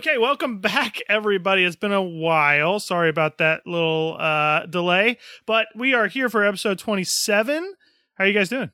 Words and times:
Okay, 0.00 0.16
welcome 0.16 0.60
back, 0.60 1.02
everybody. 1.10 1.62
It's 1.62 1.76
been 1.76 1.92
a 1.92 2.00
while. 2.02 2.80
Sorry 2.80 3.10
about 3.10 3.36
that 3.36 3.66
little 3.66 4.16
uh, 4.18 4.64
delay, 4.64 5.18
but 5.44 5.66
we 5.76 5.92
are 5.92 6.06
here 6.06 6.30
for 6.30 6.42
episode 6.42 6.78
27. 6.78 7.74
How 8.14 8.24
are 8.24 8.26
you 8.26 8.32
guys 8.32 8.48
doing? 8.48 8.70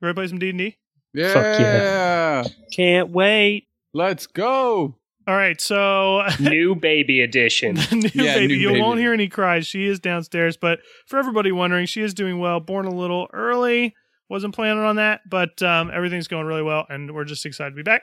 Ready 0.00 0.10
to 0.12 0.14
play 0.14 0.28
some 0.28 0.38
D&D? 0.38 0.76
Yeah. 1.14 1.32
Fuck 1.32 1.58
yeah. 1.58 2.44
Can't 2.72 3.10
wait. 3.10 3.66
Let's 3.92 4.28
go. 4.28 4.94
All 5.26 5.34
right, 5.34 5.60
so 5.60 6.22
New 6.38 6.76
baby 6.76 7.22
edition. 7.22 7.74
new 7.92 8.08
Yeah, 8.14 8.34
baby. 8.36 8.54
new 8.54 8.60
you 8.60 8.68
baby. 8.68 8.80
won't 8.80 9.00
hear 9.00 9.12
any 9.12 9.26
cries. 9.26 9.66
She 9.66 9.84
is 9.88 9.98
downstairs, 9.98 10.56
but 10.56 10.78
for 11.08 11.18
everybody 11.18 11.50
wondering, 11.50 11.86
she 11.86 12.02
is 12.02 12.14
doing 12.14 12.38
well. 12.38 12.60
Born 12.60 12.86
a 12.86 12.94
little 12.94 13.26
early. 13.32 13.96
Wasn't 14.30 14.54
planning 14.54 14.84
on 14.84 14.94
that, 14.94 15.22
but 15.28 15.60
um, 15.60 15.90
everything's 15.92 16.28
going 16.28 16.46
really 16.46 16.62
well, 16.62 16.86
and 16.88 17.12
we're 17.16 17.24
just 17.24 17.44
excited 17.44 17.70
to 17.70 17.76
be 17.76 17.82
back. 17.82 18.02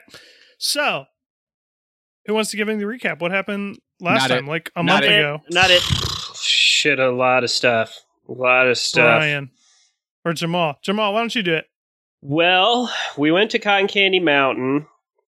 So, 0.58 1.06
who 2.26 2.34
wants 2.34 2.50
to 2.50 2.56
give 2.56 2.68
me 2.68 2.74
the 2.74 2.84
recap? 2.84 3.20
What 3.20 3.30
happened 3.30 3.78
last 4.00 4.28
Not 4.28 4.34
time, 4.34 4.44
it. 4.46 4.48
like 4.48 4.70
a 4.76 4.82
Not 4.82 4.92
month 4.92 5.04
it. 5.04 5.18
ago? 5.18 5.40
Not 5.50 5.70
it. 5.70 5.82
Shit, 6.36 6.98
a 6.98 7.10
lot 7.10 7.44
of 7.44 7.50
stuff. 7.50 7.98
A 8.28 8.32
lot 8.32 8.66
of 8.68 8.76
stuff. 8.78 9.18
Brian 9.20 9.50
or 10.24 10.32
Jamal. 10.32 10.76
Jamal, 10.82 11.14
why 11.14 11.20
don't 11.20 11.34
you 11.34 11.42
do 11.42 11.54
it? 11.54 11.66
Well, 12.20 12.92
we 13.16 13.30
went 13.30 13.52
to 13.52 13.58
Cotton 13.58 13.86
Candy 13.86 14.18
Mountain. 14.20 14.86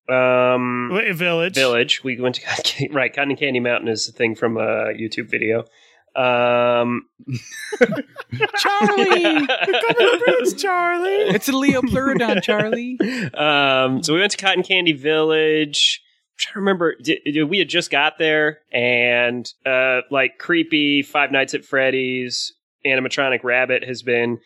Um, 0.08 0.90
Wait, 0.92 1.14
Village. 1.14 1.54
Village. 1.54 2.02
We 2.02 2.20
went 2.20 2.34
to 2.36 2.42
Cotton 2.42 2.64
Candy, 2.64 2.94
right. 2.94 3.14
Cotton 3.14 3.36
Candy 3.36 3.60
Mountain 3.60 3.88
is 3.88 4.06
the 4.06 4.12
thing 4.12 4.34
from 4.34 4.56
a 4.56 4.92
YouTube 4.94 5.30
video. 5.30 5.64
Um, 6.16 7.02
Charlie. 8.56 9.22
Come 9.22 9.46
to 9.46 10.20
Prince 10.24 10.54
Charlie. 10.54 11.08
it's 11.10 11.48
a 11.48 11.52
Liopleurodon, 11.52 12.42
Charlie. 12.42 12.98
um, 13.34 14.02
so 14.02 14.14
we 14.14 14.20
went 14.20 14.32
to 14.32 14.38
Cotton 14.38 14.62
Candy 14.64 14.92
Village. 14.92 16.02
Trying 16.38 16.52
to 16.54 16.58
remember, 16.60 16.94
did, 17.02 17.18
did- 17.24 17.44
we 17.44 17.58
had 17.58 17.68
just 17.68 17.90
got 17.90 18.18
there, 18.18 18.60
and 18.72 19.50
uh, 19.66 20.02
like 20.10 20.38
creepy 20.38 21.02
Five 21.02 21.32
Nights 21.32 21.54
at 21.54 21.64
Freddy's 21.64 22.54
animatronic 22.86 23.42
rabbit 23.42 23.84
has 23.84 24.02
been 24.02 24.38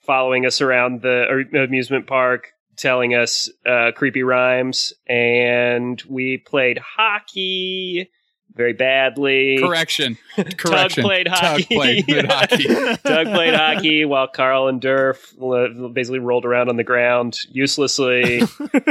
following 0.00 0.46
us 0.46 0.60
around 0.60 1.02
the 1.02 1.44
amusement 1.54 2.06
park, 2.06 2.48
telling 2.76 3.14
us 3.14 3.50
uh, 3.66 3.90
creepy 3.94 4.22
rhymes, 4.22 4.92
and 5.06 6.00
we 6.08 6.38
played 6.38 6.78
hockey 6.78 8.08
very 8.54 8.72
badly. 8.72 9.58
Correction. 9.58 10.18
Correction. 10.56 11.02
Doug 11.02 11.06
played 11.06 11.28
hockey. 11.30 11.62
Tug 11.64 11.68
played 11.68 12.06
good 12.06 12.26
hockey. 12.30 12.64
Doug 13.02 13.26
played 13.28 13.54
hockey 13.54 14.04
while 14.04 14.28
Carl 14.28 14.68
and 14.68 14.80
Durf 14.80 15.94
basically 15.94 16.18
rolled 16.18 16.44
around 16.44 16.68
on 16.68 16.76
the 16.76 16.84
ground 16.84 17.38
uselessly. 17.50 18.42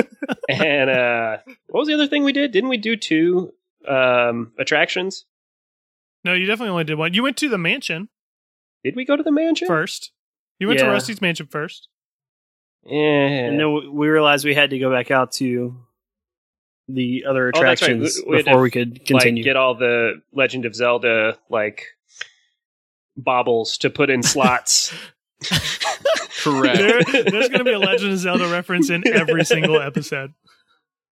and 0.50 0.90
uh, 0.90 1.38
what 1.68 1.80
was 1.82 1.88
the 1.88 1.94
other 1.94 2.08
thing 2.08 2.24
we 2.24 2.34
did? 2.34 2.52
Didn't 2.52 2.70
we 2.70 2.78
do 2.78 2.96
two 2.96 3.54
um, 3.88 4.52
attractions? 4.60 5.26
No, 6.24 6.34
you 6.34 6.46
definitely 6.46 6.72
only 6.72 6.84
did 6.84 6.98
one. 6.98 7.14
You 7.14 7.24
went 7.24 7.38
to 7.38 7.50
the 7.50 7.58
mansion 7.58 8.10
Did 8.84 8.96
we 8.96 9.06
go 9.06 9.16
to 9.16 9.24
the 9.24 9.32
mansion? 9.32 9.68
first. 9.68 10.12
You 10.60 10.68
went 10.68 10.80
to 10.80 10.88
Rusty's 10.88 11.22
mansion 11.22 11.48
first. 11.48 11.88
Yeah. 12.86 12.96
And 13.00 13.60
then 13.60 13.74
we- 13.74 13.88
we 13.90 14.08
realized 14.08 14.46
we 14.46 14.54
had 14.56 14.70
to 14.72 14.80
go 14.80 14.92
back 14.92 15.10
out 15.12 15.32
to 15.34 15.78
the 16.88 17.26
other 17.28 17.52
Oh, 17.56 17.60
right. 17.62 17.74
attractions 17.74 18.22
We- 18.26 18.32
we 18.32 18.36
had 18.38 18.46
to, 18.46 18.52
before 18.52 18.62
we 18.62 18.72
could 18.72 19.06
continue. 19.06 19.42
Like, 19.44 19.46
get 19.46 19.56
all 19.56 19.76
the 19.76 20.22
Legend 20.34 20.66
of 20.66 20.76
Zelda 20.76 21.38
like 21.50 21.86
baubles 23.18 23.78
to 23.80 23.90
put 23.90 24.10
in 24.10 24.24
slots. 24.24 24.94
Correct. 26.44 26.78
There, 26.78 27.24
there's 27.24 27.50
going 27.50 27.60
to 27.60 27.64
be 27.64 27.72
a 27.74 27.80
Legend 27.80 28.14
of 28.14 28.20
Zelda 28.20 28.48
reference 28.50 28.90
in 28.90 29.04
every 29.08 29.46
single 29.46 29.80
episode. 29.80 30.34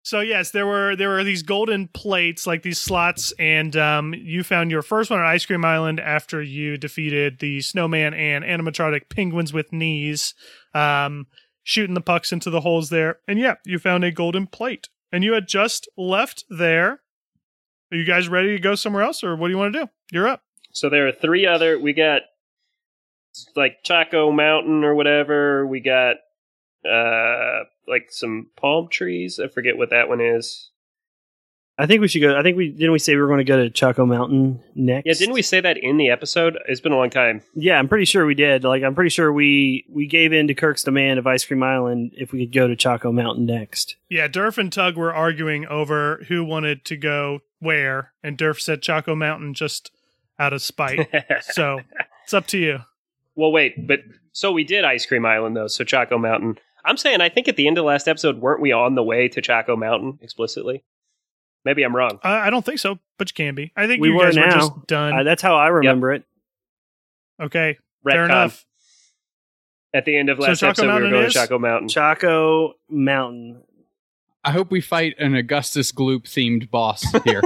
So 0.02 0.20
yes, 0.20 0.52
there 0.52 0.66
were 0.66 0.96
there 0.96 1.10
were 1.10 1.22
these 1.24 1.42
golden 1.42 1.88
plates, 1.88 2.46
like 2.46 2.62
these 2.62 2.78
slots, 2.78 3.32
and 3.38 3.76
um, 3.76 4.14
you 4.14 4.42
found 4.42 4.70
your 4.70 4.80
first 4.80 5.10
one 5.10 5.18
on 5.20 5.26
Ice 5.26 5.44
Cream 5.44 5.66
Island 5.66 6.00
after 6.00 6.40
you 6.40 6.78
defeated 6.78 7.40
the 7.40 7.60
snowman 7.60 8.14
and 8.14 8.42
animatronic 8.42 9.10
penguins 9.10 9.52
with 9.52 9.70
knees, 9.70 10.32
um, 10.72 11.26
shooting 11.62 11.92
the 11.94 12.00
pucks 12.00 12.32
into 12.32 12.48
the 12.48 12.62
holes 12.62 12.88
there. 12.88 13.18
And 13.28 13.38
yeah, 13.38 13.56
you 13.66 13.78
found 13.78 14.02
a 14.02 14.10
golden 14.10 14.46
plate, 14.46 14.88
and 15.12 15.24
you 15.24 15.32
had 15.32 15.48
just 15.48 15.88
left 15.96 16.44
there. 16.48 17.00
Are 17.90 17.96
you 17.96 18.04
guys 18.04 18.28
ready 18.28 18.54
to 18.54 18.62
go 18.62 18.74
somewhere 18.74 19.02
else, 19.02 19.24
or 19.24 19.34
what 19.36 19.48
do 19.48 19.52
you 19.52 19.58
want 19.58 19.72
to 19.72 19.80
do? 19.80 19.90
You're 20.12 20.28
up. 20.28 20.42
So 20.72 20.88
there 20.88 21.06
are 21.08 21.12
three 21.12 21.46
other. 21.46 21.78
We 21.78 21.92
got 21.92 22.22
like 23.56 23.82
Choco 23.84 24.30
Mountain 24.30 24.84
or 24.84 24.94
whatever. 24.94 25.66
We 25.66 25.80
got 25.80 26.16
uh 26.88 27.64
like 27.86 28.08
some 28.10 28.48
palm 28.56 28.88
trees. 28.88 29.40
I 29.42 29.48
forget 29.48 29.76
what 29.76 29.90
that 29.90 30.08
one 30.08 30.20
is. 30.20 30.70
I 31.80 31.86
think 31.86 32.00
we 32.00 32.08
should 32.08 32.20
go. 32.22 32.36
I 32.36 32.42
think 32.42 32.56
we 32.56 32.70
didn't 32.70 32.90
we 32.90 32.98
say 32.98 33.14
we 33.14 33.20
were 33.20 33.28
going 33.28 33.38
to 33.38 33.44
go 33.44 33.56
to 33.56 33.70
Choco 33.70 34.04
Mountain 34.04 34.60
next. 34.74 35.06
Yeah, 35.06 35.14
didn't 35.14 35.34
we 35.34 35.42
say 35.42 35.60
that 35.60 35.76
in 35.76 35.96
the 35.96 36.10
episode? 36.10 36.58
It's 36.66 36.80
been 36.80 36.90
a 36.90 36.96
long 36.96 37.10
time. 37.10 37.42
Yeah, 37.54 37.78
I'm 37.78 37.88
pretty 37.88 38.04
sure 38.04 38.26
we 38.26 38.34
did. 38.34 38.64
Like, 38.64 38.82
I'm 38.82 38.96
pretty 38.96 39.10
sure 39.10 39.32
we 39.32 39.84
we 39.88 40.08
gave 40.08 40.32
in 40.32 40.48
to 40.48 40.54
Kirk's 40.54 40.82
demand 40.82 41.20
of 41.20 41.26
Ice 41.28 41.44
Cream 41.44 41.62
Island 41.62 42.12
if 42.16 42.32
we 42.32 42.44
could 42.44 42.52
go 42.52 42.66
to 42.66 42.74
Choco 42.74 43.12
Mountain 43.12 43.46
next. 43.46 43.94
Yeah, 44.08 44.26
Durf 44.26 44.58
and 44.58 44.72
Tug 44.72 44.96
were 44.96 45.14
arguing 45.14 45.66
over 45.66 46.24
who 46.26 46.44
wanted 46.44 46.84
to 46.86 46.96
go 46.96 47.40
where, 47.60 48.12
and 48.24 48.36
Durf 48.36 48.60
said 48.60 48.82
Choco 48.82 49.14
Mountain 49.14 49.54
just 49.54 49.92
out 50.36 50.52
of 50.52 50.62
spite. 50.62 51.08
so 51.42 51.80
it's 52.24 52.34
up 52.34 52.46
to 52.48 52.58
you. 52.58 52.80
well, 53.36 53.52
wait, 53.52 53.86
but 53.86 54.00
so 54.32 54.50
we 54.50 54.64
did 54.64 54.84
Ice 54.84 55.06
Cream 55.06 55.24
Island 55.24 55.56
though. 55.56 55.68
So 55.68 55.84
Choco 55.84 56.18
Mountain. 56.18 56.58
I'm 56.84 56.96
saying 56.96 57.20
I 57.20 57.28
think 57.28 57.46
at 57.46 57.54
the 57.54 57.68
end 57.68 57.78
of 57.78 57.84
last 57.84 58.08
episode, 58.08 58.40
weren't 58.40 58.62
we 58.62 58.72
on 58.72 58.96
the 58.96 59.02
way 59.04 59.28
to 59.28 59.40
Choco 59.40 59.76
Mountain 59.76 60.18
explicitly? 60.22 60.82
Maybe 61.64 61.82
I'm 61.82 61.94
wrong. 61.94 62.18
I, 62.22 62.46
I 62.46 62.50
don't 62.50 62.64
think 62.64 62.78
so, 62.78 62.98
but 63.18 63.30
you 63.30 63.34
can 63.34 63.54
be. 63.54 63.72
I 63.76 63.86
think 63.86 64.00
We 64.00 64.08
you 64.08 64.14
were 64.14 64.24
guys 64.24 64.36
were 64.36 64.50
just 64.50 64.86
done. 64.86 65.12
Uh, 65.12 65.22
that's 65.22 65.42
how 65.42 65.54
I 65.56 65.68
remember 65.68 66.12
it. 66.12 66.24
okay, 67.40 67.78
fair 68.04 68.24
enough. 68.24 68.64
At 69.94 70.04
the 70.04 70.16
end 70.16 70.28
of 70.28 70.38
So 70.38 70.44
last 70.44 70.60
Choco 70.60 70.70
episode, 70.70 70.86
we 70.86 71.02
were 71.02 71.10
going 71.10 71.24
to 71.24 71.30
Choco 71.30 71.58
Mountain. 71.58 71.88
Choco 71.88 72.74
Mountain. 72.90 73.62
I 74.44 74.52
hope 74.52 74.70
we 74.70 74.80
fight 74.80 75.14
an 75.18 75.34
Augustus 75.34 75.92
Gloop 75.92 76.22
themed 76.24 76.70
boss 76.70 77.04
here. 77.24 77.42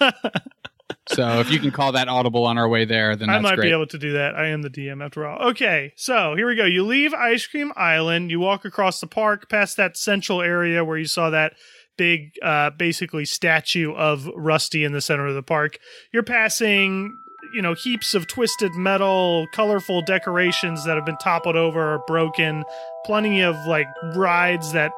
so 1.08 1.40
if 1.40 1.50
you 1.50 1.58
can 1.58 1.70
call 1.70 1.92
that 1.92 2.08
audible 2.08 2.44
on 2.46 2.58
our 2.58 2.68
way 2.68 2.84
there, 2.84 3.16
then 3.16 3.30
I 3.30 3.38
might 3.38 3.56
great. 3.56 3.68
be 3.68 3.72
able 3.72 3.86
to 3.88 3.98
do 3.98 4.14
that. 4.14 4.34
I 4.34 4.48
am 4.48 4.62
the 4.62 4.70
DM 4.70 5.04
after 5.04 5.26
all. 5.26 5.50
Okay, 5.50 5.92
so 5.96 6.34
here 6.34 6.46
we 6.46 6.56
go. 6.56 6.64
You 6.64 6.84
leave 6.84 7.14
Ice 7.14 7.46
Cream 7.46 7.72
Island. 7.76 8.30
You 8.30 8.40
walk 8.40 8.64
across 8.64 9.00
the 9.00 9.06
park 9.06 9.48
past 9.48 9.76
that 9.76 9.96
central 9.96 10.42
area 10.42 10.84
where 10.84 10.98
you 10.98 11.06
saw 11.06 11.30
that 11.30 11.54
big, 11.96 12.32
uh, 12.42 12.70
basically 12.70 13.24
statue 13.24 13.92
of 13.94 14.28
Rusty 14.34 14.84
in 14.84 14.92
the 14.92 15.00
center 15.00 15.26
of 15.26 15.34
the 15.34 15.42
park. 15.42 15.78
You're 16.12 16.22
passing, 16.22 17.18
you 17.54 17.62
know, 17.62 17.74
heaps 17.74 18.14
of 18.14 18.26
twisted 18.26 18.74
metal, 18.74 19.46
colorful 19.52 20.02
decorations 20.02 20.84
that 20.84 20.96
have 20.96 21.06
been 21.06 21.18
toppled 21.18 21.56
over 21.56 21.94
or 21.94 22.04
broken. 22.06 22.64
Plenty 23.04 23.42
of 23.42 23.56
like 23.66 23.86
rides 24.14 24.72
that 24.72 24.92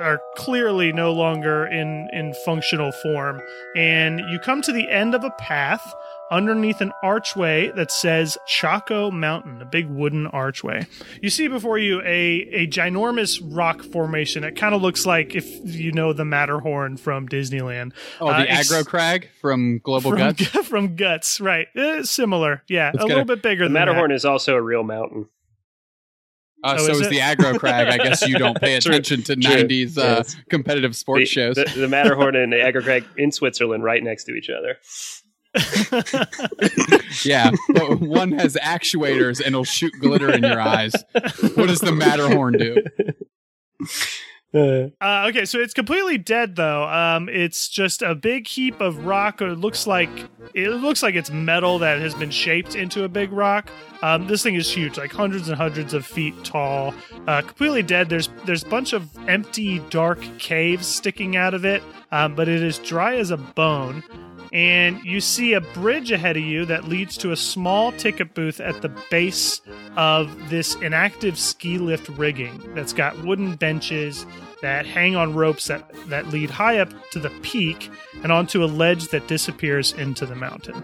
are 0.00 0.20
clearly 0.36 0.92
no 0.92 1.12
longer 1.12 1.66
in 1.66 2.08
in 2.12 2.32
functional 2.44 2.90
form 2.90 3.40
and 3.76 4.20
you 4.30 4.38
come 4.38 4.62
to 4.62 4.72
the 4.72 4.88
end 4.90 5.14
of 5.14 5.22
a 5.22 5.30
path 5.32 5.94
underneath 6.30 6.80
an 6.80 6.92
archway 7.02 7.70
that 7.72 7.90
says 7.90 8.38
Choco 8.46 9.10
Mountain, 9.10 9.60
a 9.60 9.64
big 9.64 9.86
wooden 9.88 10.26
archway. 10.28 10.86
You 11.20 11.30
see 11.30 11.48
before 11.48 11.78
you 11.78 12.00
a 12.02 12.48
a 12.52 12.66
ginormous 12.66 13.40
rock 13.42 13.82
formation. 13.82 14.44
It 14.44 14.56
kind 14.56 14.74
of 14.74 14.82
looks 14.82 15.04
like 15.06 15.34
if 15.34 15.46
you 15.74 15.92
know 15.92 16.12
the 16.12 16.24
Matterhorn 16.24 16.96
from 16.96 17.28
Disneyland. 17.28 17.92
Oh, 18.20 18.28
Uh, 18.28 18.42
the 18.42 18.50
ex- 18.50 18.70
aggro 18.72 18.86
crag 18.86 19.28
from 19.40 19.78
Global 19.82 20.10
from, 20.10 20.18
Guts. 20.18 20.46
from 20.68 20.96
Guts, 20.96 21.40
right? 21.40 21.66
Eh, 21.76 22.02
similar, 22.04 22.62
yeah, 22.68 22.90
Let's 22.94 23.04
a 23.04 23.06
little 23.08 23.22
a- 23.22 23.26
bit 23.26 23.42
bigger 23.42 23.64
The 23.64 23.68
than 23.68 23.72
Matterhorn 23.74 24.12
is 24.12 24.24
also 24.24 24.54
a 24.54 24.62
real 24.62 24.82
mountain. 24.82 25.28
Uh, 26.62 26.76
Oh, 26.78 26.84
so 26.86 26.92
is 26.92 27.00
is 27.00 27.08
the 27.08 27.18
aggro 27.20 27.58
crag. 27.58 27.88
I 27.88 27.96
guess 27.96 28.26
you 28.28 28.36
don't 28.38 28.60
pay 28.60 28.76
attention 28.76 29.22
to 29.22 29.34
True. 29.34 29.54
90s 29.64 29.96
uh, 29.96 30.02
Yes. 30.18 30.36
competitive 30.50 30.94
sports 30.94 31.20
the, 31.22 31.24
shows. 31.26 31.56
The, 31.56 31.64
the 31.74 31.88
Matterhorn 31.88 32.36
and 32.36 32.52
the 32.52 32.56
Aggro 32.58 32.82
Crag 32.84 33.04
in 33.16 33.32
Switzerland, 33.32 33.82
right 33.82 34.02
next 34.02 34.24
to 34.24 34.34
each 34.34 34.50
other. 34.50 34.76
Yeah, 37.24 37.50
but 37.74 38.00
one 38.00 38.32
has 38.32 38.56
actuators 38.56 39.38
and 39.38 39.48
it'll 39.48 39.64
shoot 39.64 39.92
glitter 40.00 40.32
in 40.32 40.42
your 40.42 40.60
eyes. 40.60 40.92
What 41.54 41.66
does 41.68 41.80
the 41.80 41.92
Matterhorn 41.92 42.54
do? 42.54 42.76
Uh, 44.52 45.26
okay, 45.28 45.44
so 45.44 45.60
it's 45.60 45.72
completely 45.72 46.18
dead 46.18 46.56
though. 46.56 46.88
Um, 46.88 47.28
it's 47.28 47.68
just 47.68 48.02
a 48.02 48.16
big 48.16 48.48
heap 48.48 48.80
of 48.80 49.06
rock. 49.06 49.40
Or 49.40 49.50
it 49.50 49.56
looks 49.56 49.86
like 49.86 50.10
it 50.54 50.70
looks 50.70 51.02
like 51.04 51.14
it's 51.14 51.30
metal 51.30 51.78
that 51.78 52.00
has 52.00 52.14
been 52.14 52.32
shaped 52.32 52.74
into 52.74 53.04
a 53.04 53.08
big 53.08 53.30
rock. 53.32 53.70
Um, 54.02 54.26
this 54.26 54.42
thing 54.42 54.56
is 54.56 54.68
huge, 54.68 54.98
like 54.98 55.12
hundreds 55.12 55.48
and 55.48 55.56
hundreds 55.56 55.94
of 55.94 56.04
feet 56.04 56.34
tall. 56.42 56.92
Uh, 57.28 57.42
completely 57.42 57.84
dead. 57.84 58.08
There's 58.08 58.28
there's 58.44 58.64
a 58.64 58.68
bunch 58.68 58.92
of 58.92 59.08
empty, 59.28 59.78
dark 59.90 60.20
caves 60.38 60.86
sticking 60.86 61.36
out 61.36 61.54
of 61.54 61.64
it, 61.64 61.80
um, 62.10 62.34
but 62.34 62.48
it 62.48 62.60
is 62.60 62.78
dry 62.78 63.16
as 63.16 63.30
a 63.30 63.36
bone. 63.36 64.02
And 64.52 65.02
you 65.04 65.20
see 65.20 65.52
a 65.52 65.60
bridge 65.60 66.10
ahead 66.10 66.36
of 66.36 66.42
you 66.42 66.64
that 66.64 66.84
leads 66.84 67.16
to 67.18 67.32
a 67.32 67.36
small 67.36 67.92
ticket 67.92 68.34
booth 68.34 68.60
at 68.60 68.82
the 68.82 68.88
base 69.10 69.60
of 69.96 70.50
this 70.50 70.74
inactive 70.76 71.38
ski 71.38 71.78
lift 71.78 72.08
rigging 72.10 72.74
that's 72.74 72.92
got 72.92 73.22
wooden 73.24 73.54
benches 73.56 74.26
that 74.62 74.86
hang 74.86 75.16
on 75.16 75.34
ropes 75.34 75.68
that, 75.68 75.90
that 76.08 76.28
lead 76.28 76.50
high 76.50 76.78
up 76.78 76.92
to 77.10 77.18
the 77.18 77.30
peak 77.42 77.90
and 78.22 78.32
onto 78.32 78.64
a 78.64 78.66
ledge 78.66 79.08
that 79.08 79.26
disappears 79.28 79.92
into 79.92 80.26
the 80.26 80.34
mountain. 80.34 80.82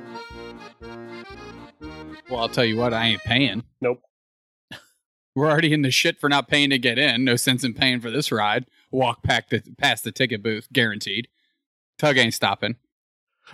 Well, 2.30 2.40
I'll 2.40 2.48
tell 2.48 2.64
you 2.64 2.76
what, 2.76 2.94
I 2.94 3.06
ain't 3.06 3.22
paying. 3.22 3.64
Nope. 3.80 4.00
We're 5.34 5.50
already 5.50 5.72
in 5.72 5.82
the 5.82 5.90
shit 5.90 6.18
for 6.18 6.28
not 6.28 6.48
paying 6.48 6.70
to 6.70 6.78
get 6.78 6.98
in. 6.98 7.24
No 7.24 7.36
sense 7.36 7.62
in 7.64 7.74
paying 7.74 8.00
for 8.00 8.10
this 8.10 8.32
ride. 8.32 8.66
Walk 8.90 9.22
back 9.22 9.50
the, 9.50 9.62
past 9.78 10.04
the 10.04 10.12
ticket 10.12 10.42
booth, 10.42 10.68
guaranteed. 10.72 11.28
Tug 11.98 12.16
ain't 12.16 12.34
stopping. 12.34 12.76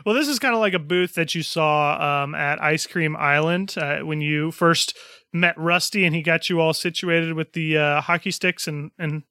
Well, 0.04 0.14
this 0.14 0.28
is 0.28 0.38
kind 0.38 0.54
of 0.54 0.60
like 0.60 0.74
a 0.74 0.78
booth 0.78 1.14
that 1.14 1.34
you 1.34 1.42
saw 1.42 2.22
um, 2.24 2.34
at 2.34 2.62
Ice 2.62 2.86
Cream 2.86 3.16
Island 3.16 3.74
uh, 3.76 4.00
when 4.00 4.20
you 4.20 4.50
first 4.50 4.96
met 5.32 5.56
Rusty 5.58 6.04
and 6.04 6.14
he 6.14 6.22
got 6.22 6.48
you 6.48 6.60
all 6.60 6.72
situated 6.72 7.34
with 7.34 7.52
the 7.52 7.76
uh, 7.78 8.00
hockey 8.00 8.30
sticks 8.30 8.66
and, 8.66 8.90
and, 8.98 9.22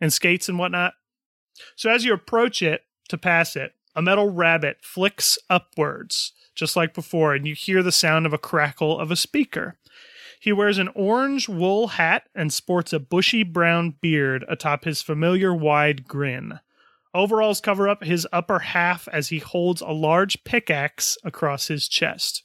and 0.00 0.12
skates 0.12 0.48
and 0.48 0.58
whatnot. 0.58 0.94
So 1.76 1.90
as 1.90 2.04
you 2.04 2.12
approach 2.12 2.62
it 2.62 2.82
to 3.08 3.18
pass 3.18 3.56
it, 3.56 3.72
a 3.94 4.02
metal 4.02 4.30
rabbit 4.30 4.78
flicks 4.82 5.38
upwards, 5.48 6.32
just 6.54 6.76
like 6.76 6.94
before, 6.94 7.34
and 7.34 7.46
you 7.46 7.54
hear 7.54 7.82
the 7.82 7.92
sound 7.92 8.24
of 8.26 8.32
a 8.32 8.38
crackle 8.38 8.98
of 8.98 9.10
a 9.10 9.16
speaker. 9.16 9.78
He 10.40 10.52
wears 10.52 10.78
an 10.78 10.88
orange 10.94 11.48
wool 11.48 11.88
hat 11.88 12.24
and 12.34 12.52
sports 12.52 12.92
a 12.92 12.98
bushy 12.98 13.42
brown 13.42 13.96
beard 14.00 14.44
atop 14.48 14.84
his 14.84 15.02
familiar 15.02 15.54
wide 15.54 16.08
grin. 16.08 16.60
Overalls 17.12 17.60
cover 17.60 17.88
up 17.88 18.04
his 18.04 18.26
upper 18.32 18.60
half 18.60 19.08
as 19.08 19.28
he 19.28 19.38
holds 19.38 19.80
a 19.80 19.90
large 19.90 20.44
pickaxe 20.44 21.18
across 21.24 21.66
his 21.66 21.88
chest. 21.88 22.44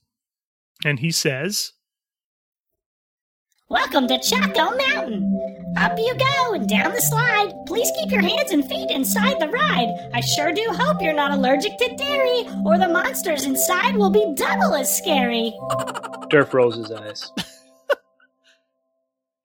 And 0.83 0.99
he 0.99 1.11
says, 1.11 1.73
Welcome 3.69 4.07
to 4.07 4.19
Choco 4.19 4.75
Mountain. 4.75 5.73
Up 5.77 5.97
you 5.97 6.15
go 6.15 6.53
and 6.53 6.67
down 6.67 6.93
the 6.93 7.01
slide. 7.01 7.53
Please 7.67 7.91
keep 7.97 8.11
your 8.11 8.21
hands 8.21 8.51
and 8.51 8.67
feet 8.67 8.89
inside 8.89 9.39
the 9.39 9.49
ride. 9.49 10.09
I 10.13 10.21
sure 10.21 10.51
do 10.51 10.65
hope 10.71 11.01
you're 11.01 11.13
not 11.13 11.31
allergic 11.31 11.77
to 11.77 11.95
dairy, 11.95 12.47
or 12.65 12.77
the 12.77 12.87
monsters 12.87 13.45
inside 13.45 13.95
will 13.95 14.11
be 14.11 14.33
double 14.35 14.75
as 14.75 14.95
scary. 14.95 15.53
Durf 16.29 16.53
rolls 16.53 16.77
his 16.77 16.91
eyes. 16.91 17.31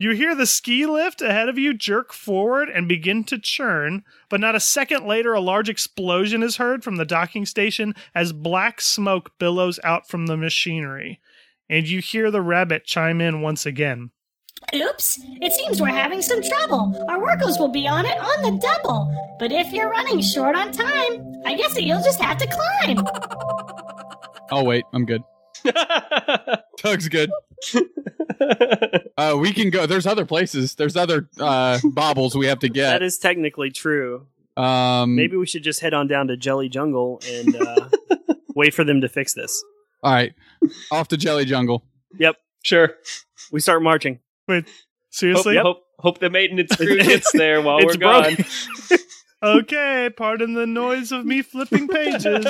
You 0.02 0.12
hear 0.12 0.34
the 0.34 0.46
ski 0.46 0.86
lift 0.86 1.20
ahead 1.20 1.50
of 1.50 1.58
you 1.58 1.74
jerk 1.74 2.14
forward 2.14 2.70
and 2.70 2.88
begin 2.88 3.22
to 3.24 3.38
churn, 3.38 4.02
but 4.30 4.40
not 4.40 4.54
a 4.54 4.60
second 4.60 5.06
later, 5.06 5.34
a 5.34 5.40
large 5.40 5.68
explosion 5.68 6.42
is 6.42 6.56
heard 6.56 6.82
from 6.82 6.96
the 6.96 7.04
docking 7.04 7.44
station 7.44 7.94
as 8.14 8.32
black 8.32 8.80
smoke 8.80 9.32
billows 9.38 9.78
out 9.84 10.08
from 10.08 10.26
the 10.26 10.38
machinery. 10.38 11.20
And 11.68 11.86
you 11.86 12.00
hear 12.00 12.30
the 12.30 12.40
rabbit 12.40 12.86
chime 12.86 13.20
in 13.20 13.42
once 13.42 13.66
again. 13.66 14.10
Oops, 14.74 15.20
it 15.42 15.52
seems 15.52 15.82
we're 15.82 15.88
having 15.88 16.22
some 16.22 16.40
trouble. 16.42 17.04
Our 17.10 17.20
workers 17.20 17.58
will 17.58 17.68
be 17.68 17.86
on 17.86 18.06
it 18.06 18.18
on 18.18 18.42
the 18.42 18.58
double. 18.58 19.14
But 19.38 19.52
if 19.52 19.70
you're 19.70 19.90
running 19.90 20.22
short 20.22 20.56
on 20.56 20.72
time, 20.72 21.42
I 21.44 21.54
guess 21.56 21.74
that 21.74 21.82
you'll 21.82 22.02
just 22.02 22.22
have 22.22 22.38
to 22.38 22.46
climb. 22.46 23.04
Oh, 24.50 24.64
wait, 24.64 24.84
I'm 24.94 25.04
good. 25.04 25.22
Tug's 26.78 27.10
good. 27.10 27.30
Uh, 29.18 29.36
we 29.38 29.52
can 29.52 29.68
go. 29.68 29.84
There's 29.84 30.06
other 30.06 30.24
places. 30.24 30.76
There's 30.76 30.96
other 30.96 31.28
uh, 31.38 31.78
baubles 31.84 32.34
we 32.34 32.46
have 32.46 32.60
to 32.60 32.70
get. 32.70 32.90
That 32.92 33.02
is 33.02 33.18
technically 33.18 33.70
true. 33.70 34.26
um, 34.56 35.14
Maybe 35.14 35.36
we 35.36 35.44
should 35.46 35.62
just 35.62 35.80
head 35.80 35.92
on 35.92 36.06
down 36.06 36.28
to 36.28 36.38
Jelly 36.38 36.70
Jungle 36.70 37.20
and 37.28 37.54
uh, 37.54 37.88
wait 38.54 38.72
for 38.72 38.82
them 38.82 39.02
to 39.02 39.08
fix 39.10 39.34
this. 39.34 39.62
All 40.02 40.12
right, 40.12 40.32
off 40.90 41.08
to 41.08 41.18
Jelly 41.18 41.44
Jungle. 41.44 41.84
Yep, 42.18 42.36
sure. 42.62 42.94
We 43.52 43.60
start 43.60 43.82
marching. 43.82 44.20
Hope, 44.48 44.64
Seriously? 45.10 45.58
hope, 45.58 45.82
hope 45.98 46.18
the 46.18 46.30
maintenance 46.30 46.74
crew 46.74 46.96
gets 47.02 47.30
there 47.32 47.60
while 47.60 47.78
It's 47.78 47.86
we're 47.86 48.00
gone. 48.00 48.36
Okay, 49.42 50.08
pardon 50.16 50.54
the 50.54 50.66
noise 50.66 51.12
of 51.12 51.26
me 51.26 51.42
flipping 51.42 51.88
pages. 51.88 52.46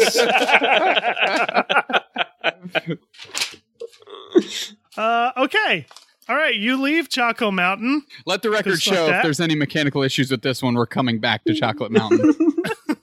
Uh, 4.96 5.32
okay. 5.36 5.86
All 6.28 6.36
right, 6.36 6.54
you 6.54 6.80
leave 6.80 7.08
Choco 7.08 7.50
Mountain. 7.50 8.02
Let 8.24 8.42
the 8.42 8.50
record 8.50 8.74
Just 8.74 8.86
like 8.86 8.96
show 8.96 9.06
that? 9.06 9.16
if 9.16 9.22
there's 9.24 9.40
any 9.40 9.56
mechanical 9.56 10.02
issues 10.02 10.30
with 10.30 10.42
this 10.42 10.62
one. 10.62 10.74
We're 10.74 10.86
coming 10.86 11.18
back 11.18 11.42
to 11.44 11.54
Chocolate 11.54 11.90
Mountain. 11.90 12.34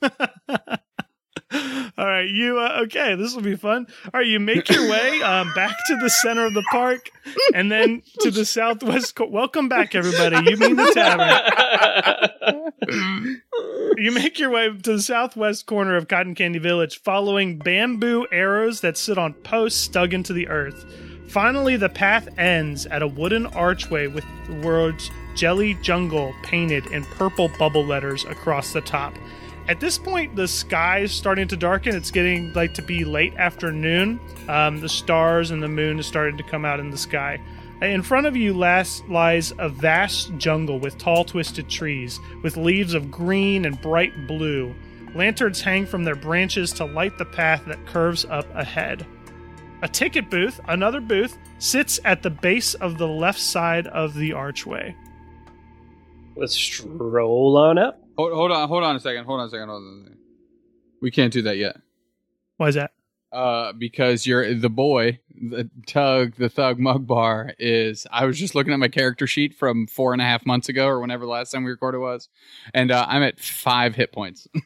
All 1.98 2.06
right, 2.06 2.28
you 2.28 2.58
uh, 2.58 2.82
okay? 2.84 3.16
This 3.16 3.34
will 3.34 3.42
be 3.42 3.56
fun. 3.56 3.86
All 4.04 4.20
right, 4.20 4.26
you 4.26 4.38
make 4.38 4.68
your 4.70 4.88
way 4.88 5.20
um, 5.26 5.52
back 5.54 5.74
to 5.88 5.96
the 5.96 6.08
center 6.08 6.46
of 6.46 6.54
the 6.54 6.62
park, 6.70 7.10
and 7.54 7.72
then 7.72 8.02
to 8.20 8.30
the 8.30 8.44
southwest. 8.44 9.16
Co- 9.16 9.26
Welcome 9.28 9.68
back, 9.68 9.94
everybody. 9.94 10.50
You 10.50 10.56
mean 10.56 10.76
the 10.76 10.92
tavern? 10.94 12.62
You 13.98 14.12
make 14.12 14.38
your 14.38 14.50
way 14.50 14.68
to 14.68 14.92
the 14.92 15.02
southwest 15.02 15.66
corner 15.66 15.96
of 15.96 16.06
Cotton 16.06 16.34
Candy 16.34 16.60
Village, 16.60 17.02
following 17.02 17.58
bamboo 17.58 18.26
arrows 18.30 18.80
that 18.82 18.96
sit 18.96 19.18
on 19.18 19.32
posts 19.34 19.88
dug 19.88 20.14
into 20.14 20.32
the 20.32 20.48
earth. 20.48 20.86
Finally, 21.28 21.76
the 21.76 21.88
path 21.88 22.26
ends 22.38 22.86
at 22.86 23.02
a 23.02 23.06
wooden 23.06 23.46
archway 23.46 24.06
with 24.06 24.24
the 24.46 24.54
words 24.66 25.10
Jelly 25.34 25.74
Jungle 25.82 26.34
painted 26.42 26.86
in 26.86 27.04
purple 27.04 27.50
bubble 27.58 27.84
letters 27.84 28.24
across 28.24 28.72
the 28.72 28.80
top. 28.80 29.14
At 29.68 29.80
this 29.80 29.98
point, 29.98 30.34
the 30.34 30.48
sky 30.48 31.00
is 31.00 31.12
starting 31.12 31.46
to 31.48 31.56
darken. 31.56 31.94
It's 31.94 32.10
getting 32.10 32.54
like 32.54 32.72
to 32.74 32.82
be 32.82 33.04
late 33.04 33.34
afternoon. 33.36 34.18
Um, 34.48 34.80
the 34.80 34.88
stars 34.88 35.50
and 35.50 35.62
the 35.62 35.68
moon 35.68 35.98
is 35.98 36.06
starting 36.06 36.38
to 36.38 36.42
come 36.42 36.64
out 36.64 36.80
in 36.80 36.90
the 36.90 36.96
sky. 36.96 37.38
In 37.82 38.02
front 38.02 38.26
of 38.26 38.34
you 38.34 38.54
last 38.54 39.06
lies 39.08 39.52
a 39.58 39.68
vast 39.68 40.34
jungle 40.38 40.80
with 40.80 40.96
tall, 40.96 41.24
twisted 41.24 41.68
trees, 41.68 42.18
with 42.42 42.56
leaves 42.56 42.94
of 42.94 43.10
green 43.10 43.66
and 43.66 43.80
bright 43.80 44.26
blue. 44.26 44.74
Lanterns 45.14 45.60
hang 45.60 45.84
from 45.84 46.04
their 46.04 46.16
branches 46.16 46.72
to 46.72 46.86
light 46.86 47.18
the 47.18 47.24
path 47.26 47.64
that 47.66 47.86
curves 47.86 48.24
up 48.24 48.46
ahead. 48.54 49.06
A 49.80 49.88
ticket 49.88 50.28
booth, 50.28 50.60
another 50.66 51.00
booth, 51.00 51.38
sits 51.58 52.00
at 52.04 52.22
the 52.22 52.30
base 52.30 52.74
of 52.74 52.98
the 52.98 53.06
left 53.06 53.38
side 53.38 53.86
of 53.86 54.14
the 54.14 54.32
archway. 54.32 54.96
Let's 56.34 56.54
stroll 56.54 57.56
on 57.56 57.78
up. 57.78 58.02
hold, 58.16 58.32
hold 58.32 58.50
on, 58.50 58.68
hold 58.68 58.82
on 58.82 58.96
a 58.96 59.00
second. 59.00 59.24
Hold 59.24 59.40
on 59.40 59.46
a 59.46 59.50
second. 59.50 59.68
Hold 59.68 59.82
on 59.82 60.00
a 60.00 60.04
second. 60.04 60.18
We 61.00 61.12
can't 61.12 61.32
do 61.32 61.42
that 61.42 61.58
yet. 61.58 61.76
Why 62.56 62.68
is 62.68 62.74
that? 62.74 62.90
Uh, 63.30 63.72
because 63.72 64.26
you're 64.26 64.54
the 64.54 64.70
boy, 64.70 65.20
the 65.30 65.70
Tug, 65.86 66.34
the 66.36 66.48
Thug 66.48 66.80
Mug 66.80 67.06
Bar 67.06 67.54
is. 67.58 68.04
I 68.10 68.24
was 68.24 68.38
just 68.38 68.56
looking 68.56 68.72
at 68.72 68.78
my 68.80 68.88
character 68.88 69.28
sheet 69.28 69.54
from 69.54 69.86
four 69.86 70.12
and 70.12 70.20
a 70.20 70.24
half 70.24 70.44
months 70.44 70.68
ago, 70.68 70.86
or 70.88 71.00
whenever 71.00 71.24
the 71.24 71.30
last 71.30 71.50
time 71.52 71.62
we 71.62 71.70
recorded 71.70 71.98
was, 71.98 72.28
and 72.74 72.90
uh, 72.90 73.06
I'm 73.08 73.22
at 73.22 73.38
five 73.38 73.94
hit 73.94 74.12
points. 74.12 74.48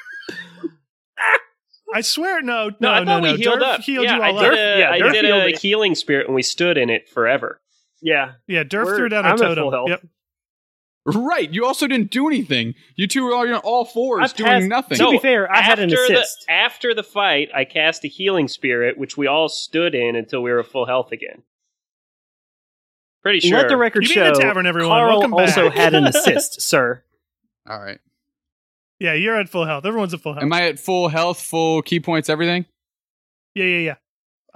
I 1.93 2.01
swear, 2.01 2.41
no, 2.41 2.69
No, 2.69 2.75
no, 2.79 2.89
I 2.91 2.99
no, 2.99 3.05
thought 3.05 3.23
no. 3.23 3.31
we 3.33 3.37
healed 3.37 3.59
Durf 3.59 3.63
up. 3.63 3.81
healed 3.81 4.05
yeah, 4.05 4.15
you 4.17 4.21
I 4.21 4.29
all 4.31 4.39
did 4.39 4.53
up. 4.53 4.59
a, 4.59 4.79
Yeah, 4.79 4.91
I 4.91 4.99
Durf 4.99 5.11
did 5.13 5.25
healed 5.25 5.41
a 5.43 5.47
it. 5.47 5.59
healing 5.59 5.95
spirit 5.95 6.27
and 6.27 6.35
we 6.35 6.41
stood 6.43 6.77
in 6.77 6.89
it 6.89 7.09
forever. 7.09 7.61
Yeah. 8.01 8.33
Yeah, 8.47 8.63
Durf 8.63 8.85
We're- 8.85 8.97
threw 8.97 9.09
down 9.09 9.25
a 9.25 9.29
I'm 9.29 9.33
at 9.33 9.37
totem. 9.39 9.71
health. 9.71 9.89
Yep. 9.89 10.01
right. 11.05 11.51
You 11.51 11.65
also 11.65 11.87
didn't 11.87 12.11
do 12.11 12.27
anything. 12.27 12.75
You 12.95 13.07
two 13.07 13.25
are 13.27 13.47
on 13.47 13.53
all 13.61 13.85
fours 13.85 14.31
I 14.33 14.35
doing 14.35 14.49
passed- 14.49 14.67
nothing. 14.67 14.97
To 14.99 15.11
be 15.11 15.17
fair, 15.17 15.51
I 15.51 15.61
had 15.61 15.79
an 15.79 15.89
after 15.91 16.03
assist. 16.03 16.45
The, 16.47 16.53
after 16.53 16.93
the 16.93 17.03
fight, 17.03 17.49
I 17.55 17.65
cast 17.65 18.05
a 18.05 18.07
healing 18.07 18.47
spirit, 18.47 18.97
which 18.97 19.17
we 19.17 19.25
all 19.25 19.49
stood 19.49 19.95
in 19.95 20.15
until 20.15 20.43
we 20.43 20.51
were 20.51 20.63
full 20.63 20.85
health 20.85 21.11
again. 21.11 21.43
Pretty 23.21 23.39
sure. 23.41 23.57
Let 23.57 23.67
the 23.69 23.77
record 23.77 24.03
You 24.03 24.09
mean 24.09 24.13
show. 24.27 24.33
the 24.33 24.39
tavern, 24.39 24.65
everyone. 24.65 24.91
Carl 24.91 25.09
Welcome 25.19 25.33
also 25.33 25.67
back. 25.69 25.77
had 25.77 25.93
an 25.93 26.05
assist, 26.05 26.61
sir. 26.69 27.03
All 27.69 27.79
right. 27.79 27.99
Yeah, 28.99 29.13
you're 29.13 29.35
at 29.39 29.49
full 29.49 29.65
health. 29.65 29.85
Everyone's 29.85 30.13
at 30.13 30.19
full 30.21 30.33
health. 30.33 30.43
Am 30.43 30.51
I 30.53 30.63
at 30.69 30.79
full 30.79 31.07
health, 31.07 31.41
full 31.41 31.81
key 31.81 31.99
points, 31.99 32.29
everything? 32.29 32.65
Yeah, 33.55 33.65
yeah, 33.65 33.95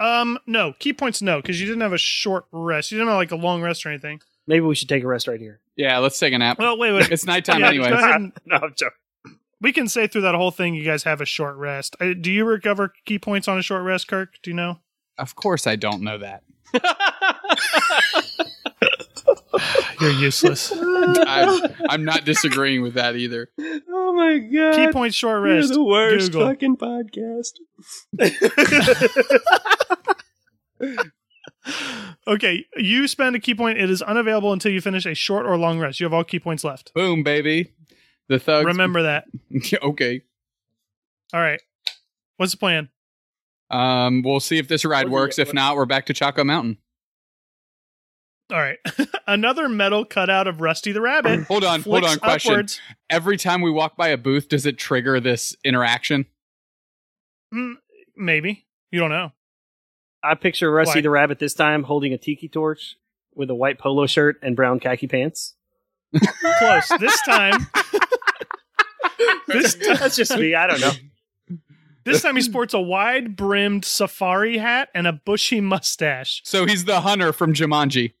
yeah. 0.00 0.20
Um, 0.20 0.38
no 0.46 0.74
key 0.78 0.92
points. 0.92 1.22
No, 1.22 1.40
because 1.40 1.60
you 1.60 1.66
didn't 1.66 1.80
have 1.82 1.92
a 1.92 1.98
short 1.98 2.44
rest. 2.52 2.90
You 2.92 2.98
didn't 2.98 3.08
have 3.08 3.16
like 3.16 3.30
a 3.30 3.36
long 3.36 3.62
rest 3.62 3.86
or 3.86 3.88
anything. 3.90 4.20
Maybe 4.46 4.60
we 4.60 4.74
should 4.74 4.88
take 4.88 5.02
a 5.02 5.06
rest 5.06 5.26
right 5.28 5.40
here. 5.40 5.60
Yeah, 5.76 5.98
let's 5.98 6.18
take 6.18 6.34
a 6.34 6.38
nap. 6.38 6.58
Well, 6.58 6.76
wait, 6.78 6.92
wait. 6.92 7.10
It's 7.12 7.24
nighttime 7.24 7.60
Yeah, 7.60 7.68
anyway. 7.68 7.90
and- 7.92 8.32
no, 8.46 8.56
I'm 8.56 8.74
joking. 8.76 9.38
we 9.60 9.72
can 9.72 9.88
say 9.88 10.06
through 10.06 10.22
that 10.22 10.34
whole 10.34 10.50
thing, 10.50 10.74
you 10.74 10.84
guys 10.84 11.04
have 11.04 11.20
a 11.20 11.24
short 11.24 11.56
rest. 11.56 11.96
Uh, 12.00 12.12
do 12.20 12.30
you 12.30 12.44
recover 12.44 12.92
key 13.06 13.18
points 13.18 13.48
on 13.48 13.56
a 13.58 13.62
short 13.62 13.82
rest, 13.84 14.08
Kirk? 14.08 14.34
Do 14.42 14.50
you 14.50 14.56
know? 14.56 14.80
Of 15.16 15.34
course, 15.36 15.66
I 15.66 15.76
don't 15.76 16.02
know 16.02 16.18
that. 16.18 16.42
You're 20.00 20.10
useless. 20.12 20.72
I'm, 20.76 21.62
I'm 21.88 22.04
not 22.04 22.24
disagreeing 22.24 22.82
with 22.82 22.94
that 22.94 23.16
either. 23.16 23.48
oh 23.58 24.12
my 24.14 24.38
god. 24.38 24.74
key 24.76 24.92
points 24.92 25.16
short 25.16 25.42
rest. 25.42 25.50
You're 25.52 25.60
rest. 25.60 25.72
the 25.74 25.84
worst 25.84 26.32
Google. 26.32 26.48
fucking 26.48 26.76
podcast. 26.76 27.52
Okay, 32.26 32.64
you 32.76 33.06
spend 33.06 33.36
a 33.36 33.38
key 33.38 33.54
point. 33.54 33.78
It 33.78 33.90
is 33.90 34.00
unavailable 34.00 34.52
until 34.52 34.72
you 34.72 34.80
finish 34.80 35.04
a 35.04 35.14
short 35.14 35.44
or 35.46 35.58
long 35.58 35.78
rest. 35.78 36.00
You 36.00 36.04
have 36.04 36.12
all 36.14 36.24
key 36.24 36.40
points 36.40 36.64
left. 36.64 36.92
Boom, 36.94 37.22
baby. 37.22 37.72
The 38.28 38.38
thugs. 38.38 38.64
Remember 38.66 39.02
that. 39.02 39.24
okay. 39.82 40.22
All 41.34 41.40
right. 41.40 41.60
What's 42.38 42.52
the 42.52 42.58
plan? 42.58 42.88
Um, 43.70 44.22
we'll 44.22 44.40
see 44.40 44.56
if 44.58 44.68
this 44.68 44.84
ride 44.86 45.00
What 45.00 45.04
do 45.04 45.08
you- 45.08 45.12
works. 45.14 45.38
If 45.38 45.52
not, 45.52 45.76
we're 45.76 45.84
back 45.86 46.06
to 46.06 46.14
Choco 46.14 46.44
Mountain. 46.44 46.78
All 48.54 48.60
right. 48.60 48.78
Another 49.26 49.68
metal 49.68 50.04
cutout 50.04 50.46
of 50.46 50.60
Rusty 50.60 50.92
the 50.92 51.00
Rabbit. 51.00 51.42
Hold 51.48 51.64
on, 51.64 51.82
hold 51.82 52.04
on. 52.04 52.18
Question: 52.20 52.52
upwards. 52.52 52.80
Every 53.10 53.36
time 53.36 53.62
we 53.62 53.70
walk 53.70 53.96
by 53.96 54.08
a 54.08 54.16
booth, 54.16 54.48
does 54.48 54.64
it 54.64 54.78
trigger 54.78 55.18
this 55.18 55.56
interaction? 55.64 56.26
Mm, 57.52 57.74
maybe. 58.16 58.64
You 58.92 59.00
don't 59.00 59.10
know. 59.10 59.32
I 60.22 60.36
picture 60.36 60.70
Rusty 60.70 60.98
Why? 60.98 61.02
the 61.02 61.10
Rabbit 61.10 61.40
this 61.40 61.52
time 61.52 61.82
holding 61.82 62.12
a 62.12 62.18
tiki 62.18 62.48
torch 62.48 62.94
with 63.34 63.50
a 63.50 63.56
white 63.56 63.80
polo 63.80 64.06
shirt 64.06 64.36
and 64.40 64.54
brown 64.54 64.78
khaki 64.78 65.08
pants. 65.08 65.56
Close. 66.58 66.92
this 67.00 67.20
time. 67.22 67.66
this, 69.48 69.74
ti- 69.74 69.94
That's 69.94 70.14
just 70.14 70.38
me. 70.38 70.54
I 70.54 70.68
don't 70.68 70.80
know. 70.80 71.58
this 72.04 72.22
time 72.22 72.36
he 72.36 72.42
sports 72.42 72.72
a 72.72 72.80
wide 72.80 73.34
brimmed 73.34 73.84
safari 73.84 74.58
hat 74.58 74.90
and 74.94 75.08
a 75.08 75.12
bushy 75.12 75.60
mustache. 75.60 76.40
So 76.44 76.66
he's 76.66 76.84
the 76.84 77.00
hunter 77.00 77.32
from 77.32 77.52
Jumanji. 77.52 78.12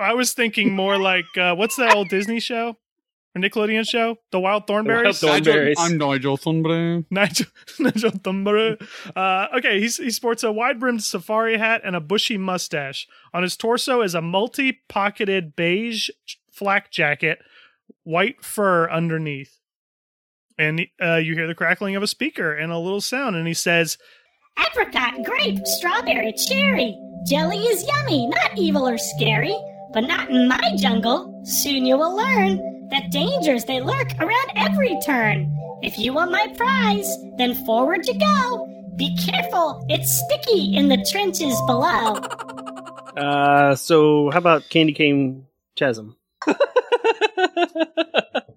I 0.00 0.14
was 0.14 0.32
thinking 0.32 0.74
more 0.74 0.98
like 0.98 1.26
uh, 1.36 1.54
what's 1.54 1.76
that 1.76 1.94
old 1.94 2.08
Disney 2.08 2.40
show 2.40 2.76
or 3.34 3.40
Nickelodeon 3.40 3.88
show? 3.88 4.16
The 4.32 4.40
Wild 4.40 4.66
Thornberrys. 4.66 5.04
Wild 5.04 5.16
Thorn- 5.16 5.42
Thornberrys. 5.42 5.74
I'm 5.78 5.98
Nigel 5.98 6.36
Thornberry. 6.36 7.04
Nigel, 7.10 7.46
Nigel 7.78 8.10
Thornberry. 8.10 8.78
Uh, 9.14 9.46
okay, 9.58 9.80
he's, 9.80 9.98
he 9.98 10.10
sports 10.10 10.42
a 10.42 10.50
wide 10.50 10.80
brimmed 10.80 11.02
safari 11.02 11.58
hat 11.58 11.82
and 11.84 11.94
a 11.94 12.00
bushy 12.00 12.38
mustache. 12.38 13.06
On 13.34 13.42
his 13.42 13.56
torso 13.56 14.02
is 14.02 14.14
a 14.14 14.22
multi 14.22 14.80
pocketed 14.88 15.54
beige 15.54 16.08
flak 16.50 16.90
jacket, 16.90 17.38
white 18.02 18.44
fur 18.44 18.88
underneath. 18.90 19.58
And 20.58 20.86
uh, 21.02 21.16
you 21.16 21.34
hear 21.34 21.46
the 21.46 21.54
crackling 21.54 21.96
of 21.96 22.02
a 22.02 22.06
speaker 22.06 22.52
and 22.52 22.70
a 22.70 22.78
little 22.78 23.00
sound, 23.00 23.34
and 23.34 23.46
he 23.46 23.54
says, 23.54 23.96
Apricot, 24.58 25.24
grape, 25.24 25.66
strawberry, 25.66 26.34
cherry. 26.34 26.98
Jelly 27.26 27.58
is 27.58 27.86
yummy, 27.86 28.26
not 28.26 28.58
evil 28.58 28.86
or 28.86 28.98
scary. 28.98 29.56
But 29.92 30.02
not 30.06 30.30
in 30.30 30.48
my 30.48 30.76
jungle. 30.76 31.42
Soon 31.44 31.84
you 31.84 31.96
will 31.98 32.16
learn 32.16 32.88
that 32.90 33.10
dangers 33.10 33.64
they 33.64 33.80
lurk 33.80 34.12
around 34.18 34.50
every 34.56 34.98
turn. 35.04 35.52
If 35.82 35.98
you 35.98 36.12
want 36.12 36.30
my 36.32 36.46
prize, 36.56 37.16
then 37.38 37.54
forward 37.66 38.06
you 38.06 38.18
go. 38.18 38.66
Be 38.96 39.16
careful, 39.16 39.84
it's 39.88 40.12
sticky 40.24 40.76
in 40.76 40.88
the 40.88 41.04
trenches 41.10 41.58
below. 41.66 42.20
Uh, 43.16 43.74
so 43.74 44.30
how 44.30 44.38
about 44.38 44.68
Candy 44.70 44.92
Cane 44.92 45.44
Chasm? 45.74 46.16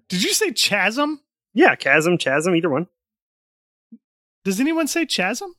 Did 0.08 0.22
you 0.22 0.32
say 0.32 0.52
chasm? 0.52 1.20
Yeah, 1.54 1.74
Chasm, 1.74 2.18
Chasm, 2.18 2.54
either 2.54 2.70
one. 2.70 2.86
Does 4.44 4.60
anyone 4.60 4.86
say 4.86 5.06
chasm? 5.06 5.54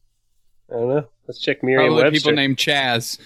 I 0.71 0.73
don't 0.75 0.89
know. 0.89 1.07
Let's 1.27 1.41
check 1.41 1.59
Probably 1.59 1.75
Merriam-Webster. 1.75 2.11
people 2.11 2.31
named 2.31 2.57
Chaz. 2.57 3.19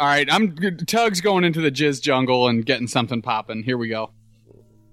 All 0.00 0.06
right, 0.06 0.32
I'm 0.32 0.54
Tug's 0.86 1.20
going 1.20 1.42
into 1.42 1.60
the 1.60 1.72
jizz 1.72 2.00
jungle 2.00 2.46
and 2.46 2.64
getting 2.64 2.86
something 2.86 3.20
popping. 3.20 3.64
Here 3.64 3.76
we 3.76 3.88
go. 3.88 4.12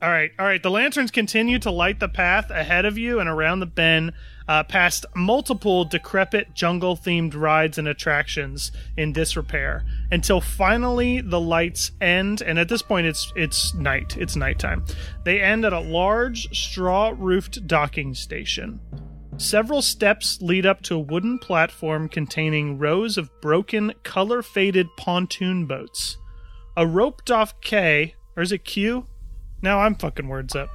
All 0.02 0.10
right, 0.10 0.32
all 0.38 0.46
right. 0.46 0.62
The 0.62 0.72
lanterns 0.72 1.10
continue 1.10 1.58
to 1.60 1.72
light 1.72 2.00
the 2.00 2.10
path 2.10 2.50
ahead 2.50 2.86
of 2.86 2.98
you 2.98 3.20
and 3.20 3.30
around 3.30 3.60
the 3.60 3.66
bend, 3.66 4.14
uh, 4.48 4.64
past 4.64 5.06
multiple 5.16 5.86
decrepit 5.86 6.54
jungle-themed 6.54 7.34
rides 7.34 7.78
and 7.78 7.88
attractions 7.88 8.72
in 8.98 9.14
disrepair, 9.14 9.86
until 10.12 10.42
finally 10.42 11.22
the 11.22 11.40
lights 11.40 11.92
end. 12.02 12.42
And 12.42 12.60
at 12.60 12.68
this 12.68 12.82
point, 12.82 13.08
it's 13.08 13.32
it's 13.36 13.74
night. 13.74 14.18
It's 14.18 14.36
nighttime. 14.36 14.86
They 15.24 15.40
end 15.40 15.66
at 15.66 15.74
a 15.74 15.80
large 15.80 16.50
straw-roofed 16.56 17.68
docking 17.68 18.16
station. 18.16 18.80
Several 19.38 19.82
steps 19.82 20.42
lead 20.42 20.66
up 20.66 20.82
to 20.84 20.96
a 20.96 21.00
wooden 21.00 21.40
platform 21.40 22.08
containing 22.08 22.78
rows 22.78 23.18
of 23.18 23.30
broken, 23.42 23.94
color-faded 24.04 24.88
pontoon 24.98 25.66
boats. 25.66 26.18
A 26.78 26.88
roped-off 26.88 27.60
K, 27.62 28.16
or 28.38 28.44
is 28.44 28.52
it 28.52 28.60
Q? 28.64 29.06
Now 29.62 29.80
I'm 29.80 29.96
fucking 29.96 30.28
words 30.28 30.56
up. 30.56 30.70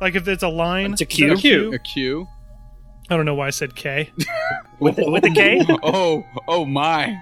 Like 0.00 0.14
if 0.14 0.26
it's 0.26 0.42
a 0.42 0.48
line, 0.48 0.92
It's 0.92 1.02
a 1.02 1.06
is 1.06 1.14
Q. 1.14 1.28
that 1.30 1.38
Q. 1.38 1.72
A 1.74 1.78
Q. 1.78 2.26
I 3.10 3.16
don't 3.16 3.26
know 3.26 3.34
why 3.34 3.48
I 3.48 3.50
said 3.50 3.74
K. 3.76 4.10
With 4.80 4.96
the, 4.96 5.08
with 5.10 5.22
the 5.22 5.30
K? 5.30 5.60
Oh, 5.82 6.24
oh 6.48 6.64
my. 6.64 7.16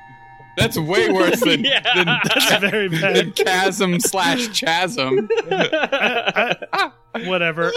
That's 0.57 0.79
way 0.79 1.11
worse 1.11 1.41
than, 1.41 1.65
Yeah. 1.65 1.81
than, 1.95 2.07
That's 2.25 2.57
very 2.61 2.89
than 2.89 3.33
chasm 3.33 3.99
slash 4.01 4.49
chasm. 4.61 5.29
Whatever. 7.25 7.73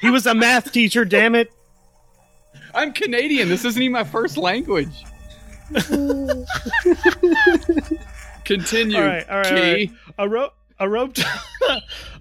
He 0.00 0.10
was 0.10 0.26
a 0.26 0.34
math 0.34 0.72
teacher, 0.72 1.04
damn 1.04 1.34
it. 1.34 1.50
I'm 2.74 2.92
Canadian. 2.92 3.48
This 3.48 3.64
isn't 3.64 3.80
even 3.82 3.92
my 3.92 4.04
first 4.04 4.36
language. 4.36 5.04
Continue. 8.44 8.98
All 8.98 9.04
right, 9.04 9.28
all 9.28 9.38
right, 9.38 9.46
Key. 9.46 9.52
right. 9.86 9.90
A 10.18 10.28
rope. 10.28 10.52
A 10.78 10.86
roped, 10.86 11.24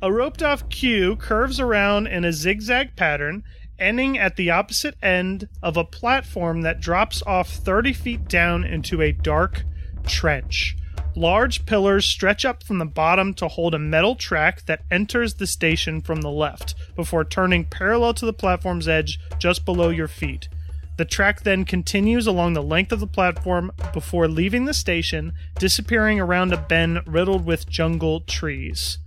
a 0.02 0.10
roped 0.14 0.42
off 0.42 0.70
queue 0.70 1.18
curves 1.18 1.60
around 1.60 2.08
in 2.08 2.24
a 2.24 2.32
zigzag 2.32 2.96
pattern, 2.96 3.44
ending 3.80 4.18
at 4.18 4.36
the 4.36 4.50
opposite 4.50 4.96
end 5.02 5.48
of 5.62 5.78
a 5.78 5.84
platform 5.84 6.62
that 6.62 6.80
drops 6.80 7.22
off 7.24 7.50
30 7.50 7.94
feet 7.94 8.28
down 8.28 8.64
into 8.64 9.02
a 9.02 9.12
dark 9.12 9.64
trench. 10.06 10.78
Large 11.16 11.66
pillars 11.66 12.06
stretch 12.06 12.44
up 12.44 12.62
from 12.62 12.78
the 12.78 12.86
bottom 12.86 13.34
to 13.36 13.48
hold 13.48 13.74
a 13.74 13.80
metal 13.80 14.16
track 14.16 14.66
that 14.66 14.84
enters 14.92 15.36
the 15.36 15.48
station 15.48 16.02
from 16.02 16.22
the 16.22 16.30
left, 16.30 16.76
before 16.96 17.24
turning 17.24 17.64
parallel 17.64 18.14
to 18.16 18.26
the 18.26 18.34
platform's 18.34 18.88
edge 18.88 19.20
just 19.40 19.64
below 19.64 19.90
your 19.90 20.10
feet. 20.10 20.50
The 20.98 21.06
track 21.06 21.44
then 21.44 21.66
continues 21.66 22.26
along 22.26 22.54
the 22.54 22.64
length 22.64 22.92
of 22.92 23.00
the 23.00 23.08
platform 23.08 23.72
before 23.94 24.28
leaving 24.28 24.66
the 24.66 24.74
station, 24.74 25.34
disappearing 25.58 26.20
around 26.20 26.54
a 26.54 26.58
bend 26.58 27.02
riddled 27.06 27.46
with 27.46 27.70
jungle 27.70 28.22
trees. 28.22 28.98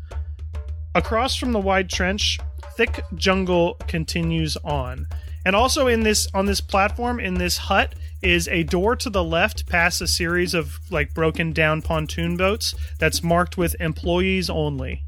Across 0.95 1.37
from 1.37 1.53
the 1.53 1.61
wide 1.61 1.89
trench, 1.89 2.39
thick 2.79 3.05
jungle 3.17 3.75
continues 3.89 4.57
on. 4.59 5.05
And 5.45 5.57
also 5.57 5.89
in 5.89 6.05
this 6.05 6.29
on 6.33 6.47
this 6.47 6.61
platform 6.61 7.19
in 7.19 7.35
this 7.35 7.59
hut 7.59 7.97
is 8.23 8.47
a 8.49 8.63
door 8.63 8.95
to 8.97 9.11
the 9.11 9.25
left 9.25 9.67
past 9.67 10.01
a 10.01 10.07
series 10.07 10.55
of 10.55 10.79
like 10.89 11.13
broken 11.13 11.53
down 11.53 11.83
pontoon 11.83 12.37
boats 12.37 12.77
that's 13.01 13.21
marked 13.23 13.59
with 13.59 13.75
employees 13.81 14.49
only. 14.49 15.03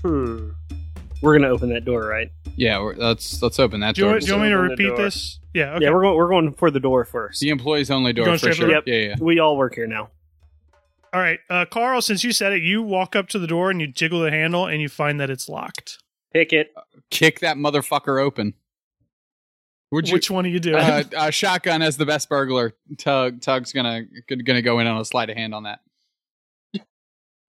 Hmm. 0.00 0.50
We're 1.20 1.38
gonna 1.38 1.50
open 1.50 1.68
that 1.68 1.84
door, 1.84 2.06
right? 2.06 2.32
Yeah, 2.56 2.80
we're, 2.80 2.94
let's 2.94 3.42
let's 3.42 3.58
open 3.58 3.80
that 3.80 3.94
Do 3.94 4.00
you, 4.00 4.04
door. 4.06 4.12
want, 4.12 4.22
do 4.22 4.26
you 4.28 4.32
want 4.32 4.44
me 4.44 4.48
to 4.50 4.58
repeat 4.58 4.96
this? 4.96 5.38
Yeah, 5.52 5.74
okay. 5.74 5.84
Yeah, 5.84 5.90
we're 5.90 6.02
going. 6.02 6.16
We're 6.16 6.28
going 6.28 6.54
for 6.54 6.70
the 6.70 6.80
door 6.80 7.04
first. 7.04 7.40
the 7.40 7.50
employees 7.50 7.90
only 7.90 8.14
door 8.14 8.38
for 8.38 8.52
sure. 8.54 8.70
Yep. 8.70 8.84
Yeah, 8.86 8.94
yeah. 8.94 9.14
We 9.20 9.38
all 9.38 9.58
work 9.58 9.74
here 9.74 9.86
now. 9.86 10.08
All 11.12 11.20
right, 11.20 11.40
uh, 11.50 11.66
Carl. 11.66 12.00
Since 12.00 12.24
you 12.24 12.32
said 12.32 12.54
it, 12.54 12.62
you 12.62 12.82
walk 12.82 13.14
up 13.14 13.28
to 13.28 13.38
the 13.38 13.46
door 13.46 13.70
and 13.70 13.82
you 13.82 13.86
jiggle 13.86 14.20
the 14.20 14.30
handle, 14.30 14.66
and 14.66 14.80
you 14.80 14.88
find 14.88 15.20
that 15.20 15.28
it's 15.28 15.46
locked. 15.46 15.98
Pick 16.32 16.52
it. 16.52 16.72
Kick 17.10 17.40
that 17.40 17.56
motherfucker 17.56 18.22
open. 18.22 18.54
Would 19.90 20.08
you? 20.08 20.14
Which 20.14 20.30
one 20.30 20.46
are 20.46 20.48
you 20.48 20.60
doing? 20.60 20.76
uh, 20.76 21.04
uh, 21.16 21.30
shotgun 21.30 21.82
as 21.82 21.96
the 21.98 22.06
best 22.06 22.28
burglar. 22.30 22.72
Tug 22.96 23.40
Tug's 23.42 23.72
gonna 23.72 24.02
gonna 24.28 24.62
go 24.62 24.78
in 24.78 24.86
on 24.86 24.98
a 24.98 25.04
sleight 25.04 25.28
of 25.30 25.36
hand 25.36 25.54
on 25.54 25.64
that. 25.64 25.80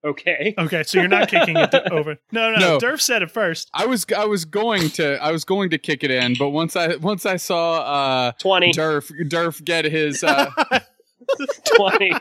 Okay. 0.04 0.54
okay, 0.58 0.82
so 0.82 0.98
you're 1.00 1.08
not 1.08 1.30
kicking 1.30 1.56
it 1.56 1.70
to- 1.70 1.90
over. 1.94 2.18
No, 2.30 2.52
no, 2.52 2.58
No. 2.58 2.78
Durf 2.78 3.00
said 3.00 3.22
it 3.22 3.30
first. 3.30 3.70
I 3.72 3.86
was 3.86 4.04
I 4.14 4.26
was 4.26 4.44
going 4.44 4.90
to 4.90 5.16
I 5.24 5.32
was 5.32 5.46
going 5.46 5.70
to 5.70 5.78
kick 5.78 6.04
it 6.04 6.10
in, 6.10 6.34
but 6.38 6.50
once 6.50 6.76
I 6.76 6.96
once 6.96 7.24
I 7.24 7.36
saw 7.36 7.78
uh 7.80 8.32
20. 8.32 8.72
Durf 8.72 9.10
Durf 9.30 9.64
get 9.64 9.86
his 9.86 10.22
uh 10.22 10.50
20. 11.76 12.12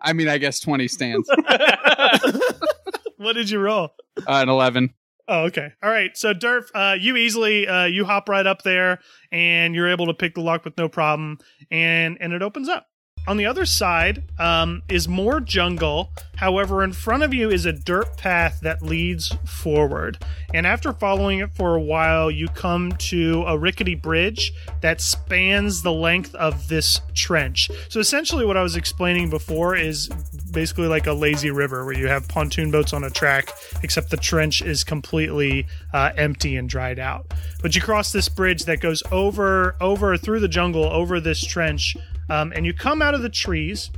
I 0.00 0.14
mean 0.14 0.28
I 0.28 0.38
guess 0.38 0.58
twenty 0.60 0.88
stands. 0.88 1.28
What 3.20 3.34
did 3.34 3.50
you 3.50 3.58
roll? 3.58 3.90
Uh, 4.16 4.22
an 4.26 4.48
eleven. 4.48 4.94
Oh, 5.28 5.44
okay. 5.44 5.74
All 5.82 5.90
right. 5.90 6.16
So 6.16 6.32
Durf, 6.32 6.70
uh, 6.74 6.96
you 6.98 7.16
easily 7.16 7.68
uh, 7.68 7.84
you 7.84 8.06
hop 8.06 8.30
right 8.30 8.46
up 8.46 8.62
there, 8.62 9.00
and 9.30 9.74
you're 9.74 9.90
able 9.90 10.06
to 10.06 10.14
pick 10.14 10.34
the 10.34 10.40
lock 10.40 10.64
with 10.64 10.78
no 10.78 10.88
problem, 10.88 11.36
and 11.70 12.16
and 12.18 12.32
it 12.32 12.40
opens 12.40 12.66
up. 12.66 12.86
On 13.30 13.36
the 13.36 13.46
other 13.46 13.64
side 13.64 14.24
um, 14.40 14.82
is 14.88 15.06
more 15.06 15.38
jungle. 15.38 16.10
However, 16.34 16.82
in 16.82 16.92
front 16.92 17.22
of 17.22 17.32
you 17.32 17.48
is 17.48 17.64
a 17.64 17.72
dirt 17.72 18.16
path 18.16 18.58
that 18.62 18.82
leads 18.82 19.32
forward. 19.46 20.18
And 20.52 20.66
after 20.66 20.92
following 20.92 21.38
it 21.38 21.52
for 21.54 21.76
a 21.76 21.80
while, 21.80 22.28
you 22.28 22.48
come 22.48 22.90
to 22.90 23.44
a 23.46 23.56
rickety 23.56 23.94
bridge 23.94 24.52
that 24.80 25.00
spans 25.00 25.82
the 25.82 25.92
length 25.92 26.34
of 26.34 26.66
this 26.66 27.00
trench. 27.14 27.70
So 27.88 28.00
essentially, 28.00 28.44
what 28.44 28.56
I 28.56 28.64
was 28.64 28.74
explaining 28.74 29.30
before 29.30 29.76
is 29.76 30.08
basically 30.50 30.88
like 30.88 31.06
a 31.06 31.12
lazy 31.12 31.52
river 31.52 31.84
where 31.84 31.96
you 31.96 32.08
have 32.08 32.26
pontoon 32.26 32.72
boats 32.72 32.92
on 32.92 33.04
a 33.04 33.10
track, 33.10 33.50
except 33.84 34.10
the 34.10 34.16
trench 34.16 34.60
is 34.60 34.82
completely 34.82 35.68
uh, 35.92 36.10
empty 36.16 36.56
and 36.56 36.68
dried 36.68 36.98
out. 36.98 37.32
But 37.62 37.76
you 37.76 37.80
cross 37.80 38.10
this 38.10 38.28
bridge 38.28 38.64
that 38.64 38.80
goes 38.80 39.04
over, 39.12 39.76
over 39.80 40.16
through 40.16 40.40
the 40.40 40.48
jungle, 40.48 40.84
over 40.84 41.20
this 41.20 41.44
trench, 41.44 41.96
um, 42.30 42.52
and 42.54 42.64
you 42.64 42.72
come 42.72 43.02
out 43.02 43.14
of 43.14 43.22
the 43.22 43.28
trees 43.28 43.90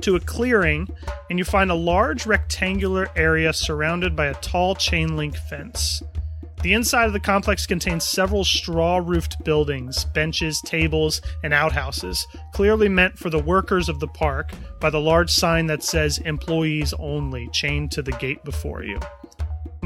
to 0.00 0.16
a 0.16 0.20
clearing 0.20 0.88
and 1.28 1.38
you 1.38 1.44
find 1.44 1.70
a 1.70 1.74
large 1.74 2.26
rectangular 2.26 3.08
area 3.16 3.52
surrounded 3.52 4.14
by 4.14 4.26
a 4.26 4.34
tall 4.34 4.74
chain 4.74 5.16
link 5.16 5.36
fence. 5.36 6.02
The 6.62 6.72
inside 6.72 7.06
of 7.06 7.12
the 7.12 7.20
complex 7.20 7.66
contains 7.66 8.04
several 8.04 8.42
straw 8.42 8.96
roofed 8.96 9.44
buildings, 9.44 10.04
benches, 10.06 10.60
tables, 10.62 11.20
and 11.44 11.52
outhouses, 11.52 12.26
clearly 12.52 12.88
meant 12.88 13.18
for 13.18 13.30
the 13.30 13.38
workers 13.38 13.88
of 13.88 14.00
the 14.00 14.08
park 14.08 14.52
by 14.80 14.90
the 14.90 15.00
large 15.00 15.30
sign 15.30 15.66
that 15.66 15.82
says 15.82 16.18
employees 16.18 16.94
only 16.98 17.48
chained 17.52 17.92
to 17.92 18.02
the 18.02 18.12
gate 18.12 18.42
before 18.42 18.82
you. 18.82 18.98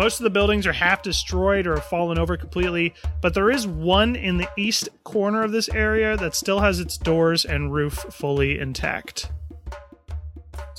Most 0.01 0.19
of 0.19 0.25
the 0.25 0.31
buildings 0.31 0.67
are 0.67 0.73
half 0.73 1.03
destroyed 1.03 1.67
or 1.67 1.75
have 1.75 1.85
fallen 1.85 2.19
over 2.19 2.35
completely, 2.39 2.95
but 3.21 3.35
there 3.35 3.51
is 3.51 3.67
one 3.67 4.17
in 4.17 4.39
the 4.39 4.49
east 4.57 4.89
corner 5.05 5.43
of 5.43 5.53
this 5.53 5.69
area 5.69 6.17
that 6.17 6.35
still 6.35 6.61
has 6.61 6.81
its 6.81 6.97
doors 6.97 7.45
and 7.45 7.71
roof 7.71 8.07
fully 8.11 8.59
intact. 8.59 9.31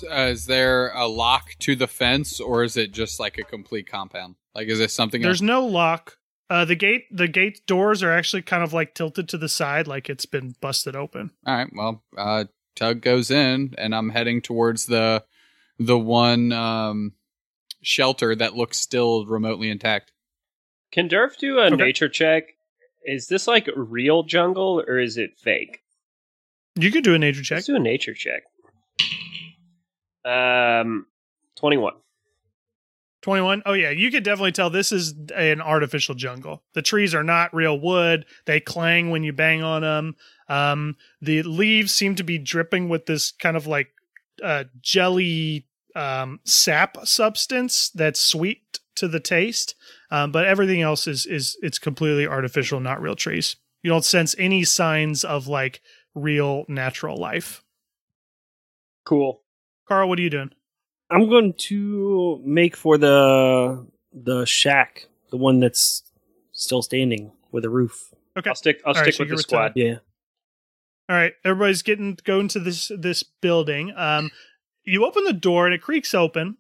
Uh, 0.09 0.29
is 0.31 0.47
there 0.47 0.89
a 0.95 1.05
lock 1.05 1.51
to 1.59 1.75
the 1.75 1.85
fence, 1.85 2.39
or 2.39 2.63
is 2.63 2.77
it 2.77 2.93
just 2.93 3.19
like 3.19 3.37
a 3.37 3.43
complete 3.43 3.85
compound? 3.85 4.37
Like, 4.55 4.69
is 4.69 4.79
this 4.79 4.91
something? 4.91 5.21
There's 5.21 5.39
else? 5.39 5.47
no 5.47 5.67
lock. 5.67 6.17
Uh, 6.49 6.65
the 6.65 6.73
gate 6.73 7.03
the 7.11 7.27
gate 7.27 7.61
doors 7.67 8.01
are 8.01 8.11
actually 8.11 8.41
kind 8.41 8.63
of 8.63 8.73
like 8.73 8.95
tilted 8.95 9.29
to 9.29 9.37
the 9.37 9.47
side, 9.47 9.85
like 9.85 10.09
it's 10.09 10.25
been 10.25 10.55
busted 10.61 10.95
open. 10.95 11.29
All 11.45 11.53
right. 11.53 11.69
Well, 11.71 12.03
uh, 12.17 12.45
Tug 12.75 13.01
goes 13.01 13.29
in, 13.29 13.75
and 13.77 13.93
I'm 13.93 14.09
heading 14.09 14.41
towards 14.41 14.87
the 14.87 15.23
the 15.77 15.99
one 15.99 16.51
um, 16.51 17.13
shelter 17.81 18.35
that 18.35 18.55
looks 18.55 18.77
still 18.77 19.25
remotely 19.25 19.69
intact. 19.69 20.11
Can 20.91 21.07
Durf 21.09 21.37
do 21.37 21.59
a 21.59 21.65
Okay. 21.67 21.75
nature 21.75 22.09
check? 22.09 22.43
Is 23.05 23.27
this 23.27 23.47
like 23.47 23.67
real 23.75 24.23
jungle 24.23 24.83
or 24.87 24.99
is 24.99 25.17
it 25.17 25.31
fake? 25.37 25.79
You 26.75 26.91
could 26.91 27.03
do 27.03 27.13
a 27.15 27.19
nature 27.19 27.41
check. 27.43 27.57
Let's 27.57 27.67
do 27.67 27.75
a 27.75 27.79
nature 27.79 28.13
check. 28.13 28.43
Um, 30.23 31.07
twenty-one. 31.57 31.93
21. 33.23 33.61
Oh, 33.67 33.73
yeah. 33.73 33.91
You 33.91 34.09
could 34.09 34.23
definitely 34.23 34.51
tell 34.51 34.71
this 34.71 34.91
is 34.91 35.13
an 35.35 35.61
artificial 35.61 36.15
jungle. 36.15 36.63
The 36.73 36.81
trees 36.81 37.13
are 37.13 37.23
not 37.23 37.53
real 37.53 37.79
wood. 37.79 38.25
They 38.47 38.59
clang 38.59 39.11
when 39.11 39.23
you 39.23 39.31
bang 39.31 39.61
on 39.61 39.83
them. 39.83 40.15
Um, 40.49 40.95
the 41.21 41.43
leaves 41.43 41.91
seem 41.91 42.15
to 42.15 42.23
be 42.23 42.39
dripping 42.39 42.89
with 42.89 43.05
this 43.05 43.31
kind 43.31 43.55
of 43.55 43.67
like 43.67 43.89
uh, 44.43 44.63
jelly 44.81 45.67
um, 45.95 46.39
sap 46.43 47.05
substance 47.05 47.89
that's 47.89 48.19
sweet 48.19 48.79
to 48.95 49.07
the 49.07 49.19
taste. 49.19 49.75
Um, 50.09 50.31
but 50.31 50.45
everything 50.45 50.81
else 50.81 51.07
is, 51.07 51.25
is 51.25 51.57
it's 51.61 51.79
completely 51.79 52.27
artificial, 52.27 52.79
not 52.79 53.01
real 53.01 53.15
trees. 53.15 53.55
You 53.83 53.89
don't 53.89 54.05
sense 54.05 54.35
any 54.37 54.63
signs 54.63 55.23
of 55.23 55.47
like 55.47 55.81
real 56.13 56.65
natural 56.67 57.17
life. 57.17 57.63
Cool. 59.05 59.41
Carl, 59.87 60.07
what 60.07 60.19
are 60.19 60.21
you 60.21 60.29
doing? 60.29 60.51
I'm 61.09 61.29
going 61.29 61.53
to 61.53 62.41
make 62.45 62.75
for 62.75 62.97
the 62.97 63.85
the 64.13 64.45
shack, 64.45 65.07
the 65.29 65.37
one 65.37 65.59
that's 65.59 66.03
still 66.51 66.81
standing 66.81 67.31
with 67.51 67.65
a 67.65 67.69
roof. 67.69 68.13
Okay. 68.37 68.49
I'll 68.49 68.55
stick. 68.55 68.81
I'll 68.85 68.93
All 68.93 68.93
right, 68.93 69.03
stick 69.03 69.15
so 69.15 69.23
with 69.23 69.29
you're 69.29 69.35
the 69.35 69.39
with 69.39 69.45
squad. 69.45 69.73
Yeah. 69.75 69.95
All 71.09 71.17
right, 71.17 71.33
everybody's 71.43 71.81
getting 71.81 72.17
going 72.23 72.47
to 72.49 72.59
this 72.59 72.91
this 72.97 73.23
building. 73.23 73.93
Um, 73.97 74.31
you 74.83 75.05
open 75.05 75.23
the 75.23 75.33
door 75.33 75.65
and 75.65 75.73
it 75.73 75.81
creaks 75.81 76.13
open, 76.13 76.57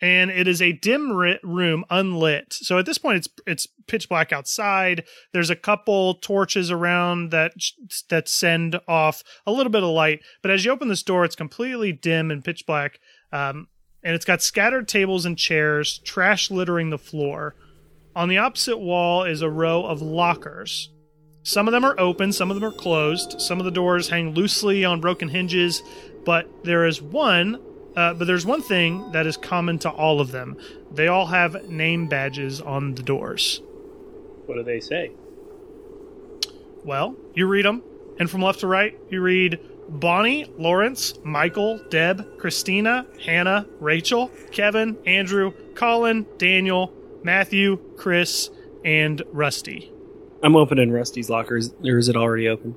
and 0.00 0.30
it 0.30 0.46
is 0.48 0.60
a 0.60 0.72
dim 0.72 1.12
room, 1.12 1.84
unlit. 1.90 2.52
So 2.52 2.78
at 2.78 2.86
this 2.86 2.98
point, 2.98 3.18
it's 3.18 3.28
it's 3.46 3.68
pitch 3.86 4.08
black 4.08 4.32
outside. 4.32 5.04
There's 5.32 5.50
a 5.50 5.56
couple 5.56 6.14
torches 6.14 6.70
around 6.70 7.30
that 7.30 7.52
that 8.10 8.28
send 8.28 8.80
off 8.88 9.22
a 9.46 9.52
little 9.52 9.70
bit 9.70 9.82
of 9.82 9.90
light, 9.90 10.20
but 10.42 10.50
as 10.50 10.64
you 10.64 10.72
open 10.72 10.88
this 10.88 11.02
door, 11.02 11.24
it's 11.24 11.36
completely 11.36 11.92
dim 11.92 12.30
and 12.30 12.44
pitch 12.44 12.66
black. 12.66 12.98
Um, 13.32 13.68
and 14.02 14.14
it's 14.14 14.26
got 14.26 14.42
scattered 14.42 14.86
tables 14.86 15.24
and 15.24 15.38
chairs, 15.38 15.98
trash 16.04 16.50
littering 16.50 16.90
the 16.90 16.98
floor. 16.98 17.54
On 18.14 18.28
the 18.28 18.38
opposite 18.38 18.76
wall 18.76 19.24
is 19.24 19.40
a 19.40 19.48
row 19.48 19.84
of 19.84 20.02
lockers. 20.02 20.90
Some 21.42 21.66
of 21.66 21.72
them 21.72 21.84
are 21.84 21.98
open, 21.98 22.32
some 22.32 22.50
of 22.50 22.54
them 22.54 22.64
are 22.64 22.76
closed. 22.76 23.40
Some 23.40 23.58
of 23.58 23.64
the 23.64 23.70
doors 23.70 24.08
hang 24.08 24.34
loosely 24.34 24.84
on 24.84 25.00
broken 25.00 25.28
hinges, 25.28 25.82
but 26.24 26.48
there 26.64 26.86
is 26.86 27.00
one. 27.00 27.60
Uh, 27.96 28.12
but 28.12 28.26
there's 28.26 28.44
one 28.44 28.60
thing 28.60 29.12
that 29.12 29.24
is 29.24 29.36
common 29.36 29.78
to 29.78 29.88
all 29.88 30.20
of 30.20 30.32
them. 30.32 30.56
They 30.90 31.06
all 31.06 31.26
have 31.26 31.68
name 31.68 32.08
badges 32.08 32.60
on 32.60 32.96
the 32.96 33.04
doors. 33.04 33.62
What 34.46 34.56
do 34.56 34.64
they 34.64 34.80
say? 34.80 35.12
Well, 36.84 37.16
you 37.34 37.46
read 37.46 37.64
them, 37.64 37.82
and 38.18 38.28
from 38.28 38.42
left 38.42 38.60
to 38.60 38.66
right, 38.66 38.98
you 39.10 39.20
read 39.20 39.60
Bonnie, 39.88 40.44
Lawrence, 40.58 41.14
Michael, 41.22 41.78
Deb, 41.88 42.38
Christina, 42.38 43.06
Hannah, 43.24 43.66
Rachel, 43.80 44.30
Kevin, 44.50 44.98
Andrew, 45.06 45.52
Colin, 45.74 46.26
Daniel, 46.36 46.92
Matthew, 47.22 47.78
Chris, 47.96 48.50
and 48.84 49.22
Rusty. 49.32 49.92
I'm 50.42 50.56
opening 50.56 50.90
Rusty's 50.90 51.30
lockers. 51.30 51.72
Or 51.84 51.98
is 51.98 52.08
it 52.08 52.16
already 52.16 52.48
open? 52.48 52.76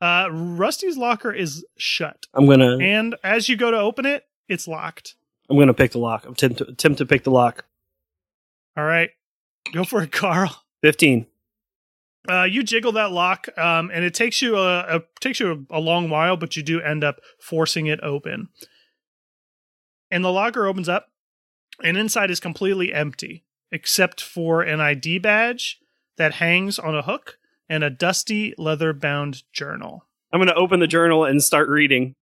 Uh, 0.00 0.28
Rusty's 0.30 0.96
locker 0.96 1.32
is 1.32 1.64
shut. 1.76 2.26
I'm 2.34 2.46
gonna 2.46 2.78
And 2.78 3.16
as 3.24 3.48
you 3.48 3.56
go 3.56 3.70
to 3.70 3.78
open 3.78 4.04
it, 4.04 4.24
it's 4.48 4.68
locked. 4.68 5.14
I'm 5.48 5.58
gonna 5.58 5.74
pick 5.74 5.92
the 5.92 5.98
lock. 5.98 6.24
I'm 6.26 6.32
attempt 6.32 6.58
to, 6.58 6.68
attempt 6.68 6.98
to 6.98 7.06
pick 7.06 7.24
the 7.24 7.30
lock. 7.30 7.64
All 8.76 8.84
right. 8.84 9.10
Go 9.72 9.84
for 9.84 10.02
it, 10.02 10.12
Carl. 10.12 10.64
Fifteen. 10.82 11.26
Uh, 12.28 12.42
you 12.42 12.62
jiggle 12.62 12.92
that 12.92 13.12
lock, 13.12 13.46
um, 13.56 13.90
and 13.92 14.04
it 14.04 14.12
takes 14.12 14.42
you 14.42 14.56
a, 14.56 14.96
a 14.96 15.02
takes 15.20 15.38
you 15.40 15.66
a, 15.70 15.78
a 15.78 15.80
long 15.80 16.10
while, 16.10 16.36
but 16.36 16.56
you 16.56 16.62
do 16.62 16.80
end 16.80 17.04
up 17.04 17.20
forcing 17.40 17.86
it 17.86 18.00
open. 18.02 18.48
And 20.10 20.24
the 20.24 20.32
locker 20.32 20.66
opens 20.66 20.88
up, 20.88 21.08
and 21.82 21.96
inside 21.96 22.30
is 22.30 22.40
completely 22.40 22.92
empty, 22.92 23.44
except 23.70 24.20
for 24.20 24.62
an 24.62 24.80
ID 24.80 25.18
badge 25.18 25.78
that 26.16 26.34
hangs 26.34 26.78
on 26.78 26.94
a 26.94 27.02
hook 27.02 27.38
and 27.68 27.84
a 27.84 27.90
dusty 27.90 28.54
leather 28.58 28.92
bound 28.92 29.42
journal. 29.52 30.06
I'm 30.32 30.40
gonna 30.40 30.54
open 30.54 30.80
the 30.80 30.86
journal 30.86 31.24
and 31.24 31.42
start 31.42 31.68
reading. 31.68 32.14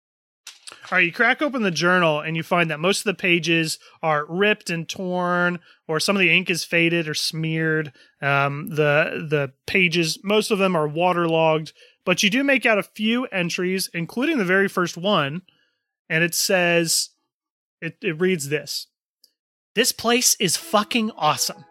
All 0.91 0.99
right, 0.99 1.07
you 1.07 1.13
crack 1.13 1.41
open 1.43 1.63
the 1.63 1.71
journal 1.71 2.21
and 2.21 2.37
you 2.37 2.43
find 2.43 2.71
that 2.71 2.81
most 2.81 3.01
of 3.01 3.05
the 3.05 3.15
pages 3.15 3.79
are 4.03 4.27
ripped 4.29 4.71
and 4.71 4.89
torn, 4.89 5.61
or 5.87 6.01
some 6.01 6.17
of 6.17 6.21
the 6.21 6.31
ink 6.31 6.51
is 6.51 6.65
faded 6.65 7.09
or 7.09 7.15
smeared. 7.15 7.93
Um, 8.21 8.69
the 8.69 9.27
the 9.29 9.53
pages, 9.67 10.19
most 10.23 10.51
of 10.51 10.59
them 10.59 10.77
are 10.77 10.89
waterlogged, 10.89 11.73
but 12.05 12.23
you 12.23 12.31
do 12.31 12.43
make 12.43 12.67
out 12.67 12.79
a 12.79 12.83
few 12.83 13.27
entries, 13.27 13.91
including 13.95 14.39
the 14.39 14.45
very 14.45 14.69
first 14.69 14.97
one, 14.97 15.43
and 16.09 16.25
it 16.25 16.35
says, 16.35 17.11
it, 17.81 17.97
it 18.03 18.21
reads 18.21 18.49
this: 18.49 18.89
"This 19.75 19.93
place 19.93 20.37
is 20.41 20.57
fucking 20.57 21.11
awesome. 21.17 21.65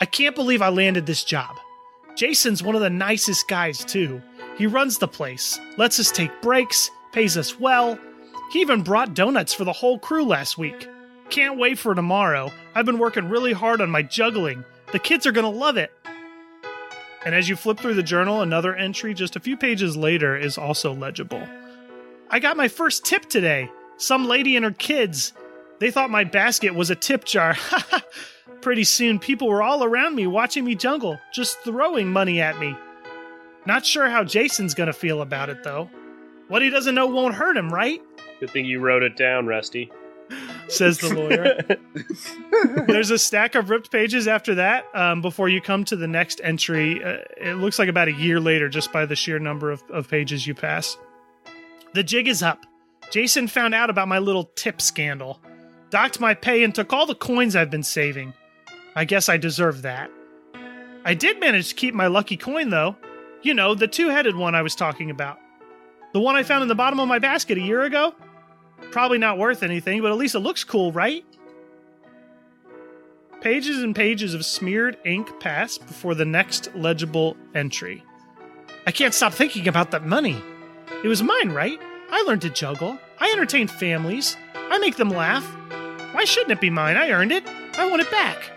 I 0.00 0.06
can't 0.06 0.34
believe 0.36 0.62
I 0.62 0.68
landed 0.68 1.06
this 1.06 1.24
job. 1.24 1.56
Jason's 2.18 2.64
one 2.64 2.74
of 2.74 2.80
the 2.80 2.90
nicest 2.90 3.46
guys 3.46 3.84
too. 3.84 4.20
He 4.56 4.66
runs 4.66 4.98
the 4.98 5.06
place, 5.06 5.56
lets 5.76 6.00
us 6.00 6.10
take 6.10 6.42
breaks, 6.42 6.90
pays 7.12 7.36
us 7.36 7.60
well." 7.60 7.96
He 8.52 8.60
even 8.60 8.82
brought 8.82 9.14
donuts 9.14 9.54
for 9.54 9.62
the 9.62 9.72
whole 9.72 10.00
crew 10.00 10.24
last 10.24 10.58
week. 10.58 10.88
Can't 11.30 11.58
wait 11.58 11.78
for 11.78 11.94
tomorrow. 11.94 12.50
I've 12.74 12.86
been 12.86 12.98
working 12.98 13.28
really 13.28 13.52
hard 13.52 13.80
on 13.80 13.90
my 13.90 14.02
juggling. 14.02 14.64
The 14.90 14.98
kids 14.98 15.26
are 15.26 15.32
going 15.32 15.44
to 15.44 15.58
love 15.58 15.76
it. 15.76 15.92
And 17.24 17.36
as 17.36 17.48
you 17.48 17.54
flip 17.54 17.78
through 17.78 17.94
the 17.94 18.02
journal, 18.02 18.40
another 18.42 18.74
entry 18.74 19.14
just 19.14 19.36
a 19.36 19.40
few 19.40 19.56
pages 19.56 19.96
later 19.96 20.36
is 20.36 20.58
also 20.58 20.92
legible. 20.92 21.46
I 22.30 22.40
got 22.40 22.56
my 22.56 22.66
first 22.66 23.04
tip 23.04 23.26
today. 23.26 23.70
Some 23.96 24.26
lady 24.26 24.56
and 24.56 24.64
her 24.64 24.72
kids. 24.72 25.34
They 25.78 25.90
thought 25.90 26.10
my 26.10 26.24
basket 26.24 26.74
was 26.74 26.90
a 26.90 26.96
tip 26.96 27.24
jar. 27.24 27.56
Pretty 28.60 28.84
soon, 28.84 29.18
people 29.18 29.48
were 29.48 29.62
all 29.62 29.84
around 29.84 30.16
me 30.16 30.26
watching 30.26 30.64
me 30.64 30.74
jungle, 30.74 31.18
just 31.32 31.60
throwing 31.60 32.12
money 32.12 32.40
at 32.40 32.58
me. 32.58 32.76
Not 33.66 33.86
sure 33.86 34.08
how 34.08 34.24
Jason's 34.24 34.74
gonna 34.74 34.92
feel 34.92 35.22
about 35.22 35.50
it, 35.50 35.62
though. 35.62 35.88
What 36.48 36.62
he 36.62 36.70
doesn't 36.70 36.94
know 36.94 37.06
won't 37.06 37.34
hurt 37.34 37.56
him, 37.56 37.68
right? 37.68 38.00
Good 38.40 38.50
thing 38.50 38.64
you 38.64 38.80
wrote 38.80 39.02
it 39.02 39.16
down, 39.16 39.46
Rusty. 39.46 39.90
says 40.68 40.98
the 40.98 41.14
lawyer. 41.14 42.84
There's 42.86 43.10
a 43.10 43.18
stack 43.18 43.54
of 43.54 43.70
ripped 43.70 43.90
pages 43.90 44.28
after 44.28 44.54
that 44.56 44.84
um, 44.94 45.22
before 45.22 45.48
you 45.48 45.60
come 45.60 45.84
to 45.84 45.96
the 45.96 46.06
next 46.06 46.40
entry. 46.44 47.02
Uh, 47.02 47.18
it 47.36 47.56
looks 47.56 47.78
like 47.78 47.88
about 47.88 48.08
a 48.08 48.12
year 48.12 48.40
later, 48.40 48.68
just 48.68 48.92
by 48.92 49.06
the 49.06 49.16
sheer 49.16 49.38
number 49.38 49.70
of, 49.70 49.82
of 49.90 50.08
pages 50.08 50.46
you 50.46 50.54
pass. 50.54 50.96
The 51.94 52.02
jig 52.02 52.28
is 52.28 52.42
up. 52.42 52.66
Jason 53.10 53.48
found 53.48 53.74
out 53.74 53.88
about 53.88 54.08
my 54.08 54.18
little 54.18 54.44
tip 54.54 54.82
scandal, 54.82 55.40
docked 55.90 56.20
my 56.20 56.34
pay, 56.34 56.62
and 56.64 56.74
took 56.74 56.92
all 56.92 57.06
the 57.06 57.14
coins 57.14 57.56
I've 57.56 57.70
been 57.70 57.82
saving. 57.82 58.34
I 58.94 59.04
guess 59.04 59.28
I 59.28 59.36
deserve 59.36 59.82
that. 59.82 60.10
I 61.04 61.14
did 61.14 61.40
manage 61.40 61.70
to 61.70 61.74
keep 61.74 61.94
my 61.94 62.06
lucky 62.06 62.36
coin, 62.36 62.70
though. 62.70 62.96
You 63.42 63.54
know, 63.54 63.74
the 63.74 63.88
two 63.88 64.08
headed 64.08 64.36
one 64.36 64.54
I 64.54 64.62
was 64.62 64.74
talking 64.74 65.10
about. 65.10 65.38
The 66.12 66.20
one 66.20 66.36
I 66.36 66.42
found 66.42 66.62
in 66.62 66.68
the 66.68 66.74
bottom 66.74 66.98
of 67.00 67.08
my 67.08 67.18
basket 67.18 67.58
a 67.58 67.62
year 67.62 67.82
ago? 67.82 68.14
Probably 68.90 69.18
not 69.18 69.38
worth 69.38 69.62
anything, 69.62 70.02
but 70.02 70.10
at 70.10 70.18
least 70.18 70.34
it 70.34 70.40
looks 70.40 70.64
cool, 70.64 70.92
right? 70.92 71.24
Pages 73.40 73.82
and 73.82 73.94
pages 73.94 74.34
of 74.34 74.44
smeared 74.44 74.98
ink 75.04 75.38
pass 75.38 75.78
before 75.78 76.14
the 76.14 76.24
next 76.24 76.74
legible 76.74 77.36
entry. 77.54 78.02
I 78.86 78.90
can't 78.90 79.14
stop 79.14 79.32
thinking 79.32 79.68
about 79.68 79.92
that 79.92 80.04
money. 80.04 80.42
It 81.04 81.08
was 81.08 81.22
mine, 81.22 81.50
right? 81.50 81.78
I 82.10 82.22
learned 82.22 82.42
to 82.42 82.50
juggle. 82.50 82.98
I 83.20 83.30
entertain 83.30 83.68
families. 83.68 84.36
I 84.54 84.78
make 84.78 84.96
them 84.96 85.10
laugh. 85.10 85.46
Why 86.18 86.24
shouldn't 86.24 86.50
it 86.50 86.60
be 86.60 86.68
mine? 86.68 86.96
I 86.96 87.10
earned 87.10 87.30
it. 87.30 87.46
I 87.78 87.88
want 87.88 88.02
it 88.02 88.10
back. 88.10 88.50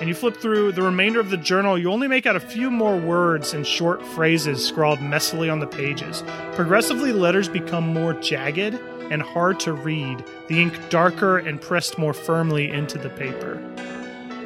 And 0.00 0.08
you 0.08 0.16
flip 0.16 0.36
through 0.38 0.72
the 0.72 0.82
remainder 0.82 1.20
of 1.20 1.30
the 1.30 1.36
journal, 1.36 1.78
you 1.78 1.92
only 1.92 2.08
make 2.08 2.26
out 2.26 2.34
a 2.34 2.40
few 2.40 2.72
more 2.72 2.96
words 2.96 3.54
and 3.54 3.64
short 3.64 4.04
phrases 4.04 4.66
scrawled 4.66 4.98
messily 4.98 5.48
on 5.48 5.60
the 5.60 5.68
pages. 5.68 6.24
Progressively, 6.56 7.12
letters 7.12 7.48
become 7.48 7.86
more 7.86 8.14
jagged 8.14 8.74
and 9.12 9.22
hard 9.22 9.60
to 9.60 9.72
read, 9.72 10.24
the 10.48 10.60
ink 10.60 10.76
darker 10.88 11.38
and 11.38 11.60
pressed 11.60 11.98
more 11.98 12.12
firmly 12.12 12.68
into 12.68 12.98
the 12.98 13.10
paper. 13.10 13.62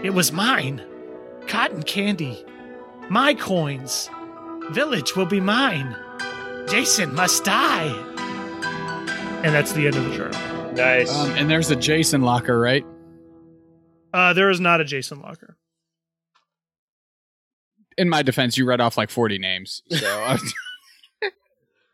It 0.03 0.11
was 0.11 0.31
mine. 0.31 0.83
Cotton 1.47 1.85
candy. 1.85 2.45
My 3.09 3.33
coins. 3.33 4.11
Village 4.73 5.17
will 5.17 5.25
be 5.25 5.41
mine. 5.41 5.97
Jason 6.69 7.15
must 7.15 7.45
die. 7.45 7.89
And 9.43 9.55
that's 9.55 9.73
the 9.73 9.87
end 9.87 9.97
of 9.97 10.05
the 10.05 10.15
journal. 10.15 10.54
Nice. 10.75 11.15
Um, 11.15 11.31
and 11.33 11.49
there's 11.51 11.71
a 11.71 11.77
Jason 11.77 12.23
locker, 12.23 12.59
right? 12.59 12.85
Uh, 14.13 14.33
there 14.33 14.51
is 14.51 14.61
not 14.61 14.81
a 14.81 14.85
Jason 14.85 15.21
Locker. 15.21 15.57
In 17.99 18.09
my 18.09 18.23
defense, 18.23 18.57
you 18.57 18.65
read 18.65 18.81
off 18.81 18.97
like 18.97 19.11
40 19.11 19.39
names. 19.39 19.83
So 19.91 19.97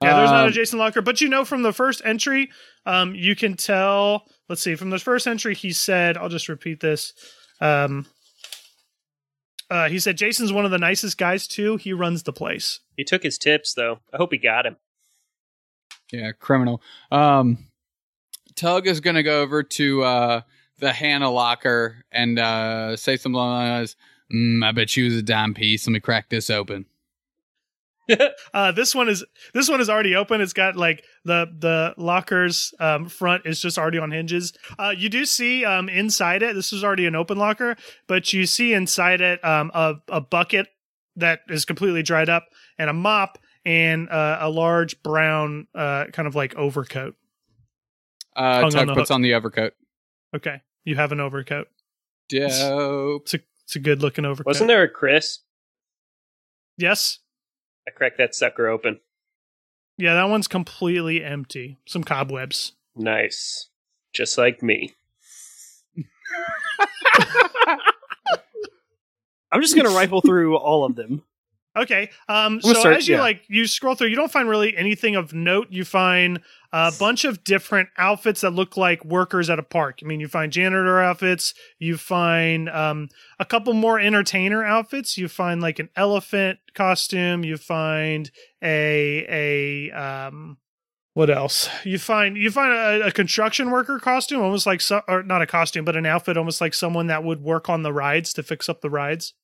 Yeah, 0.03 0.17
there's 0.17 0.31
not 0.31 0.45
a 0.45 0.47
Um, 0.49 0.53
Jason 0.53 0.79
Locker, 0.79 1.03
but 1.03 1.21
you 1.21 1.29
know 1.29 1.45
from 1.45 1.63
the 1.63 1.73
first 1.75 2.01
entry, 2.05 2.51
um, 2.87 3.15
you 3.15 3.37
can 3.37 3.55
tell. 3.55 4.27
Let's 4.49 4.63
see, 4.63 4.75
from 4.75 4.89
the 4.91 4.99
first 4.99 5.27
entry, 5.27 5.55
he 5.55 5.73
said, 5.73 6.17
"I'll 6.17 6.31
just 6.31 6.49
repeat 6.49 6.81
this." 6.81 7.13
Um, 7.61 8.07
uh, 9.71 9.91
he 9.91 9.99
said, 9.99 10.17
"Jason's 10.17 10.55
one 10.55 10.65
of 10.65 10.71
the 10.71 10.79
nicest 10.79 11.19
guys 11.19 11.47
too. 11.47 11.77
He 11.77 11.93
runs 11.93 12.23
the 12.23 12.33
place." 12.33 12.81
he 12.97 13.05
took 13.05 13.23
his 13.23 13.37
tips 13.37 13.75
though. 13.75 13.99
I 14.13 14.17
hope 14.17 14.33
he 14.33 14.39
got 14.39 14.65
him. 14.65 14.77
yeah, 16.13 16.33
criminal. 16.33 16.81
Um, 17.13 17.67
Tug 18.61 18.87
is 18.87 19.01
going 19.01 19.17
to 19.17 19.23
go 19.23 19.41
over 19.41 19.63
to 19.63 20.03
uh, 20.03 20.41
the 20.79 20.93
Hannah 20.93 21.31
locker 21.31 22.05
and 22.13 22.39
uh, 22.39 22.95
say 22.95 23.17
something 23.17 23.41
like, 23.41 23.89
mm, 24.33 24.63
"I 24.63 24.73
bet 24.73 24.91
she 24.91 25.03
was 25.03 25.15
a 25.15 25.23
dime 25.23 25.55
piece. 25.55 25.87
Let 25.87 25.93
me 25.95 26.01
crack 26.01 26.29
this 26.29 26.51
open." 26.51 26.85
Uh, 28.53 28.73
this 28.73 28.93
one 28.93 29.09
is 29.09 29.25
this 29.55 29.69
one 29.69 29.81
is 29.81 29.89
already 29.89 30.17
open. 30.17 30.41
It's 30.41 30.53
got 30.53 30.75
like 30.75 31.05
the 31.25 31.47
the 31.57 31.95
locker's 31.97 32.75
um, 32.81 33.09
front 33.09 33.47
is 33.47 33.61
just 33.61 33.79
already 33.79 33.99
on 33.99 34.11
hinges. 34.11 34.53
Uh, 34.81 34.93
you 34.97 35.09
do 35.09 35.25
see 35.25 35.65
um, 35.65 35.89
inside 35.89 36.43
it. 36.43 36.57
This 36.57 36.73
is 36.73 36.83
already 36.83 37.07
an 37.07 37.15
open 37.15 37.39
locker, 37.39 37.77
but 38.09 38.33
you 38.33 38.47
see 38.47 38.75
inside 38.75 39.21
it 39.21 39.43
um, 39.45 39.71
a 39.73 39.95
a 40.09 40.21
bucket 40.21 40.67
that 41.15 41.43
is 41.49 41.65
completely 41.65 42.03
dried 42.03 42.29
up 42.29 42.49
and 42.79 42.91
a 42.91 42.93
mop 42.93 43.39
and 43.65 44.11
uh, 44.11 44.39
a 44.41 44.51
large 44.51 45.01
brown 45.05 45.69
uh, 45.77 46.07
kind 46.07 46.27
of 46.27 46.35
like 46.35 46.57
overcoat. 46.57 47.15
Uh, 48.37 48.61
Hung 48.61 48.77
on 48.77 48.87
puts 48.95 49.09
hook. 49.09 49.15
on 49.15 49.23
the 49.23 49.35
overcoat. 49.35 49.73
Okay, 50.35 50.63
you 50.85 50.97
have 50.97 51.13
an 51.13 51.21
overcoat. 51.21 51.69
Dope. 52.29 53.23
It's 53.23 53.35
a 53.35 53.41
it's 53.65 53.77
a 53.77 53.81
good 53.81 54.03
looking 54.03 54.25
overcoat. 54.25 54.47
Wasn't 54.47 54.69
there 54.69 54.83
a 54.83 54.89
Chris? 54.89 55.41
Yes. 56.77 57.19
I 57.87 57.91
cracked 57.91 58.19
that 58.19 58.35
sucker 58.35 58.69
open. 58.69 59.01
Yeah, 59.97 60.15
that 60.15 60.29
one's 60.29 60.49
completely 60.49 61.23
empty. 61.23 61.79
Some 61.87 62.05
cobwebs. 62.05 62.73
Nice. 62.97 63.69
Just 64.13 64.39
like 64.39 64.63
me. 64.63 64.95
I'm 69.53 69.61
just 69.61 69.77
gonna 69.77 69.91
rifle 69.91 70.21
through 70.21 70.57
all 70.57 70.85
of 70.85 70.97
them. 70.97 71.23
Okay. 71.77 72.11
Um. 72.29 72.61
So 72.61 72.73
start- 72.75 72.97
as 72.97 73.09
you 73.09 73.17
yeah. 73.17 73.21
like 73.21 73.43
you 73.49 73.67
scroll 73.67 73.95
through, 73.95 74.09
you 74.09 74.17
don't 74.17 74.33
find 74.33 74.49
really 74.49 74.77
anything 74.77 75.17
of 75.17 75.33
note. 75.33 75.69
You 75.71 75.85
find 75.85 76.41
a 76.73 76.93
bunch 76.99 77.25
of 77.25 77.43
different 77.45 77.89
outfits 77.99 78.43
that 78.43 78.51
look 78.51 78.77
like 78.77 79.05
workers 79.05 79.51
at 79.51 79.59
a 79.59 79.63
park. 79.63 80.01
I 80.03 80.07
mean, 80.07 80.21
you 80.21 80.29
find 80.29 80.53
janitor 80.53 81.01
outfits. 81.01 81.55
You 81.79 81.97
find 81.97 82.69
um 82.69 83.09
a 83.39 83.45
couple 83.45 83.73
more 83.73 83.99
entertainer 83.99 84.65
outfits. 84.65 85.19
You 85.19 85.29
find 85.29 85.61
like 85.61 85.79
an 85.79 85.89
elephant 85.97 86.59
costume. 86.75 87.45
You 87.45 87.57
find 87.57 88.31
a 88.63 89.27
a 89.29 89.91
um. 89.91 90.59
What 91.15 91.29
else? 91.29 91.69
You 91.85 91.99
find 91.99 92.37
you 92.37 92.53
find 92.53 92.73
a, 92.73 93.09
a 93.09 93.13
construction 93.13 93.71
worker 93.71 93.99
costume, 93.99 94.41
almost 94.43 94.65
like 94.65 94.81
so, 94.81 95.03
or 95.09 95.25
not 95.25 95.43
a 95.43 95.47
costume, 95.47 95.85
but 95.85 95.97
an 95.97 96.07
outfit, 96.07 96.37
almost 96.37 96.61
like 96.61 96.73
someone 96.73 97.09
that 97.09 97.25
would 97.25 97.43
work 97.43 97.69
on 97.69 97.83
the 97.83 97.93
rides 97.93 98.33
to 98.35 98.45
fix 98.45 98.69
up 98.69 98.81
the 98.81 98.91
rides. 98.91 99.35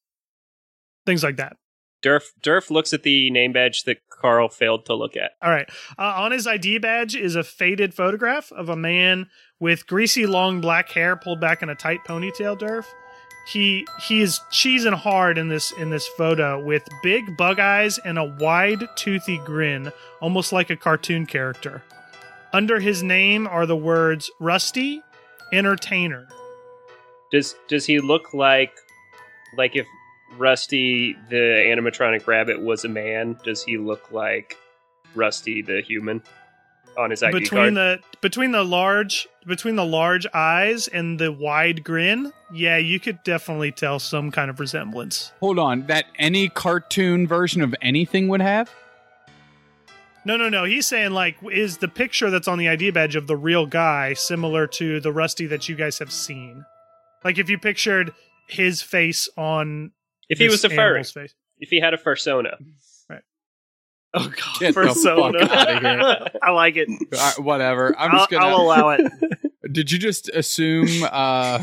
Things 1.04 1.24
like 1.24 1.36
that. 1.36 1.56
Durf 2.02 2.32
Durf 2.42 2.70
looks 2.70 2.92
at 2.92 3.02
the 3.02 3.30
name 3.30 3.52
badge 3.52 3.84
that 3.84 3.98
Carl 4.10 4.48
failed 4.48 4.86
to 4.86 4.94
look 4.94 5.16
at. 5.16 5.32
All 5.42 5.50
right. 5.50 5.68
Uh, 5.98 6.14
on 6.16 6.32
his 6.32 6.46
ID 6.46 6.78
badge 6.78 7.14
is 7.14 7.36
a 7.36 7.44
faded 7.44 7.94
photograph 7.94 8.52
of 8.52 8.68
a 8.68 8.76
man 8.76 9.28
with 9.58 9.86
greasy 9.86 10.26
long 10.26 10.60
black 10.60 10.90
hair 10.90 11.16
pulled 11.16 11.40
back 11.40 11.62
in 11.62 11.68
a 11.68 11.74
tight 11.74 12.00
ponytail. 12.06 12.58
Durf. 12.58 12.86
He 13.46 13.86
he 14.02 14.22
is 14.22 14.40
cheesing 14.52 14.94
hard 14.94 15.38
in 15.38 15.48
this 15.48 15.72
in 15.72 15.90
this 15.90 16.08
photo 16.08 16.62
with 16.62 16.82
big 17.02 17.36
bug 17.36 17.60
eyes 17.60 17.98
and 17.98 18.18
a 18.18 18.24
wide 18.24 18.88
toothy 18.96 19.38
grin, 19.38 19.92
almost 20.20 20.52
like 20.52 20.70
a 20.70 20.76
cartoon 20.76 21.26
character. 21.26 21.82
Under 22.52 22.80
his 22.80 23.02
name 23.02 23.46
are 23.46 23.66
the 23.66 23.76
words 23.76 24.30
Rusty, 24.40 25.02
Entertainer. 25.52 26.26
Does 27.30 27.54
does 27.68 27.86
he 27.86 28.00
look 28.00 28.34
like 28.34 28.72
like 29.56 29.76
if 29.76 29.86
Rusty 30.36 31.16
the 31.30 31.36
animatronic 31.36 32.26
rabbit 32.26 32.60
was 32.60 32.84
a 32.84 32.88
man? 32.88 33.38
Does 33.44 33.62
he 33.62 33.78
look 33.78 34.12
like 34.12 34.56
Rusty 35.14 35.62
the 35.62 35.80
human 35.80 36.22
on 36.98 37.10
his 37.10 37.22
ID 37.22 37.40
between 37.40 37.74
card? 37.74 37.74
the 37.74 38.00
between 38.20 38.52
the 38.52 38.64
large 38.64 39.28
between 39.46 39.76
the 39.76 39.84
large 39.84 40.26
eyes 40.34 40.88
and 40.88 41.18
the 41.18 41.32
wide 41.32 41.84
grin, 41.84 42.32
yeah, 42.52 42.76
you 42.76 42.98
could 43.00 43.22
definitely 43.22 43.72
tell 43.72 43.98
some 43.98 44.30
kind 44.30 44.50
of 44.50 44.60
resemblance. 44.60 45.32
Hold 45.40 45.58
on, 45.58 45.86
that 45.86 46.06
any 46.18 46.48
cartoon 46.48 47.26
version 47.26 47.62
of 47.62 47.74
anything 47.80 48.28
would 48.28 48.42
have? 48.42 48.70
No, 50.26 50.36
no, 50.36 50.48
no. 50.48 50.64
He's 50.64 50.86
saying 50.86 51.12
like, 51.12 51.36
is 51.52 51.78
the 51.78 51.86
picture 51.86 52.30
that's 52.30 52.48
on 52.48 52.58
the 52.58 52.68
ID 52.68 52.90
badge 52.90 53.14
of 53.14 53.28
the 53.28 53.36
real 53.36 53.64
guy 53.64 54.12
similar 54.14 54.66
to 54.66 54.98
the 54.98 55.12
Rusty 55.12 55.46
that 55.46 55.68
you 55.68 55.76
guys 55.76 56.00
have 56.00 56.10
seen? 56.12 56.64
Like, 57.22 57.38
if 57.38 57.48
you 57.48 57.58
pictured 57.58 58.12
his 58.48 58.82
face 58.82 59.28
on 59.36 59.92
if 60.28 60.38
he 60.38 60.48
was 60.48 60.64
a 60.64 60.70
furry, 60.70 61.04
face. 61.04 61.34
if 61.58 61.70
he 61.70 61.80
had 61.80 61.94
a 61.94 61.98
fursona. 61.98 62.56
Oh 64.14 64.30
god, 64.30 64.60
Get 64.60 64.74
the 64.74 64.80
persona. 64.82 65.38
fuck 65.40 65.50
outta 65.50 65.80
here. 65.80 66.26
I 66.42 66.50
like 66.52 66.76
it. 66.76 66.88
Whatever. 67.38 67.94
I'm 67.98 68.12
I'll, 68.12 68.18
just 68.20 68.30
gonna. 68.30 68.46
I'll 68.46 68.62
allow 68.62 68.88
it. 68.90 69.12
Did 69.72 69.90
you 69.92 69.98
just 69.98 70.30
assume? 70.30 70.88
Uh, 71.02 71.62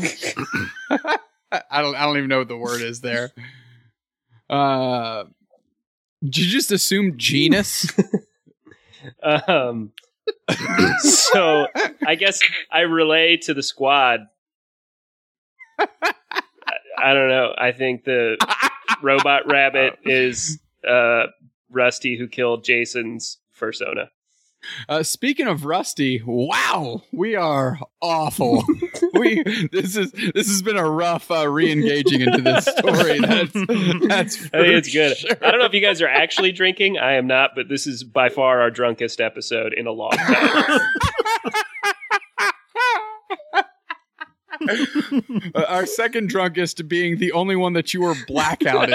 I 0.90 1.82
don't. 1.82 1.96
I 1.96 2.04
don't 2.04 2.16
even 2.18 2.28
know 2.28 2.38
what 2.38 2.48
the 2.48 2.56
word 2.56 2.80
is 2.80 3.00
there. 3.00 3.32
Uh, 4.48 5.24
did 6.22 6.38
you 6.38 6.50
just 6.50 6.70
assume 6.70 7.16
genus? 7.16 7.90
Um, 9.22 9.92
so 10.98 11.66
I 12.06 12.14
guess 12.14 12.40
I 12.70 12.80
relay 12.80 13.38
to 13.38 13.54
the 13.54 13.62
squad. 13.62 14.20
I, 16.98 17.14
don't 17.14 17.28
know. 17.28 17.54
I 17.56 17.72
think 17.72 18.04
the 18.04 18.36
robot 19.02 19.46
rabbit 19.50 19.98
is 20.04 20.60
uh, 20.86 21.24
Rusty 21.70 22.16
who 22.16 22.28
killed 22.28 22.64
Jason's 22.64 23.38
persona. 23.58 24.10
Uh, 24.88 25.02
speaking 25.02 25.46
of 25.46 25.64
Rusty, 25.64 26.22
wow, 26.24 27.02
we 27.12 27.34
are 27.34 27.78
awful. 28.00 28.64
we 29.12 29.42
this 29.70 29.94
is 29.96 30.10
this 30.12 30.48
has 30.48 30.62
been 30.62 30.78
a 30.78 30.88
rough 30.88 31.30
uh, 31.30 31.46
re-engaging 31.48 32.22
into 32.22 32.40
this 32.40 32.64
story. 32.64 33.18
That's 33.20 33.52
that's. 33.52 34.36
I 34.54 34.62
think 34.62 34.74
it's 34.74 34.92
good. 34.92 35.16
sure. 35.16 35.36
I 35.42 35.50
don't 35.50 35.60
know 35.60 35.66
if 35.66 35.74
you 35.74 35.80
guys 35.80 36.00
are 36.00 36.08
actually 36.08 36.52
drinking. 36.52 36.98
I 36.98 37.14
am 37.14 37.26
not, 37.26 37.50
but 37.54 37.68
this 37.68 37.86
is 37.86 38.04
by 38.04 38.28
far 38.28 38.62
our 38.62 38.70
drunkest 38.70 39.20
episode 39.20 39.74
in 39.74 39.86
a 39.86 39.92
long 39.92 40.12
time. 40.12 40.80
Uh, 43.52 44.53
our 45.68 45.86
second 45.86 46.28
drunkest 46.28 46.88
being 46.88 47.18
the 47.18 47.32
only 47.32 47.56
one 47.56 47.72
that 47.74 47.92
you 47.94 48.02
were 48.02 48.14
blackout 48.26 48.90
in. 48.90 48.94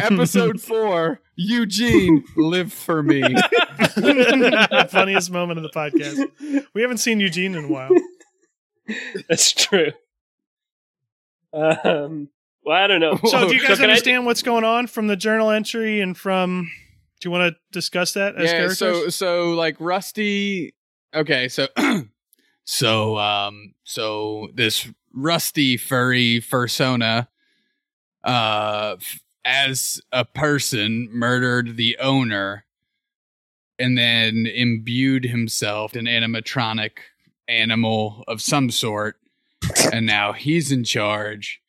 Episode 0.02 0.60
four, 0.60 1.20
Eugene, 1.36 2.24
live 2.36 2.72
for 2.72 3.02
me. 3.02 3.22
Funniest 4.88 5.30
moment 5.30 5.58
of 5.58 5.62
the 5.62 5.70
podcast. 5.74 6.64
We 6.74 6.82
haven't 6.82 6.98
seen 6.98 7.20
Eugene 7.20 7.54
in 7.54 7.64
a 7.64 7.68
while. 7.68 7.90
That's 9.28 9.52
true. 9.52 9.92
Um, 11.52 12.28
well, 12.64 12.76
I 12.82 12.86
don't 12.86 13.00
know. 13.00 13.18
So, 13.24 13.48
do 13.48 13.54
you 13.54 13.60
guys 13.60 13.78
can 13.78 13.86
I- 13.86 13.92
understand 13.92 14.26
what's 14.26 14.42
going 14.42 14.64
on 14.64 14.86
from 14.86 15.06
the 15.06 15.16
journal 15.16 15.50
entry 15.50 16.00
and 16.00 16.16
from? 16.16 16.70
Do 17.20 17.28
you 17.28 17.30
want 17.30 17.54
to 17.54 17.60
discuss 17.72 18.14
that 18.14 18.36
as 18.36 18.50
yeah, 18.50 18.58
characters? 18.58 18.78
so 18.78 19.08
so 19.08 19.50
like 19.50 19.76
Rusty. 19.78 20.74
Okay, 21.14 21.48
so 21.48 21.68
so 22.64 23.18
um 23.18 23.74
so 23.84 24.48
this 24.54 24.88
Rusty 25.14 25.76
furry 25.76 26.40
fursona, 26.40 27.28
uh, 28.24 28.96
f- 28.98 29.20
as 29.44 30.00
a 30.10 30.24
person 30.24 31.08
murdered 31.12 31.76
the 31.76 31.98
owner 31.98 32.64
and 33.78 33.98
then 33.98 34.46
imbued 34.46 35.24
himself 35.24 35.94
an 35.94 36.06
animatronic 36.06 36.92
animal 37.48 38.24
of 38.28 38.40
some 38.40 38.70
sort. 38.70 39.16
and 39.92 40.06
now 40.06 40.32
he's 40.32 40.72
in 40.72 40.82
charge 40.84 41.60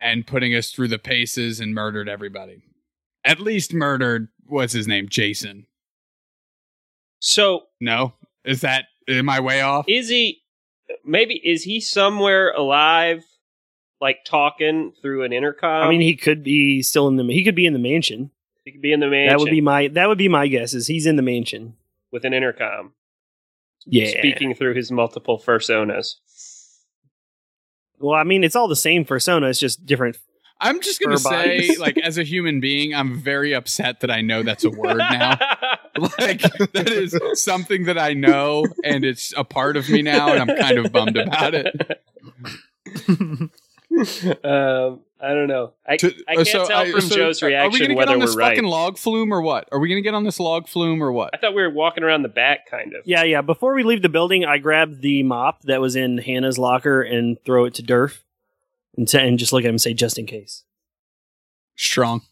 and 0.00 0.26
putting 0.26 0.54
us 0.54 0.70
through 0.70 0.88
the 0.88 0.98
paces 0.98 1.60
and 1.60 1.74
murdered 1.74 2.08
everybody. 2.08 2.62
At 3.24 3.40
least 3.40 3.72
murdered, 3.72 4.28
what's 4.46 4.72
his 4.72 4.88
name? 4.88 5.08
Jason. 5.08 5.66
So 7.18 7.66
No? 7.80 8.14
Is 8.44 8.60
that, 8.60 8.86
am 9.08 9.28
I 9.28 9.40
way 9.40 9.60
off? 9.60 9.84
is 9.88 10.08
he? 10.08 10.42
Maybe 11.04 11.34
is 11.34 11.64
he 11.64 11.80
somewhere 11.80 12.52
alive, 12.52 13.24
like 14.00 14.24
talking 14.24 14.92
through 15.02 15.24
an 15.24 15.32
intercom? 15.32 15.86
I 15.86 15.88
mean, 15.90 16.00
he 16.00 16.14
could 16.16 16.42
be 16.44 16.82
still 16.82 17.08
in 17.08 17.16
the. 17.16 17.24
He 17.24 17.42
could 17.44 17.54
be 17.56 17.66
in 17.66 17.72
the 17.72 17.78
mansion. 17.78 18.30
he 18.64 18.72
could 18.72 18.82
be 18.82 18.92
in 18.92 19.00
the 19.00 19.08
mansion. 19.08 19.32
That 19.36 19.40
would 19.40 19.50
be 19.50 19.60
my. 19.60 19.88
That 19.88 20.08
would 20.08 20.18
be 20.18 20.28
my 20.28 20.46
guess. 20.46 20.74
Is 20.74 20.86
he's 20.86 21.06
in 21.06 21.16
the 21.16 21.22
mansion? 21.22 21.74
with 22.12 22.24
an 22.24 22.32
intercom, 22.32 22.92
Yeah. 23.84 24.06
speaking 24.06 24.54
through 24.54 24.74
his 24.74 24.90
multiple 24.92 25.42
personas. 25.44 26.14
Well, 27.98 28.14
I 28.14 28.22
mean, 28.24 28.44
it's 28.44 28.54
all 28.56 28.68
the 28.68 28.76
same 28.76 29.04
persona. 29.04 29.48
It's 29.48 29.58
just 29.58 29.84
different. 29.84 30.16
I'm 30.60 30.80
just 30.80 31.00
going 31.00 31.16
to 31.16 31.22
Fur 31.22 31.30
say, 31.30 31.56
bodies. 31.58 31.78
like, 31.78 31.98
as 31.98 32.16
a 32.18 32.22
human 32.22 32.60
being, 32.60 32.94
I'm 32.94 33.20
very 33.20 33.54
upset 33.54 34.00
that 34.00 34.10
I 34.10 34.22
know 34.22 34.42
that's 34.42 34.64
a 34.64 34.70
word 34.70 34.96
now. 34.96 35.38
like 36.18 36.40
that 36.72 36.88
is 36.90 37.18
something 37.34 37.84
that 37.84 37.98
I 37.98 38.12
know 38.14 38.64
and 38.84 39.04
it's 39.04 39.32
a 39.36 39.44
part 39.44 39.76
of 39.76 39.88
me 39.88 40.02
now 40.02 40.32
and 40.32 40.50
I'm 40.50 40.56
kind 40.58 40.78
of 40.78 40.92
bummed 40.92 41.16
about 41.16 41.54
it. 41.54 42.00
um, 44.44 45.00
I 45.18 45.28
don't 45.32 45.46
know. 45.48 45.72
I, 45.86 45.96
To- 45.96 46.14
I 46.28 46.34
can't 46.36 46.46
so 46.46 46.64
tell 46.66 46.78
I- 46.80 46.90
from 46.90 47.00
so 47.00 47.16
Joe's 47.16 47.42
Are 47.42 47.46
we 47.46 47.52
reaction 47.52 47.80
gonna 47.86 47.94
get 47.94 48.08
on 48.08 48.18
this 48.18 48.34
we're 48.34 48.40
right. 48.42 48.48
fucking 48.56 48.68
log 48.68 48.98
flume 48.98 49.32
or 49.32 49.40
what? 49.40 49.68
Are 49.72 49.78
we 49.78 49.88
gonna 49.88 50.02
get 50.02 50.14
on 50.14 50.24
this 50.24 50.38
log 50.38 50.68
flume 50.68 51.02
or 51.02 51.10
what? 51.12 51.30
I 51.32 51.38
thought 51.38 51.54
we 51.54 51.62
were 51.62 51.70
walking 51.70 52.04
around 52.04 52.22
the 52.22 52.28
back, 52.28 52.70
kind 52.70 52.92
of. 52.94 53.02
Yeah, 53.06 53.22
yeah. 53.22 53.40
Before 53.40 53.74
we 53.74 53.82
leave 53.82 54.02
the 54.02 54.10
building, 54.10 54.44
I 54.44 54.58
grabbed 54.58 55.00
the 55.00 55.22
mop 55.22 55.62
that 55.62 55.80
was 55.80 55.96
in 55.96 56.18
Hannah's 56.18 56.58
locker 56.58 57.00
and 57.00 57.38
throw 57.46 57.64
it 57.64 57.74
to 57.74 57.82
Durf, 57.82 58.18
and, 58.96 59.06
t- 59.08 59.18
and 59.18 59.38
just 59.38 59.52
look 59.52 59.62
at 59.64 59.68
him 59.68 59.74
and 59.74 59.80
say, 59.80 59.94
"Just 59.94 60.18
in 60.18 60.26
case." 60.26 60.64
Strong. 61.76 62.22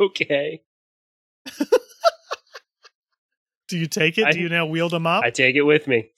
Okay. 0.00 0.62
Do 3.68 3.76
you 3.78 3.86
take 3.86 4.18
it? 4.18 4.26
I- 4.26 4.32
Do 4.32 4.40
you 4.40 4.48
now 4.48 4.66
wield 4.66 4.92
a 4.94 5.00
mop? 5.00 5.24
I 5.24 5.30
take 5.30 5.56
it 5.56 5.62
with 5.62 5.86
me. 5.86 6.10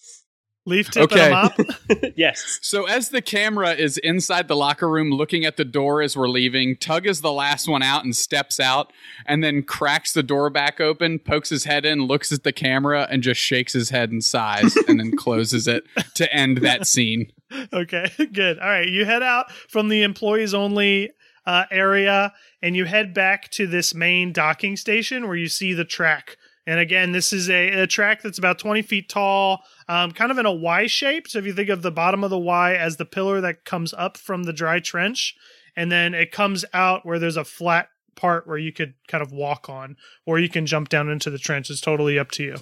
Leaf 0.67 0.91
tip 0.91 1.05
Okay. 1.05 1.33
and 1.33 1.33
a 1.33 1.65
mop? 1.95 2.13
yes. 2.17 2.59
So 2.61 2.85
as 2.87 3.09
the 3.09 3.23
camera 3.23 3.73
is 3.73 3.97
inside 3.99 4.47
the 4.47 4.57
locker 4.57 4.89
room 4.89 5.11
looking 5.11 5.45
at 5.45 5.57
the 5.57 5.65
door 5.65 6.03
as 6.03 6.17
we're 6.17 6.29
leaving, 6.29 6.77
Tug 6.77 7.07
is 7.07 7.23
the 7.23 7.33
last 7.33 7.67
one 7.67 7.83
out 7.83 8.05
and 8.05 8.15
steps 8.15 8.61
out 8.61 8.93
and 9.27 9.43
then 9.43 9.63
cracks 9.63 10.13
the 10.13 10.23
door 10.23 10.51
back 10.51 10.81
open, 10.81 11.19
pokes 11.19 11.49
his 11.49 11.65
head 11.65 11.85
in, 11.87 12.05
looks 12.05 12.31
at 12.31 12.43
the 12.45 12.53
camera 12.53 13.07
and 13.11 13.23
just 13.23 13.41
shakes 13.41 13.73
his 13.73 13.89
head 13.91 14.11
and 14.11 14.23
sighs 14.23 14.77
and 14.87 15.01
then 15.01 15.17
closes 15.17 15.67
it 15.67 15.85
to 16.15 16.33
end 16.33 16.59
that 16.59 16.87
scene. 16.87 17.33
Okay, 17.73 18.07
good. 18.33 18.61
All 18.61 18.69
right, 18.69 18.89
you 18.89 19.05
head 19.05 19.25
out 19.25 19.51
from 19.51 19.89
the 19.89 20.05
employees 20.05 20.55
only 20.55 21.11
uh, 21.45 21.65
area 21.73 22.33
and 22.63 22.77
you 22.77 22.85
head 22.85 23.13
back 23.13 23.51
to 23.51 23.67
this 23.67 23.93
main 23.93 24.33
docking 24.33 24.77
station 24.77 25.27
where 25.27 25.35
you 25.37 25.49
see 25.49 25.73
the 25.75 25.85
track. 25.85 26.37
And 26.65 26.79
again, 26.79 27.11
this 27.11 27.33
is 27.33 27.51
a, 27.51 27.81
a 27.81 27.87
track 27.89 28.23
that's 28.23 28.39
about 28.39 28.61
20 28.61 28.83
feet 28.83 29.09
tall, 29.09 29.65
um, 29.91 30.13
kind 30.13 30.31
of 30.31 30.39
in 30.39 30.47
a 30.47 30.53
Y 30.53 30.87
shape. 30.87 31.27
So 31.27 31.41
if 31.41 31.47
you 31.47 31.53
think 31.53 31.69
of 31.69 31.83
the 31.83 31.91
bottom 31.91 32.23
of 32.23 32.31
the 32.31 32.39
Y 32.39 32.77
as 32.77 32.97
the 32.97 33.05
pillar 33.05 33.41
that 33.41 33.65
comes 33.65 33.93
up 33.93 34.17
from 34.17 34.45
the 34.45 34.53
dry 34.53 34.79
trench, 34.79 35.35
and 35.75 35.91
then 35.91 36.15
it 36.15 36.31
comes 36.31 36.65
out 36.73 37.05
where 37.05 37.19
there's 37.19 37.37
a 37.37 37.45
flat 37.45 37.89
part 38.15 38.47
where 38.47 38.57
you 38.57 38.73
could 38.73 38.95
kind 39.09 39.21
of 39.21 39.33
walk 39.33 39.69
on, 39.69 39.97
or 40.25 40.39
you 40.39 40.49
can 40.49 40.65
jump 40.65 40.91
down 40.91 41.09
into 41.09 41.29
the 41.29 41.39
trench. 41.39 41.71
It's 41.71 41.81
totally 41.81 42.21
up 42.21 42.31
to 42.33 42.45
you. 42.45 42.57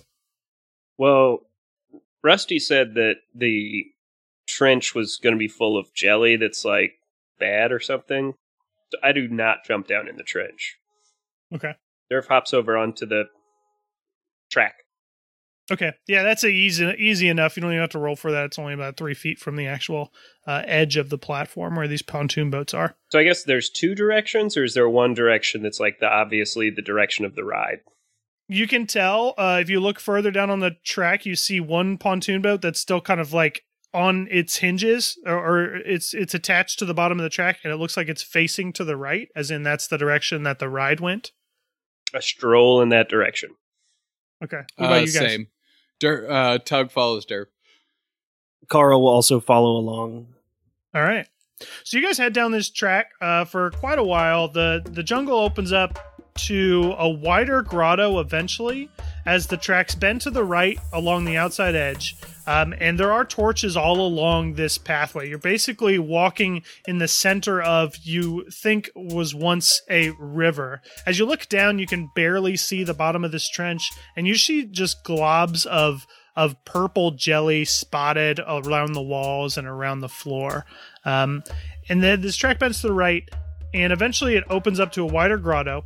Well, 0.97 1.41
Rusty 2.25 2.59
said 2.59 2.95
that 2.95 3.17
the 3.35 3.85
trench 4.47 4.95
was 4.95 5.19
going 5.23 5.35
to 5.35 5.39
be 5.39 5.49
full 5.49 5.77
of 5.77 5.93
jelly 5.95 6.37
that's 6.37 6.65
like 6.65 6.93
bad 7.39 7.73
or 7.73 7.81
something. 7.81 8.35
So 8.91 8.99
I 9.03 9.13
do 9.13 9.29
not 9.29 9.67
jump 9.67 9.87
down 9.87 10.09
in 10.09 10.17
the 10.17 10.23
trench. 10.23 10.79
Okay. 11.55 11.75
Durf 12.11 12.29
hops 12.29 12.55
over 12.55 12.75
onto 12.75 13.05
the 13.05 13.25
track. 14.51 14.77
Okay, 15.71 15.93
yeah, 16.07 16.23
that's 16.23 16.45
a 16.45 16.49
easy 16.49 16.95
easy 16.99 17.29
enough. 17.29 17.57
You 17.57 17.61
don't 17.61 17.73
even 17.73 17.83
have 17.83 17.91
to 17.91 17.99
roll 17.99 18.17
for 18.17 18.33
that. 18.33 18.47
It's 18.47 18.59
only 18.59 18.73
about 18.73 18.97
three 18.97 19.13
feet 19.15 19.39
from 19.39 19.57
the 19.57 19.67
actual 19.67 20.13
uh, 20.47 20.63
edge 20.67 20.97
of 20.97 21.11
the 21.11 21.19
platform 21.19 21.77
where 21.77 21.87
these 21.87 22.01
pontoon 22.01 22.49
boats 22.49 22.73
are. 22.73 22.97
So 23.11 23.19
I 23.19 23.25
guess 23.25 23.45
there's 23.45 23.69
two 23.69 23.95
directions, 23.95 24.57
or 24.57 24.65
is 24.65 24.73
there 24.73 24.89
one 24.89 25.13
direction 25.13 25.63
that's 25.63 25.79
like 25.79 25.99
the 26.01 26.09
obviously 26.09 26.71
the 26.71 26.81
direction 26.81 27.27
of 27.27 27.35
the 27.35 27.45
ride? 27.45 27.81
You 28.49 28.67
can 28.67 28.87
tell 28.87 29.35
uh, 29.37 29.59
if 29.61 29.69
you 29.69 29.79
look 29.79 30.01
further 30.01 30.31
down 30.31 30.49
on 30.49 30.61
the 30.61 30.77
track, 30.85 31.27
you 31.27 31.37
see 31.37 31.61
one 31.61 31.99
pontoon 31.99 32.41
boat 32.41 32.63
that's 32.63 32.81
still 32.81 33.03
kind 33.03 33.21
of 33.21 33.35
like 33.35 33.65
on 33.93 34.27
its 34.31 34.57
hinges, 34.57 35.19
or, 35.27 35.35
or 35.35 35.77
it's 35.77 36.15
it's 36.15 36.33
attached 36.33 36.79
to 36.79 36.87
the 36.87 36.95
bottom 36.95 37.19
of 37.21 37.25
the 37.25 37.31
track, 37.31 37.59
and 37.63 37.73
it 37.73 37.77
looks 37.77 37.97
like 37.97 38.09
it's 38.09 38.23
facing 38.23 38.73
to 38.73 38.85
the 38.85 38.97
right, 38.97 39.29
as 39.37 39.51
in 39.51 39.65
that's 39.65 39.87
the 39.87 39.99
direction 39.99 40.45
that 40.45 40.61
the 40.61 40.69
ride 40.71 41.01
went. 41.01 41.33
A 42.15 42.23
stroll 42.23 42.81
in 42.81 42.89
that 42.89 43.11
direction. 43.11 43.51
Okay, 44.43 44.63
what 44.77 44.87
about 44.87 44.97
Uh, 44.97 45.01
you 45.01 45.07
guys? 45.07 45.15
same. 45.15 45.49
Dur- 45.99 46.31
uh, 46.31 46.59
Tug 46.59 46.91
follows 46.91 47.27
Derp. 47.27 47.47
Carl 48.69 49.03
will 49.03 49.09
also 49.09 49.41
follow 49.41 49.77
along. 49.77 50.35
All 50.95 51.03
right. 51.03 51.27
So 51.85 51.99
you 51.99 52.05
guys 52.05 52.19
head 52.19 52.33
down 52.33 52.53
this 52.53 52.71
track 52.71 53.13
uh, 53.21 53.45
for 53.45 53.71
quite 53.71 53.99
a 53.99 54.05
while. 54.05 54.49
the 54.49 54.83
The 54.85 55.03
jungle 55.03 55.39
opens 55.39 55.73
up 55.73 55.99
to 56.37 56.95
a 56.99 57.09
wider 57.09 57.63
grotto 57.63 58.21
eventually, 58.21 58.89
as 59.27 59.49
the 59.49 59.57
tracks 59.57 59.95
bend 59.95 60.21
to 60.21 60.31
the 60.31 60.45
right 60.45 60.79
along 60.93 61.25
the 61.25 61.37
outside 61.37 61.75
edge. 61.75 62.17
Um, 62.49 62.75
and 62.81 62.99
there 62.99 63.13
are 63.13 63.27
torches 63.27 63.77
all 63.77 64.01
along 64.01 64.55
this 64.55 64.79
pathway. 64.79 65.29
You're 65.29 65.37
basically 65.37 65.99
walking 65.99 66.63
in 66.87 66.97
the 66.97 67.07
center 67.07 67.61
of 67.61 67.95
you 67.99 68.47
think 68.51 68.89
was 68.97 69.35
once 69.35 69.83
a 69.91 70.13
river. 70.19 70.81
As 71.05 71.19
you 71.19 71.27
look 71.27 71.47
down, 71.51 71.79
you 71.79 71.87
can 71.87 72.09
barely 72.15 72.57
see 72.57 72.85
the 72.85 72.95
bottom 72.95 73.23
of 73.23 73.33
this 73.33 73.51
trench, 73.51 73.91
and 74.17 74.27
you 74.27 74.35
see 74.35 74.65
just 74.65 75.05
globs 75.05 75.67
of 75.67 76.07
of 76.37 76.65
purple 76.65 77.11
jelly 77.11 77.67
spotted 77.67 78.41
around 78.47 78.95
the 78.95 79.03
walls 79.03 79.59
and 79.59 79.67
around 79.67 80.01
the 80.01 80.09
floor. 80.09 80.65
Um, 81.05 81.43
and 81.91 82.03
then 82.03 82.23
this 82.23 82.37
track 82.37 82.59
bends 82.61 82.81
to 82.81 82.87
the 82.87 82.95
right, 82.95 83.29
and 83.75 83.93
eventually 83.93 84.37
it 84.37 84.45
opens 84.49 84.81
up 84.81 84.93
to 84.93 85.03
a 85.03 85.07
wider 85.07 85.37
grotto 85.37 85.85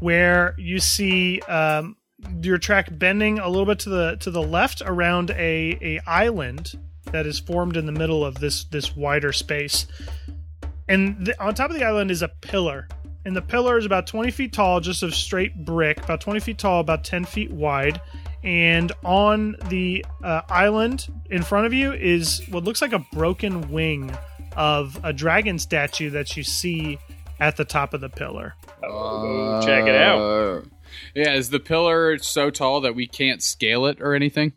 where 0.00 0.54
you 0.56 0.78
see 0.78 1.40
um, 1.42 1.96
your 2.42 2.58
track 2.58 2.88
bending 2.90 3.38
a 3.38 3.48
little 3.48 3.66
bit 3.66 3.78
to 3.80 3.88
the 3.88 4.16
to 4.20 4.30
the 4.30 4.42
left 4.42 4.82
around 4.84 5.30
a, 5.30 5.78
a 5.80 6.00
island 6.06 6.72
that 7.12 7.26
is 7.26 7.38
formed 7.38 7.76
in 7.76 7.86
the 7.86 7.92
middle 7.92 8.24
of 8.24 8.36
this 8.36 8.64
this 8.64 8.96
wider 8.96 9.32
space. 9.32 9.86
And 10.88 11.26
the, 11.26 11.40
on 11.42 11.54
top 11.54 11.70
of 11.70 11.76
the 11.76 11.84
island 11.84 12.10
is 12.10 12.22
a 12.22 12.28
pillar. 12.28 12.88
And 13.24 13.36
the 13.36 13.42
pillar 13.42 13.78
is 13.78 13.86
about 13.86 14.08
20 14.08 14.32
feet 14.32 14.52
tall, 14.52 14.80
just 14.80 15.04
of 15.04 15.14
straight 15.14 15.64
brick, 15.64 16.02
about 16.02 16.20
20 16.20 16.40
feet 16.40 16.58
tall, 16.58 16.80
about 16.80 17.04
10 17.04 17.24
feet 17.24 17.52
wide. 17.52 18.00
And 18.42 18.90
on 19.04 19.54
the 19.68 20.04
uh, 20.24 20.42
island 20.48 21.06
in 21.30 21.42
front 21.42 21.66
of 21.66 21.72
you 21.72 21.92
is 21.92 22.42
what 22.50 22.64
looks 22.64 22.82
like 22.82 22.92
a 22.92 22.98
broken 23.12 23.70
wing 23.70 24.12
of 24.56 24.98
a 25.04 25.12
dragon 25.12 25.60
statue 25.60 26.10
that 26.10 26.36
you 26.36 26.42
see 26.42 26.98
at 27.38 27.56
the 27.56 27.64
top 27.64 27.94
of 27.94 28.00
the 28.00 28.08
pillar. 28.08 28.54
Oh, 28.82 29.60
check 29.64 29.86
it 29.86 29.94
out. 29.94 30.64
Yeah, 31.14 31.34
is 31.34 31.50
the 31.50 31.60
pillar 31.60 32.18
so 32.18 32.50
tall 32.50 32.80
that 32.80 32.94
we 32.94 33.06
can't 33.06 33.42
scale 33.42 33.86
it 33.86 34.00
or 34.00 34.14
anything? 34.14 34.54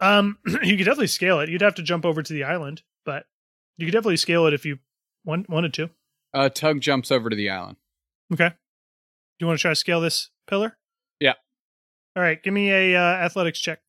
Um, 0.00 0.38
you 0.46 0.76
could 0.76 0.84
definitely 0.84 1.08
scale 1.08 1.40
it. 1.40 1.48
You'd 1.48 1.62
have 1.62 1.74
to 1.76 1.82
jump 1.82 2.04
over 2.04 2.22
to 2.22 2.32
the 2.32 2.44
island, 2.44 2.82
but 3.04 3.26
you 3.76 3.86
could 3.86 3.92
definitely 3.92 4.16
scale 4.16 4.46
it 4.46 4.54
if 4.54 4.64
you 4.64 4.78
want, 5.24 5.48
wanted 5.48 5.74
to. 5.74 5.90
Uh, 6.32 6.48
Tug 6.48 6.80
jumps 6.80 7.10
over 7.10 7.30
to 7.30 7.36
the 7.36 7.50
island. 7.50 7.76
Okay. 8.32 8.48
Do 8.48 8.54
you 9.40 9.46
want 9.46 9.58
to 9.58 9.62
try 9.62 9.72
to 9.72 9.76
scale 9.76 10.00
this 10.00 10.30
pillar? 10.46 10.76
Yeah. 11.20 11.34
All 12.16 12.22
right. 12.22 12.42
Give 12.42 12.54
me 12.54 12.70
a 12.70 12.96
uh, 12.96 13.16
athletics 13.16 13.60
check. 13.60 13.80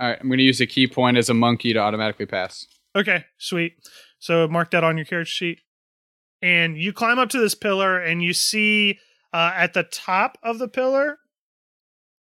All 0.00 0.08
right, 0.08 0.18
I'm 0.18 0.28
going 0.28 0.38
to 0.38 0.44
use 0.44 0.62
a 0.62 0.66
key 0.66 0.86
point 0.86 1.18
as 1.18 1.28
a 1.28 1.34
monkey 1.34 1.74
to 1.74 1.78
automatically 1.78 2.24
pass. 2.24 2.66
Okay, 2.96 3.26
sweet. 3.36 3.74
So 4.18 4.48
mark 4.48 4.70
that 4.70 4.82
on 4.82 4.96
your 4.96 5.04
character 5.04 5.30
sheet. 5.30 5.60
And 6.40 6.78
you 6.78 6.94
climb 6.94 7.18
up 7.18 7.28
to 7.30 7.38
this 7.38 7.54
pillar, 7.54 7.98
and 7.98 8.22
you 8.22 8.32
see 8.32 8.98
uh, 9.34 9.52
at 9.54 9.74
the 9.74 9.82
top 9.82 10.38
of 10.42 10.58
the 10.58 10.68
pillar 10.68 11.18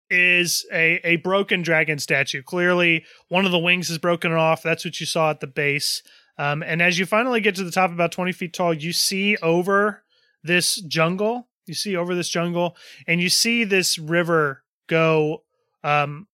is 0.10 0.66
a, 0.72 1.00
a 1.04 1.18
broken 1.18 1.62
dragon 1.62 2.00
statue. 2.00 2.42
Clearly, 2.42 3.06
one 3.28 3.46
of 3.46 3.52
the 3.52 3.60
wings 3.60 3.90
is 3.90 3.98
broken 3.98 4.32
off. 4.32 4.64
That's 4.64 4.86
what 4.86 5.00
you 5.00 5.06
saw 5.06 5.30
at 5.30 5.40
the 5.40 5.48
base. 5.48 6.02
Um, 6.38 6.64
and 6.64 6.82
as 6.82 6.98
you 6.98 7.06
finally 7.06 7.42
get 7.42 7.56
to 7.56 7.64
the 7.64 7.72
top, 7.72 7.92
about 7.92 8.12
20 8.12 8.32
feet 8.32 8.54
tall, 8.54 8.74
you 8.74 8.94
see 8.94 9.38
over 9.38 10.04
this 10.44 10.76
jungle. 10.76 11.48
You 11.66 11.74
see 11.74 11.96
over 11.96 12.16
this 12.16 12.30
jungle, 12.30 12.76
and 13.08 13.22
you 13.22 13.30
see 13.30 13.64
this 13.64 14.00
river 14.00 14.64
go 14.88 15.44
um, 15.84 16.28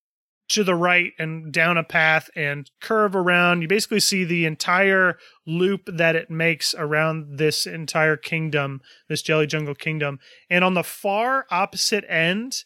to 0.47 0.63
the 0.63 0.75
right 0.75 1.13
and 1.17 1.51
down 1.51 1.77
a 1.77 1.83
path 1.83 2.29
and 2.35 2.69
curve 2.79 3.15
around. 3.15 3.61
You 3.61 3.67
basically 3.67 3.99
see 3.99 4.23
the 4.23 4.45
entire 4.45 5.17
loop 5.45 5.89
that 5.91 6.15
it 6.15 6.29
makes 6.29 6.73
around 6.75 7.37
this 7.37 7.65
entire 7.65 8.15
kingdom, 8.15 8.81
this 9.09 9.21
Jelly 9.21 9.47
Jungle 9.47 9.75
Kingdom. 9.75 10.19
And 10.49 10.63
on 10.63 10.73
the 10.73 10.83
far 10.83 11.45
opposite 11.49 12.05
end 12.07 12.63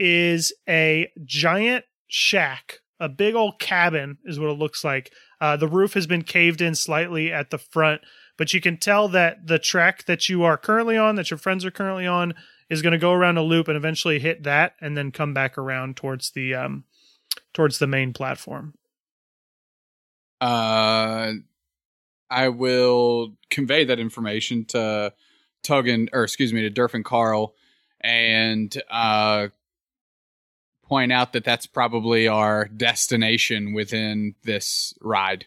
is 0.00 0.52
a 0.68 1.12
giant 1.24 1.84
shack, 2.08 2.80
a 2.98 3.08
big 3.08 3.34
old 3.34 3.60
cabin, 3.60 4.18
is 4.24 4.40
what 4.40 4.50
it 4.50 4.58
looks 4.58 4.82
like. 4.82 5.12
Uh, 5.40 5.56
the 5.56 5.68
roof 5.68 5.92
has 5.94 6.06
been 6.06 6.22
caved 6.22 6.60
in 6.60 6.74
slightly 6.74 7.30
at 7.30 7.50
the 7.50 7.58
front, 7.58 8.00
but 8.36 8.54
you 8.54 8.60
can 8.60 8.78
tell 8.78 9.08
that 9.08 9.46
the 9.46 9.58
track 9.58 10.06
that 10.06 10.28
you 10.28 10.42
are 10.42 10.56
currently 10.56 10.96
on, 10.96 11.16
that 11.16 11.30
your 11.30 11.38
friends 11.38 11.64
are 11.64 11.70
currently 11.70 12.06
on, 12.06 12.34
is 12.70 12.82
going 12.82 12.92
to 12.92 12.98
go 12.98 13.12
around 13.12 13.36
a 13.36 13.42
loop 13.42 13.68
and 13.68 13.76
eventually 13.76 14.18
hit 14.18 14.42
that, 14.44 14.74
and 14.80 14.96
then 14.96 15.12
come 15.12 15.34
back 15.34 15.58
around 15.58 15.96
towards 15.96 16.30
the 16.30 16.54
um, 16.54 16.84
towards 17.52 17.78
the 17.78 17.86
main 17.86 18.12
platform. 18.12 18.74
Uh, 20.40 21.32
I 22.30 22.48
will 22.48 23.36
convey 23.50 23.84
that 23.84 23.98
information 23.98 24.64
to 24.66 25.12
Tug 25.62 25.88
and, 25.88 26.08
or 26.12 26.22
excuse 26.24 26.52
me, 26.52 26.62
to 26.62 26.70
Durf 26.70 26.94
and 26.94 27.04
Carl, 27.04 27.54
and 28.00 28.74
uh, 28.88 29.48
point 30.90 31.12
out 31.12 31.32
that 31.32 31.44
that's 31.44 31.66
probably 31.66 32.26
our 32.26 32.66
destination 32.66 33.72
within 33.72 34.34
this 34.42 34.92
ride. 35.00 35.46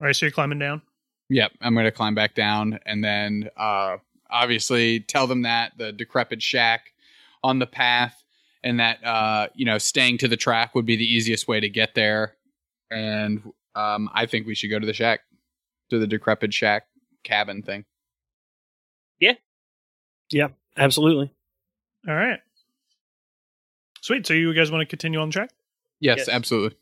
All 0.00 0.06
right, 0.06 0.14
so 0.14 0.26
you're 0.26 0.30
climbing 0.30 0.58
down. 0.58 0.82
Yep, 1.30 1.52
I'm 1.62 1.72
going 1.72 1.86
to 1.86 1.90
climb 1.90 2.14
back 2.14 2.34
down 2.34 2.78
and 2.84 3.02
then 3.02 3.48
uh, 3.56 3.96
obviously 4.30 5.00
tell 5.00 5.26
them 5.26 5.42
that 5.42 5.72
the 5.78 5.90
decrepit 5.90 6.42
shack 6.42 6.92
on 7.42 7.58
the 7.58 7.66
path 7.66 8.22
and 8.62 8.78
that 8.78 9.02
uh, 9.04 9.48
you 9.54 9.64
know 9.64 9.78
staying 9.78 10.18
to 10.18 10.28
the 10.28 10.36
track 10.36 10.74
would 10.74 10.86
be 10.86 10.96
the 10.96 11.04
easiest 11.04 11.48
way 11.48 11.58
to 11.58 11.68
get 11.68 11.94
there. 11.94 12.34
And 12.90 13.42
um, 13.74 14.10
I 14.12 14.26
think 14.26 14.46
we 14.46 14.54
should 14.54 14.70
go 14.70 14.78
to 14.78 14.86
the 14.86 14.92
shack, 14.92 15.20
to 15.90 15.98
the 15.98 16.06
decrepit 16.06 16.52
shack 16.52 16.86
cabin 17.24 17.62
thing. 17.62 17.86
Yeah, 19.18 19.34
Yeah, 20.30 20.48
absolutely. 20.76 21.32
All 22.06 22.14
right. 22.14 22.40
Sweet. 24.08 24.26
So 24.26 24.32
you 24.32 24.54
guys 24.54 24.70
want 24.70 24.80
to 24.80 24.86
continue 24.86 25.20
on 25.20 25.28
the 25.28 25.34
track? 25.34 25.50
Yes, 26.00 26.16
Yes. 26.16 26.28
absolutely. 26.30 26.78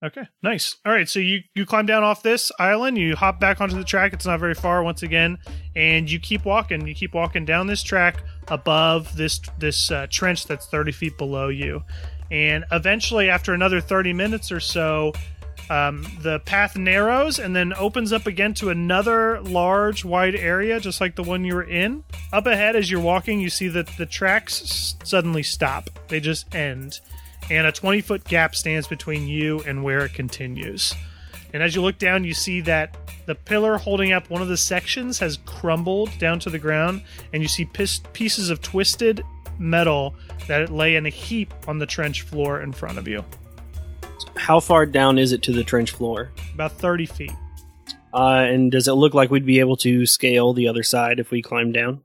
Okay, 0.00 0.22
nice. 0.44 0.76
All 0.86 0.92
right, 0.92 1.08
so 1.08 1.18
you 1.18 1.40
you 1.56 1.66
climb 1.66 1.84
down 1.86 2.04
off 2.04 2.22
this 2.22 2.52
island, 2.60 2.96
you 2.96 3.16
hop 3.16 3.40
back 3.40 3.60
onto 3.60 3.74
the 3.74 3.82
track. 3.82 4.12
It's 4.12 4.24
not 4.26 4.38
very 4.38 4.54
far 4.54 4.84
once 4.84 5.02
again, 5.02 5.38
and 5.74 6.08
you 6.08 6.20
keep 6.20 6.44
walking. 6.44 6.86
You 6.86 6.94
keep 6.94 7.14
walking 7.14 7.44
down 7.44 7.66
this 7.66 7.82
track 7.82 8.22
above 8.46 9.16
this 9.16 9.40
this 9.58 9.90
uh, 9.90 10.06
trench 10.08 10.46
that's 10.46 10.66
thirty 10.66 10.92
feet 10.92 11.18
below 11.18 11.48
you, 11.48 11.82
and 12.30 12.64
eventually, 12.70 13.28
after 13.28 13.54
another 13.54 13.80
thirty 13.80 14.12
minutes 14.12 14.52
or 14.52 14.60
so, 14.60 15.12
um, 15.70 16.06
the 16.22 16.40
path 16.40 16.76
narrows 16.76 17.38
and 17.38 17.54
then 17.54 17.72
opens 17.74 18.12
up 18.12 18.26
again 18.26 18.54
to 18.54 18.70
another 18.70 19.40
large, 19.42 20.04
wide 20.04 20.34
area, 20.34 20.80
just 20.80 21.00
like 21.00 21.14
the 21.14 21.22
one 21.22 21.44
you 21.44 21.54
were 21.54 21.62
in. 21.62 22.04
Up 22.32 22.46
ahead, 22.46 22.76
as 22.76 22.90
you're 22.90 23.00
walking, 23.00 23.40
you 23.40 23.50
see 23.50 23.68
that 23.68 23.86
the 23.98 24.06
tracks 24.06 24.96
suddenly 25.04 25.42
stop. 25.42 25.90
They 26.08 26.20
just 26.20 26.54
end 26.54 27.00
and 27.50 27.66
a 27.66 27.72
20 27.72 28.00
foot 28.00 28.24
gap 28.24 28.54
stands 28.54 28.86
between 28.86 29.26
you 29.26 29.60
and 29.60 29.82
where 29.82 30.04
it 30.04 30.14
continues. 30.14 30.94
And 31.52 31.62
as 31.62 31.74
you 31.74 31.82
look 31.82 31.98
down, 31.98 32.24
you 32.24 32.34
see 32.34 32.60
that 32.62 32.96
the 33.26 33.34
pillar 33.34 33.78
holding 33.78 34.12
up 34.12 34.28
one 34.28 34.42
of 34.42 34.48
the 34.48 34.56
sections 34.56 35.18
has 35.18 35.38
crumbled 35.46 36.10
down 36.18 36.40
to 36.40 36.50
the 36.50 36.58
ground, 36.58 37.02
and 37.32 37.42
you 37.42 37.48
see 37.48 37.64
pis- 37.64 38.00
pieces 38.12 38.50
of 38.50 38.60
twisted 38.60 39.22
metal 39.58 40.14
that 40.46 40.70
lay 40.70 40.96
in 40.96 41.06
a 41.06 41.10
heap 41.10 41.52
on 41.66 41.78
the 41.78 41.86
trench 41.86 42.22
floor 42.22 42.60
in 42.60 42.72
front 42.72 42.98
of 42.98 43.08
you, 43.08 43.24
How 44.36 44.60
far 44.60 44.86
down 44.86 45.18
is 45.18 45.32
it 45.32 45.42
to 45.44 45.52
the 45.52 45.64
trench 45.64 45.90
floor? 45.92 46.30
about 46.54 46.72
30 46.72 47.06
feet. 47.06 47.32
Uh, 48.12 48.46
and 48.48 48.72
does 48.72 48.88
it 48.88 48.92
look 48.92 49.14
like 49.14 49.30
we'd 49.30 49.46
be 49.46 49.60
able 49.60 49.76
to 49.76 50.06
scale 50.06 50.52
the 50.52 50.66
other 50.66 50.82
side 50.82 51.20
if 51.20 51.30
we 51.30 51.42
climb 51.42 51.72
down? 51.72 52.02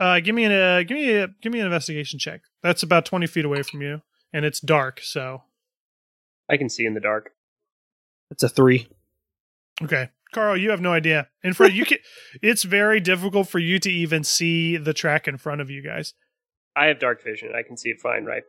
Uh, 0.00 0.20
give 0.20 0.34
me 0.34 0.44
an 0.44 0.52
uh, 0.52 0.82
give 0.86 0.96
me 0.96 1.10
a 1.14 1.28
give 1.40 1.52
me 1.52 1.60
an 1.60 1.66
investigation 1.66 2.18
check. 2.18 2.42
That's 2.62 2.82
about 2.82 3.04
20 3.04 3.26
feet 3.26 3.44
away 3.44 3.62
from 3.62 3.82
you, 3.82 4.02
and 4.32 4.44
it's 4.44 4.60
dark. 4.60 5.00
So 5.02 5.42
I 6.48 6.56
can 6.56 6.68
see 6.68 6.84
in 6.84 6.94
the 6.94 7.00
dark. 7.00 7.30
It's 8.30 8.42
a 8.42 8.48
three. 8.48 8.88
Okay. 9.82 10.10
Carl, 10.32 10.56
you 10.56 10.70
have 10.70 10.80
no 10.80 10.92
idea. 10.92 11.28
In 11.42 11.54
front 11.54 11.72
you 11.72 11.84
can 11.86 11.98
it's 12.42 12.62
very 12.64 13.00
difficult 13.00 13.48
for 13.48 13.58
you 13.58 13.78
to 13.78 13.90
even 13.90 14.22
see 14.24 14.76
the 14.76 14.92
track 14.92 15.26
in 15.26 15.36
front 15.38 15.60
of 15.60 15.70
you 15.70 15.82
guys. 15.82 16.14
I 16.76 16.86
have 16.86 17.00
dark 17.00 17.24
vision. 17.24 17.52
I 17.56 17.62
can 17.62 17.76
see 17.76 17.88
it 17.88 18.00
fine, 18.00 18.24
right? 18.24 18.42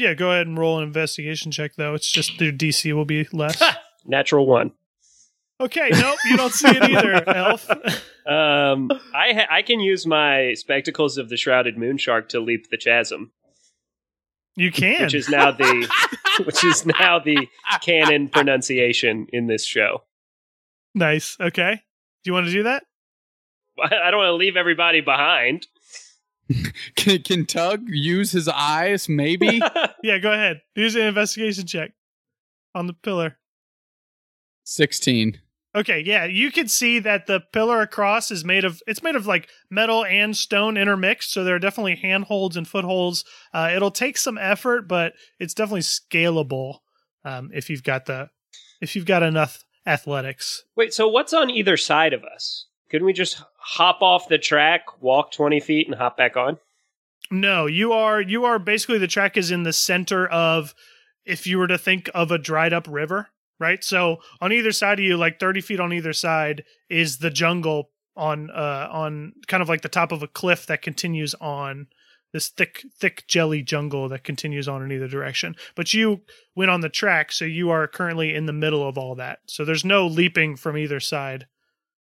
Yeah, 0.00 0.14
go 0.14 0.32
ahead 0.32 0.46
and 0.46 0.58
roll 0.58 0.78
an 0.78 0.84
investigation 0.84 1.52
check 1.52 1.74
though. 1.76 1.94
It's 1.94 2.10
just 2.10 2.40
your 2.40 2.52
DC 2.52 2.92
will 2.94 3.04
be 3.04 3.26
less. 3.32 3.62
Natural 4.06 4.46
one. 4.46 4.72
okay, 5.60 5.90
nope, 5.92 6.16
you 6.28 6.36
don't 6.38 6.52
see 6.54 6.68
it 6.68 6.82
either, 6.82 7.28
Elf. 7.36 7.68
Um, 8.26 8.90
I 9.14 9.32
ha- 9.34 9.46
I 9.50 9.62
can 9.62 9.78
use 9.80 10.06
my 10.06 10.54
spectacles 10.54 11.18
of 11.18 11.28
the 11.28 11.36
shrouded 11.36 11.76
moon 11.76 11.98
shark 11.98 12.30
to 12.30 12.40
leap 12.40 12.70
the 12.70 12.78
chasm, 12.78 13.32
You 14.56 14.72
can. 14.72 15.02
which 15.02 15.14
is 15.14 15.28
now 15.28 15.50
the 15.50 15.88
which 16.44 16.64
is 16.64 16.86
now 16.86 17.18
the 17.18 17.46
canon 17.82 18.28
pronunciation 18.28 19.26
in 19.32 19.46
this 19.48 19.66
show. 19.66 20.02
nice. 20.94 21.36
Okay. 21.38 21.74
Do 22.24 22.28
you 22.30 22.32
want 22.34 22.46
to 22.46 22.52
do 22.52 22.62
that? 22.64 22.84
I 23.78 23.84
I 24.04 24.10
don't 24.10 24.18
want 24.20 24.28
to 24.28 24.34
leave 24.34 24.56
everybody 24.56 25.00
behind. 25.02 25.66
Can, 26.96 27.22
can 27.22 27.46
Tug 27.46 27.82
use 27.86 28.32
his 28.32 28.48
eyes? 28.48 29.08
Maybe. 29.08 29.60
Yeah, 30.02 30.16
go 30.16 30.32
ahead. 30.32 30.62
Use 30.74 30.94
an 30.94 31.02
investigation 31.02 31.66
check 31.66 31.92
on 32.74 32.86
the 32.86 32.94
pillar. 32.94 33.36
Sixteen. 34.64 35.40
Okay, 35.76 36.00
yeah, 36.00 36.24
you 36.24 36.50
can 36.50 36.68
see 36.68 36.98
that 37.00 37.26
the 37.26 37.40
pillar 37.52 37.82
across 37.82 38.30
is 38.30 38.44
made 38.44 38.64
of 38.64 38.80
it's 38.86 39.02
made 39.02 39.14
of 39.14 39.26
like 39.26 39.48
metal 39.70 40.06
and 40.06 40.34
stone 40.34 40.78
intermixed, 40.78 41.32
so 41.32 41.44
there 41.44 41.54
are 41.54 41.60
definitely 41.60 41.96
handholds 41.96 42.56
and 42.56 42.66
footholds. 42.66 43.24
Uh, 43.52 43.70
it'll 43.74 43.90
take 43.90 44.16
some 44.16 44.38
effort, 44.38 44.88
but 44.88 45.12
it's 45.38 45.52
definitely 45.52 45.80
scalable 45.80 46.78
um, 47.26 47.50
if 47.52 47.68
you've 47.68 47.84
got 47.84 48.06
the 48.06 48.30
if 48.80 48.96
you've 48.96 49.04
got 49.04 49.22
enough 49.22 49.64
athletics. 49.86 50.64
Wait, 50.76 50.94
so 50.94 51.06
what's 51.06 51.34
on 51.34 51.50
either 51.50 51.76
side 51.76 52.14
of 52.14 52.24
us? 52.24 52.66
Couldn't 52.90 53.06
we 53.06 53.12
just 53.12 53.42
hop 53.56 54.02
off 54.02 54.28
the 54.28 54.38
track, 54.38 55.00
walk 55.00 55.32
twenty 55.32 55.60
feet, 55.60 55.86
and 55.86 55.96
hop 55.96 56.16
back 56.16 56.36
on? 56.36 56.58
No, 57.30 57.66
you 57.66 57.92
are 57.92 58.20
you 58.20 58.44
are 58.44 58.58
basically 58.58 58.98
the 58.98 59.06
track 59.06 59.36
is 59.36 59.50
in 59.50 59.62
the 59.62 59.72
center 59.72 60.26
of 60.26 60.74
if 61.24 61.46
you 61.46 61.58
were 61.58 61.68
to 61.68 61.78
think 61.78 62.10
of 62.14 62.30
a 62.30 62.38
dried 62.38 62.72
up 62.72 62.86
river, 62.88 63.28
right? 63.60 63.84
So 63.84 64.18
on 64.40 64.52
either 64.52 64.72
side 64.72 64.98
of 64.98 65.04
you, 65.04 65.16
like 65.16 65.38
thirty 65.38 65.60
feet 65.60 65.78
on 65.78 65.92
either 65.92 66.12
side, 66.12 66.64
is 66.88 67.18
the 67.18 67.30
jungle 67.30 67.90
on 68.16 68.50
uh 68.50 68.88
on 68.90 69.34
kind 69.46 69.62
of 69.62 69.68
like 69.68 69.82
the 69.82 69.88
top 69.88 70.10
of 70.10 70.22
a 70.22 70.28
cliff 70.28 70.66
that 70.66 70.82
continues 70.82 71.34
on 71.40 71.86
this 72.32 72.48
thick 72.48 72.84
thick 72.98 73.24
jelly 73.28 73.62
jungle 73.62 74.08
that 74.08 74.24
continues 74.24 74.66
on 74.66 74.82
in 74.82 74.90
either 74.90 75.08
direction. 75.08 75.54
But 75.76 75.94
you 75.94 76.22
went 76.56 76.70
on 76.70 76.80
the 76.80 76.88
track, 76.88 77.30
so 77.30 77.44
you 77.44 77.70
are 77.70 77.86
currently 77.86 78.34
in 78.34 78.46
the 78.46 78.52
middle 78.52 78.86
of 78.86 78.98
all 78.98 79.14
that. 79.14 79.40
So 79.46 79.64
there's 79.64 79.84
no 79.84 80.06
leaping 80.06 80.56
from 80.56 80.76
either 80.76 80.98
side. 80.98 81.46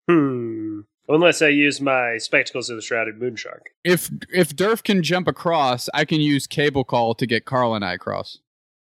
Hmm. 0.09 0.81
Unless 1.09 1.41
I 1.41 1.49
use 1.49 1.81
my 1.81 2.19
spectacles 2.19 2.69
of 2.69 2.77
the 2.77 2.83
shrouded 2.83 3.19
moon 3.19 3.37
shark. 3.37 3.71
If 3.83 4.11
if 4.33 4.55
Durf 4.55 4.83
can 4.83 5.03
jump 5.03 5.27
across, 5.27 5.89
I 5.95 6.05
can 6.05 6.21
use 6.21 6.47
cable 6.47 6.85
call 6.85 7.15
to 7.15 7.27
get 7.27 7.47
Carl 7.47 7.75
and 7.75 7.85
I 7.85 7.95
across. 7.95 8.39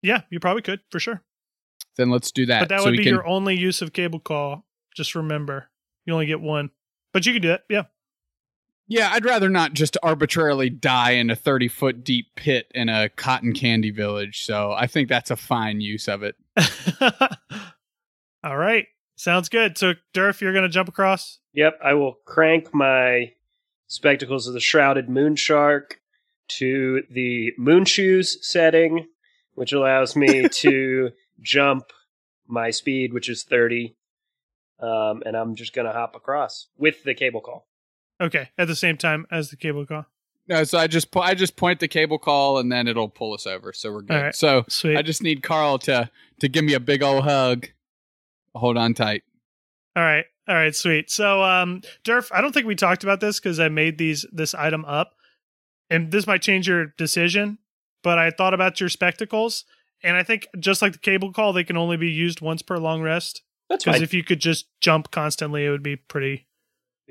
Yeah, 0.03 0.21
you 0.29 0.39
probably 0.39 0.61
could 0.61 0.81
for 0.91 0.99
sure. 0.99 1.23
Then 1.97 2.09
let's 2.09 2.31
do 2.31 2.45
that. 2.47 2.59
But 2.61 2.69
that 2.69 2.79
so 2.81 2.85
would 2.85 2.97
be 2.97 3.03
can, 3.03 3.13
your 3.13 3.25
only 3.25 3.55
use 3.55 3.81
of 3.81 3.93
cable 3.93 4.19
call. 4.19 4.65
Just 4.95 5.15
remember, 5.15 5.69
you 6.05 6.13
only 6.13 6.25
get 6.25 6.41
one. 6.41 6.69
But 7.13 7.25
you 7.25 7.33
can 7.33 7.41
do 7.41 7.51
it. 7.51 7.63
Yeah. 7.69 7.83
Yeah, 8.87 9.09
I'd 9.11 9.25
rather 9.25 9.49
not 9.49 9.73
just 9.73 9.97
arbitrarily 10.03 10.69
die 10.69 11.11
in 11.11 11.29
a 11.29 11.35
30 11.35 11.67
foot 11.67 12.03
deep 12.03 12.27
pit 12.35 12.69
in 12.75 12.89
a 12.89 13.09
cotton 13.09 13.53
candy 13.53 13.91
village. 13.91 14.43
So 14.43 14.71
I 14.71 14.87
think 14.87 15.09
that's 15.09 15.31
a 15.31 15.35
fine 15.35 15.79
use 15.79 16.07
of 16.07 16.21
it. 16.23 16.35
All 18.43 18.57
right. 18.57 18.87
Sounds 19.15 19.49
good. 19.49 19.77
So, 19.77 19.93
Durf, 20.13 20.41
you're 20.41 20.53
going 20.53 20.63
to 20.63 20.69
jump 20.69 20.89
across? 20.89 21.39
Yep, 21.53 21.79
I 21.83 21.93
will 21.93 22.17
crank 22.25 22.73
my 22.73 23.33
spectacles 23.87 24.47
of 24.47 24.53
the 24.53 24.59
shrouded 24.59 25.09
moon 25.09 25.35
shark 25.35 25.99
to 26.47 27.03
the 27.09 27.53
moon 27.57 27.85
shoes 27.85 28.37
setting, 28.41 29.07
which 29.53 29.71
allows 29.71 30.15
me 30.15 30.47
to 30.51 31.11
jump 31.41 31.85
my 32.47 32.71
speed, 32.71 33.13
which 33.13 33.29
is 33.29 33.43
30. 33.43 33.95
Um, 34.79 35.23
and 35.25 35.37
I'm 35.37 35.55
just 35.55 35.73
going 35.73 35.87
to 35.87 35.93
hop 35.93 36.15
across 36.15 36.67
with 36.77 37.03
the 37.03 37.13
cable 37.13 37.41
call. 37.41 37.67
Okay. 38.19 38.49
At 38.57 38.67
the 38.67 38.75
same 38.75 38.97
time 38.97 39.25
as 39.31 39.49
the 39.49 39.55
cable 39.55 39.85
call. 39.85 40.05
No, 40.47 40.63
so 40.65 40.77
I 40.77 40.87
just 40.87 41.11
po- 41.11 41.21
I 41.21 41.35
just 41.35 41.55
point 41.55 41.79
the 41.79 41.87
cable 41.87 42.19
call 42.19 42.57
and 42.57 42.69
then 42.71 42.87
it'll 42.87 43.07
pull 43.07 43.33
us 43.33 43.47
over. 43.47 43.71
So 43.71 43.91
we're 43.91 44.01
good. 44.01 44.15
All 44.15 44.23
right. 44.23 44.35
So 44.35 44.65
Sweet. 44.67 44.97
I 44.97 45.01
just 45.01 45.23
need 45.23 45.41
Carl 45.41 45.77
to 45.79 46.09
to 46.41 46.49
give 46.49 46.65
me 46.65 46.73
a 46.73 46.81
big 46.81 47.01
old 47.01 47.23
hug. 47.23 47.67
Hold 48.55 48.77
on 48.77 48.93
tight. 48.93 49.23
All 49.95 50.03
right. 50.03 50.25
All 50.47 50.55
right. 50.55 50.75
Sweet. 50.75 51.09
So, 51.09 51.41
um, 51.43 51.81
Durf, 52.03 52.29
I 52.33 52.41
don't 52.41 52.51
think 52.53 52.67
we 52.67 52.75
talked 52.75 53.03
about 53.03 53.19
this 53.19 53.39
because 53.39 53.59
I 53.59 53.69
made 53.69 53.97
these 53.97 54.25
this 54.31 54.53
item 54.53 54.83
up, 54.85 55.13
and 55.89 56.11
this 56.11 56.27
might 56.27 56.41
change 56.41 56.67
your 56.67 56.87
decision. 56.97 57.57
But 58.03 58.19
I 58.19 58.31
thought 58.31 58.53
about 58.53 58.79
your 58.81 58.89
spectacles, 58.89 59.63
and 60.03 60.17
I 60.17 60.23
think 60.23 60.47
just 60.59 60.81
like 60.81 60.91
the 60.93 60.99
cable 60.99 61.31
call, 61.31 61.53
they 61.53 61.63
can 61.63 61.77
only 61.77 61.95
be 61.97 62.09
used 62.11 62.41
once 62.41 62.61
per 62.61 62.77
long 62.77 63.01
rest. 63.01 63.43
That's 63.69 63.85
Because 63.85 63.97
fine. 63.99 64.03
if 64.03 64.13
you 64.13 64.23
could 64.23 64.41
just 64.41 64.65
jump 64.81 65.09
constantly, 65.11 65.65
it 65.65 65.69
would 65.69 65.83
be 65.83 65.95
pretty 65.95 66.47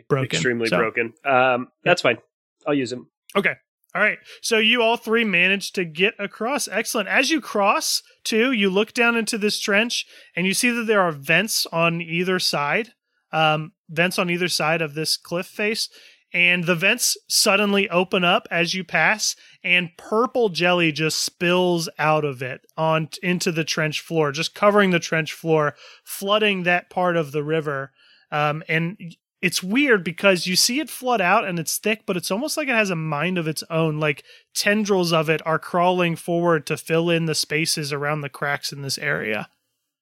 broken. 0.09 0.27
Extremely 0.37 0.67
So- 0.69 0.77
broken. 0.77 1.15
Um, 1.25 1.69
that's 1.83 2.03
fine. 2.03 2.19
I'll 2.67 2.75
use 2.75 2.91
them. 2.91 3.09
Okay. 3.35 3.55
All 3.95 4.01
right. 4.01 4.19
So 4.41 4.59
you 4.59 4.81
all 4.83 4.97
three 4.97 5.25
managed 5.25 5.75
to 5.75 5.85
get 5.85 6.15
across. 6.19 6.67
Excellent. 6.67 7.09
As 7.09 7.31
you 7.31 7.41
cross, 7.41 8.03
too, 8.25 8.53
you 8.53 8.71
look 8.71 8.95
down 8.95 9.17
into 9.17 9.37
this 9.37 9.61
trench 9.61 10.07
and 10.35 10.47
you 10.47 10.55
see 10.55 10.71
that 10.71 10.85
there 10.87 11.03
are 11.03 11.13
vents 11.13 11.67
on 11.67 12.01
either 12.01 12.39
side. 12.39 12.93
Um, 13.33 13.73
vents 13.89 14.19
on 14.19 14.31
either 14.31 14.49
side 14.49 14.81
of 14.81 14.95
this 14.95 15.17
cliff 15.17 15.47
face. 15.47 15.89
And 16.35 16.65
the 16.65 16.75
vents 16.75 17.17
suddenly 17.29 17.91
open 17.91 18.25
up 18.25 18.49
as 18.51 18.73
you 18.73 18.85
pass, 18.85 19.37
and 19.63 19.91
purple 19.99 20.49
jelly 20.49 20.91
just 20.91 21.19
spills 21.19 21.91
out 21.99 22.25
of 22.25 22.41
it 22.41 22.63
on 22.75 23.11
into 23.23 23.53
the 23.53 23.65
trench 23.65 24.01
floor, 24.01 24.33
just 24.33 24.55
covering 24.55 24.93
the 24.93 24.99
trench 24.99 25.35
floor, 25.35 25.75
flooding 26.05 26.63
that 26.63 26.89
part 26.89 27.17
of 27.19 27.33
the 27.33 27.45
river. 27.45 27.93
Um, 28.31 28.63
and 28.67 28.97
it's 29.43 29.63
weird 29.63 30.05
because 30.05 30.47
you 30.47 30.55
see 30.57 30.79
it 30.81 30.89
flood 30.89 31.21
out 31.21 31.45
and 31.45 31.59
it's 31.59 31.77
thick, 31.77 32.05
but 32.07 32.17
it's 32.17 32.31
almost 32.31 32.57
like 32.57 32.69
it 32.69 32.75
has 32.75 32.91
a 32.91 32.97
mind 32.97 33.37
of 33.39 33.47
its 33.49 33.63
own. 33.69 33.99
Like 33.99 34.23
tendrils 34.55 35.13
of 35.13 35.29
it 35.29 35.45
are 35.45 35.59
crawling 35.59 36.15
forward 36.17 36.65
to 36.69 36.77
fill 36.77 37.11
in 37.11 37.27
the 37.27 37.35
spaces 37.35 37.93
around 37.93 38.21
the 38.21 38.29
cracks 38.29 38.73
in 38.73 38.83
this 38.83 38.97
area. 38.99 39.49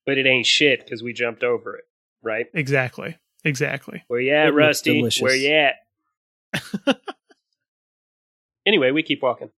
But 0.06 0.18
it 0.18 0.26
ain't 0.26 0.46
shit 0.46 0.84
because 0.84 1.02
we 1.02 1.12
jumped 1.12 1.42
over 1.42 1.76
it, 1.76 1.84
right? 2.22 2.46
Exactly. 2.54 3.16
Exactly. 3.44 4.02
Where 4.08 4.20
you 4.20 4.32
at, 4.34 4.48
It 4.48 4.52
Rusty? 4.52 5.02
Where 5.20 5.34
you 5.34 5.52
at? 5.52 5.76
anyway, 8.66 8.90
we 8.90 9.02
keep 9.02 9.22
walking. 9.22 9.50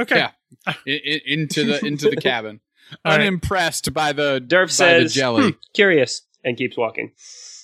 Okay. 0.00 0.16
Yeah. 0.16 0.30
I- 0.66 0.76
I- 0.86 1.20
into 1.26 1.64
the 1.64 1.84
into 1.84 2.08
the 2.10 2.16
cabin. 2.20 2.60
All 3.04 3.12
right. 3.12 3.20
Unimpressed 3.22 3.92
by 3.94 4.12
the 4.12 4.42
Durf 4.46 4.66
by 4.66 4.72
says, 4.72 5.12
the 5.14 5.18
jelly. 5.20 5.42
"Hmm, 5.42 5.56
curious, 5.72 6.22
and 6.44 6.56
keeps 6.56 6.76
walking. 6.76 7.12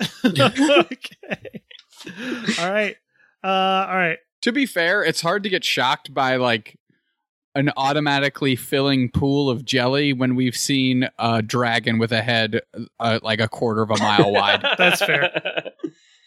okay. 0.25 1.63
All 2.59 2.71
right. 2.71 2.97
Uh, 3.43 3.47
all 3.89 3.97
right. 3.97 4.19
to 4.43 4.53
be 4.53 4.67
fair, 4.67 5.03
it's 5.03 5.21
hard 5.21 5.43
to 5.43 5.49
get 5.49 5.65
shocked 5.65 6.13
by 6.13 6.37
like 6.37 6.79
an 7.55 7.71
automatically 7.77 8.55
filling 8.55 9.11
pool 9.11 9.51
of 9.51 9.65
jelly 9.65 10.13
when 10.13 10.37
we've 10.37 10.57
seen 10.57 11.09
a 11.19 11.43
dragon 11.43 11.99
with 11.99 12.13
a 12.13 12.23
head 12.23 12.61
uh, 13.01 13.19
like 13.23 13.41
a 13.41 13.49
quarter 13.49 13.83
of 13.83 13.91
a 13.91 13.99
mile 13.99 14.33
wide. 14.33 14.65
That's 14.79 15.03
fair. 15.03 15.31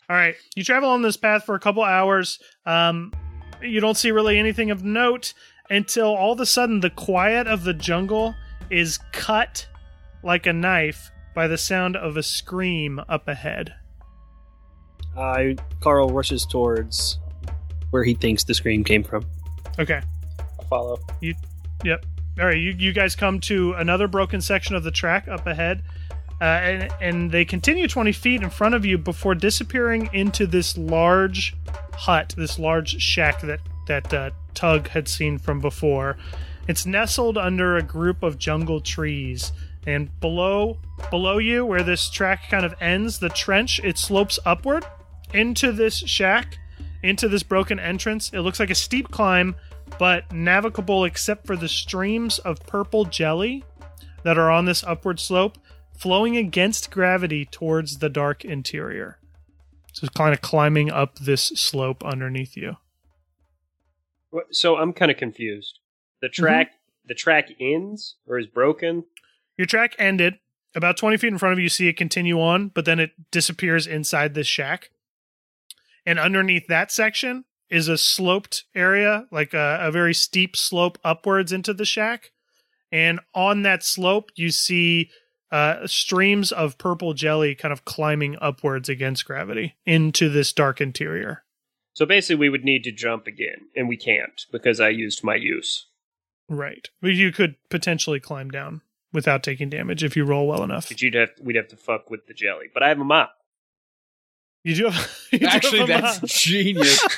All 0.10 0.16
right. 0.16 0.36
You 0.56 0.64
travel 0.64 0.90
on 0.90 1.02
this 1.02 1.18
path 1.18 1.46
for 1.46 1.56
a 1.56 1.60
couple 1.60 1.84
hours. 1.84 2.40
Um, 2.66 3.14
you 3.62 3.80
don't 3.80 3.96
see 3.96 4.12
really 4.12 4.38
anything 4.38 4.70
of 4.70 4.84
note 4.84 5.34
until 5.70 6.14
all 6.14 6.34
of 6.34 6.40
a 6.40 6.46
sudden 6.46 6.82
the 6.82 6.90
quiet 6.90 7.48
of 7.48 7.64
the 7.64 7.74
jungle 7.74 8.36
is 8.70 9.00
cut 9.12 9.66
like 10.24 10.46
a 10.46 10.54
knife 10.54 11.12
by 11.34 11.48
the 11.48 11.58
sound 11.58 11.96
of 11.96 12.18
a 12.18 12.24
scream 12.24 13.02
up 13.10 13.28
ahead. 13.28 13.74
Uh, 15.16 15.54
Carl 15.80 16.10
rushes 16.10 16.46
towards 16.46 17.20
where 17.92 18.04
he 18.04 18.14
thinks 18.14 18.44
the 18.44 18.54
scream 18.54 18.84
came 18.84 19.04
from. 19.04 19.26
Okay. 19.78 20.02
I'll 20.60 20.66
follow. 20.66 21.00
Yep. 21.22 22.06
All 22.40 22.46
right. 22.46 22.58
You, 22.58 22.72
you 22.72 22.94
guys 22.94 23.16
come 23.16 23.40
to 23.42 23.74
another 23.74 24.08
broken 24.08 24.42
section 24.42 24.76
of 24.76 24.84
the 24.84 24.92
track 24.92 25.28
up 25.28 25.46
ahead. 25.46 25.84
Uh, 26.42 26.46
and, 26.46 26.92
and 27.00 27.32
they 27.32 27.46
continue 27.46 27.88
20 27.88 28.12
feet 28.12 28.42
in 28.42 28.50
front 28.50 28.76
of 28.76 28.84
you 28.86 28.98
before 28.98 29.36
disappearing 29.36 30.10
into 30.14 30.48
this 30.48 30.78
large 30.78 31.56
hut, 31.94 32.34
this 32.36 32.58
large 32.58 33.00
shack 33.02 33.40
that, 33.42 33.60
that 33.88 34.14
uh, 34.14 34.32
Tug 34.54 34.88
had 34.90 35.08
seen 35.08 35.38
from 35.38 35.62
before. 35.62 36.18
It's 36.68 36.86
nestled 36.86 37.38
under 37.38 37.78
a 37.78 37.84
group 37.84 38.24
of 38.24 38.38
jungle 38.38 38.82
trees. 38.82 39.52
And 39.86 40.20
below 40.20 40.80
below 41.14 41.38
you, 41.38 41.64
where 41.64 41.84
this 41.84 42.10
track 42.10 42.50
kind 42.50 42.66
of 42.66 42.74
ends, 42.82 43.20
the 43.20 43.30
trench, 43.30 43.80
it 43.84 44.00
slopes 44.00 44.40
upward 44.48 44.84
into 45.32 45.72
this 45.72 45.96
shack, 45.96 46.58
into 47.04 47.28
this 47.28 47.44
broken 47.44 47.80
entrance. 47.80 48.32
It 48.34 48.40
looks 48.40 48.60
like 48.60 48.72
a 48.72 48.76
steep 48.76 49.12
climb, 49.12 49.56
but 50.00 50.32
navigable 50.32 51.06
except 51.06 51.46
for 51.46 51.56
the 51.56 51.70
streams 51.70 52.40
of 52.40 52.66
purple 52.66 53.06
jelly 53.06 53.64
that 54.24 54.40
are 54.40 54.50
on 54.50 54.66
this 54.66 54.84
upward 54.84 55.20
slope, 55.20 55.60
flowing 55.96 56.36
against 56.36 56.90
gravity 56.90 57.46
towards 57.46 58.00
the 58.00 58.10
dark 58.10 58.44
interior. 58.44 59.20
So 59.92 60.08
it's 60.08 60.18
kind 60.18 60.34
of 60.34 60.42
climbing 60.42 60.90
up 60.90 61.20
this 61.20 61.44
slope 61.44 62.04
underneath 62.04 62.58
you. 62.58 62.78
So 64.50 64.78
I'm 64.78 64.94
kind 64.94 65.12
of 65.12 65.18
confused. 65.18 65.78
The 66.22 66.30
mm-hmm. 66.30 66.42
track, 66.42 66.72
the 67.06 67.14
track 67.14 67.50
ends 67.60 68.16
or 68.26 68.40
is 68.40 68.48
broken. 68.48 69.04
Your 69.60 69.68
track 69.68 69.96
ended. 70.00 70.40
About 70.76 70.98
20 70.98 71.18
feet 71.18 71.28
in 71.28 71.38
front 71.38 71.54
of 71.54 71.60
you, 71.60 71.64
you 71.64 71.70
see 71.70 71.88
it 71.88 71.98
continue 71.98 72.40
on, 72.40 72.70
but 72.70 72.86
then 72.86 73.00
it 73.00 73.12
disappears 73.32 73.86
inside 73.86 74.34
this 74.34 74.48
shack. 74.48 74.90
And 76.06 76.20
underneath 76.20 76.68
that 76.68 76.92
section 76.92 77.46
is 77.70 77.88
a 77.88 77.98
sloped 77.98 78.66
area, 78.76 79.28
like 79.32 79.54
a, 79.54 79.80
a 79.82 79.92
very 79.92 80.14
steep 80.14 80.56
slope 80.56 80.98
upwards 81.04 81.52
into 81.52 81.74
the 81.74 81.86
shack. 81.86 82.32
And 82.92 83.20
on 83.34 83.64
that 83.64 83.84
slope, 83.84 84.30
you 84.36 84.52
see 84.52 85.10
uh, 85.52 85.86
streams 85.88 86.52
of 86.52 86.78
purple 86.78 87.14
jelly 87.14 87.56
kind 87.56 87.72
of 87.72 87.86
climbing 87.86 88.38
upwards 88.42 88.90
against 88.90 89.26
gravity 89.26 89.76
into 89.86 90.30
this 90.30 90.52
dark 90.52 90.82
interior. 90.82 91.44
So 91.94 92.08
basically, 92.08 92.38
we 92.38 92.50
would 92.50 92.64
need 92.64 92.84
to 92.86 92.92
jump 92.92 93.28
again, 93.28 93.68
and 93.76 93.88
we 93.88 93.98
can't 93.98 94.46
because 94.52 94.80
I 94.80 94.90
used 94.90 95.24
my 95.24 95.36
use. 95.36 95.88
Right. 96.50 96.90
But 97.02 97.14
you 97.14 97.32
could 97.32 97.56
potentially 97.70 98.20
climb 98.20 98.50
down 98.50 98.82
without 99.14 99.44
taking 99.44 99.70
damage 99.70 100.04
if 100.04 100.18
you 100.18 100.26
roll 100.26 100.48
well 100.48 100.64
enough. 100.64 100.90
But 100.90 101.02
you'd 101.02 101.14
have 101.14 101.30
we'd 101.42 101.56
have 101.56 101.68
to 101.70 101.78
fuck 101.78 102.10
with 102.10 102.28
the 102.28 102.34
jelly. 102.34 102.68
But 102.74 102.84
I 102.84 102.90
have 102.90 103.00
a 103.00 103.04
mop. 103.06 103.34
You 104.64 104.76
do 104.76 104.90
have, 104.90 105.18
you 105.32 105.40
do 105.40 105.46
have 105.46 105.56
Actually, 105.56 105.80
a 105.82 105.86
that's 105.88 106.22
mop. 106.22 106.30
genius. 106.32 107.06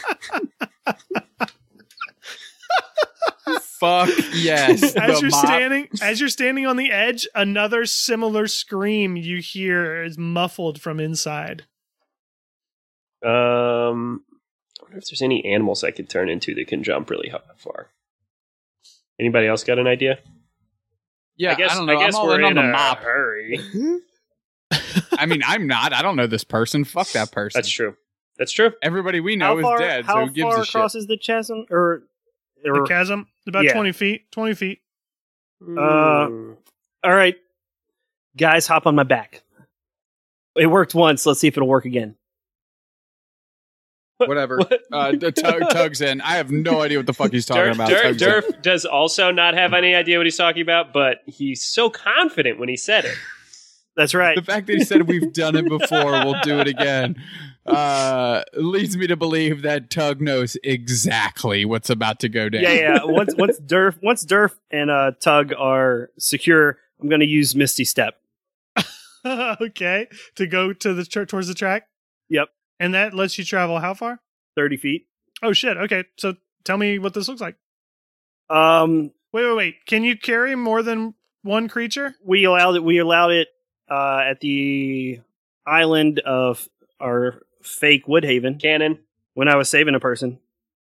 Fuck 3.79 4.09
yes. 4.33 4.95
as 4.95 5.21
you're 5.21 5.29
mop. 5.29 5.45
standing 5.45 5.87
as 6.01 6.19
you're 6.19 6.29
standing 6.29 6.65
on 6.65 6.77
the 6.77 6.91
edge 6.91 7.27
another 7.35 7.85
similar 7.85 8.47
scream 8.47 9.15
you 9.17 9.37
hear 9.41 10.01
is 10.01 10.17
muffled 10.17 10.81
from 10.81 10.99
inside 10.99 11.63
Um, 13.21 14.23
I 14.79 14.83
wonder 14.83 14.97
if 14.97 15.05
there's 15.09 15.21
any 15.21 15.43
animals 15.45 15.83
I 15.83 15.91
could 15.91 16.09
turn 16.09 16.29
into 16.29 16.55
that 16.55 16.67
can 16.67 16.83
jump 16.83 17.09
really 17.09 17.29
h- 17.29 17.41
far. 17.57 17.89
Anybody 19.19 19.47
else 19.47 19.63
got 19.63 19.77
an 19.77 19.87
idea? 19.87 20.19
Yeah, 21.37 21.51
I 21.51 21.55
guess 21.55 21.75
don't 21.75 21.85
know. 21.85 21.97
I 21.97 22.05
guess 22.05 22.15
I'm 22.15 22.21
all 22.21 22.27
we're 22.27 22.39
in 22.39 22.45
on 22.45 22.51
in 22.51 22.55
the 22.57 22.63
a 22.63 22.71
mop. 22.71 22.99
hurry. 22.99 23.59
I 25.17 25.25
mean, 25.25 25.41
I'm 25.45 25.67
not. 25.67 25.93
I 25.93 26.01
don't 26.01 26.15
know 26.15 26.27
this 26.27 26.43
person. 26.43 26.83
Fuck 26.83 27.09
that 27.09 27.31
person. 27.31 27.57
That's 27.57 27.69
true. 27.69 27.95
That's 28.37 28.51
true. 28.51 28.71
Everybody 28.81 29.19
we 29.19 29.35
know 29.35 29.47
how 29.47 29.57
is 29.57 29.63
far, 29.63 29.77
dead. 29.77 30.05
how 30.05 30.15
so 30.15 30.25
who 30.27 30.31
gives 30.33 30.43
far 30.43 30.61
a 30.61 30.65
shit? 30.65 30.75
across 30.75 30.95
is 30.95 31.07
the 31.07 31.17
chasm? 31.17 31.65
Or, 31.69 32.03
the 32.63 32.85
chasm 32.87 33.27
about 33.47 33.63
yeah. 33.63 33.73
20 33.73 33.91
feet 33.91 34.31
20 34.31 34.55
feet 34.55 34.81
Uh, 35.61 35.77
all 35.77 36.57
right, 37.03 37.35
guys, 38.35 38.65
hop 38.65 38.87
on 38.87 38.95
my 38.95 39.03
back. 39.03 39.43
It 40.55 40.65
worked 40.65 40.95
once. 40.95 41.25
Let's 41.25 41.39
see 41.39 41.47
if 41.47 41.57
it'll 41.57 41.69
work 41.69 41.85
again. 41.85 42.15
Whatever. 44.17 44.57
What? 44.57 44.81
Uh, 44.91 45.11
the 45.11 45.31
tug 45.31 45.61
tugs 45.71 46.01
in. 46.01 46.21
I 46.21 46.35
have 46.35 46.51
no 46.51 46.81
idea 46.81 46.97
what 46.99 47.05
the 47.05 47.13
fuck 47.13 47.31
he's 47.31 47.45
talking 47.45 47.63
Durf, 47.63 47.75
about. 47.75 47.89
Durf, 47.89 48.17
Durf 48.17 48.61
does 48.61 48.85
also 48.85 49.31
not 49.31 49.55
have 49.55 49.73
any 49.73 49.93
idea 49.93 50.17
what 50.17 50.25
he's 50.25 50.37
talking 50.37 50.61
about, 50.61 50.93
but 50.93 51.19
he's 51.25 51.63
so 51.63 51.89
confident 51.89 52.59
when 52.59 52.69
he 52.69 52.77
said 52.77 53.05
it. 53.05 53.15
That's 53.95 54.13
right. 54.13 54.35
The 54.35 54.41
fact 54.41 54.67
that 54.67 54.73
he 54.77 54.83
said 54.83 55.07
we've 55.07 55.31
done 55.31 55.55
it 55.55 55.67
before, 55.67 56.11
we'll 56.11 56.41
do 56.43 56.59
it 56.59 56.67
again, 56.67 57.15
uh, 57.65 58.43
leads 58.53 58.97
me 58.97 59.07
to 59.07 59.15
believe 59.15 59.61
that 59.61 59.89
Tug 59.89 60.19
knows 60.21 60.57
exactly 60.63 61.63
what's 61.63 61.89
about 61.89 62.19
to 62.19 62.29
go 62.29 62.49
down. 62.49 62.61
yeah, 62.61 62.73
yeah. 62.73 62.99
Once 63.03 63.33
once 63.37 63.59
Durf 63.59 63.97
once 64.03 64.25
Durf 64.25 64.51
and 64.69 64.91
uh, 64.91 65.11
Tug 65.21 65.53
are 65.57 66.09
secure, 66.19 66.77
I'm 67.01 67.07
going 67.07 67.21
to 67.21 67.27
use 67.27 67.55
Misty 67.55 67.85
Step. 67.85 68.15
okay 69.25 70.07
to 70.35 70.45
go 70.45 70.71
to 70.71 70.93
the 70.93 71.03
tra- 71.03 71.25
towards 71.25 71.47
the 71.47 71.55
track 71.55 71.87
Yep, 72.29 72.49
and 72.79 72.93
that 72.93 73.13
lets 73.13 73.37
you 73.37 73.43
travel 73.45 73.79
how 73.79 73.93
far 73.93 74.19
thirty 74.55 74.77
feet. 74.77 75.07
oh 75.43 75.53
shit 75.53 75.77
okay 75.77 76.03
so 76.17 76.35
tell 76.63 76.77
me 76.77 76.99
what 76.99 77.13
this 77.13 77.27
looks 77.27 77.41
like 77.41 77.55
Um, 78.49 79.11
wait 79.33 79.45
wait 79.45 79.55
wait 79.55 79.85
can 79.85 80.03
you 80.03 80.17
carry 80.17 80.55
more 80.55 80.83
than 80.83 81.13
one 81.43 81.67
creature 81.67 82.15
we 82.23 82.43
allowed 82.45 82.75
it. 82.75 82.83
We 82.83 82.97
allowed 82.99 83.31
it 83.31 83.47
uh, 83.89 84.19
at 84.29 84.39
the 84.39 85.19
island 85.65 86.19
of 86.19 86.67
our 86.99 87.41
fake 87.61 88.05
Woodhaven 88.07 88.59
Cannon. 88.61 88.99
when 89.33 89.47
I 89.47 89.55
was 89.55 89.69
saving 89.69 89.95
a 89.95 89.99
person. 89.99 90.39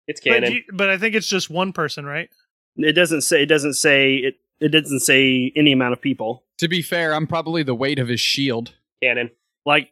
It's 0.07 0.21
but, 0.23 0.31
canon. 0.33 0.53
you, 0.53 0.63
but 0.73 0.89
i 0.89 0.97
think 0.97 1.15
it's 1.15 1.29
just 1.29 1.51
one 1.51 1.73
person 1.75 2.07
right 2.07 2.31
It 2.77 2.93
doesn't 2.93 3.23
say. 3.23 3.43
It 3.43 3.47
doesn't 3.47 3.75
say. 3.75 4.17
It. 4.17 4.37
It 4.61 4.69
doesn't 4.71 5.01
say 5.01 5.53
any 5.55 5.73
amount 5.73 5.93
of 5.93 6.01
people. 6.01 6.45
To 6.59 6.69
be 6.69 6.81
fair, 6.83 7.13
I'm 7.15 7.27
probably 7.27 7.63
the 7.63 7.75
weight 7.75 7.99
of 7.99 8.09
his 8.09 8.21
shield. 8.21 8.73
canon. 9.03 9.31
Like 9.67 9.91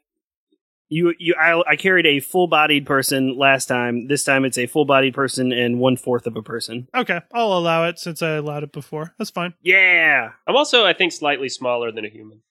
you. 0.88 1.14
You. 1.18 1.34
I, 1.40 1.62
I 1.72 1.76
carried 1.76 2.06
a 2.06 2.20
full-bodied 2.20 2.86
person 2.86 3.36
last 3.36 3.66
time. 3.66 4.08
This 4.08 4.24
time 4.24 4.44
it's 4.44 4.58
a 4.58 4.66
full-bodied 4.66 5.14
person 5.14 5.52
and 5.52 5.78
one 5.78 5.96
fourth 5.96 6.26
of 6.26 6.36
a 6.36 6.42
person. 6.42 6.88
okay 6.94 7.20
i'll 7.32 7.52
allow 7.58 7.84
it 7.88 7.98
since 7.98 8.22
i 8.22 8.30
allowed 8.32 8.62
it 8.62 8.72
before 8.72 9.14
that's 9.18 9.30
fine 9.30 9.54
Yeah. 9.62 10.30
I'm 10.46 10.56
also, 10.56 10.84
I 10.84 10.92
think, 10.92 11.12
slightly 11.12 11.48
smaller 11.48 11.90
than 11.92 12.04
a 12.04 12.08
human. 12.08 12.42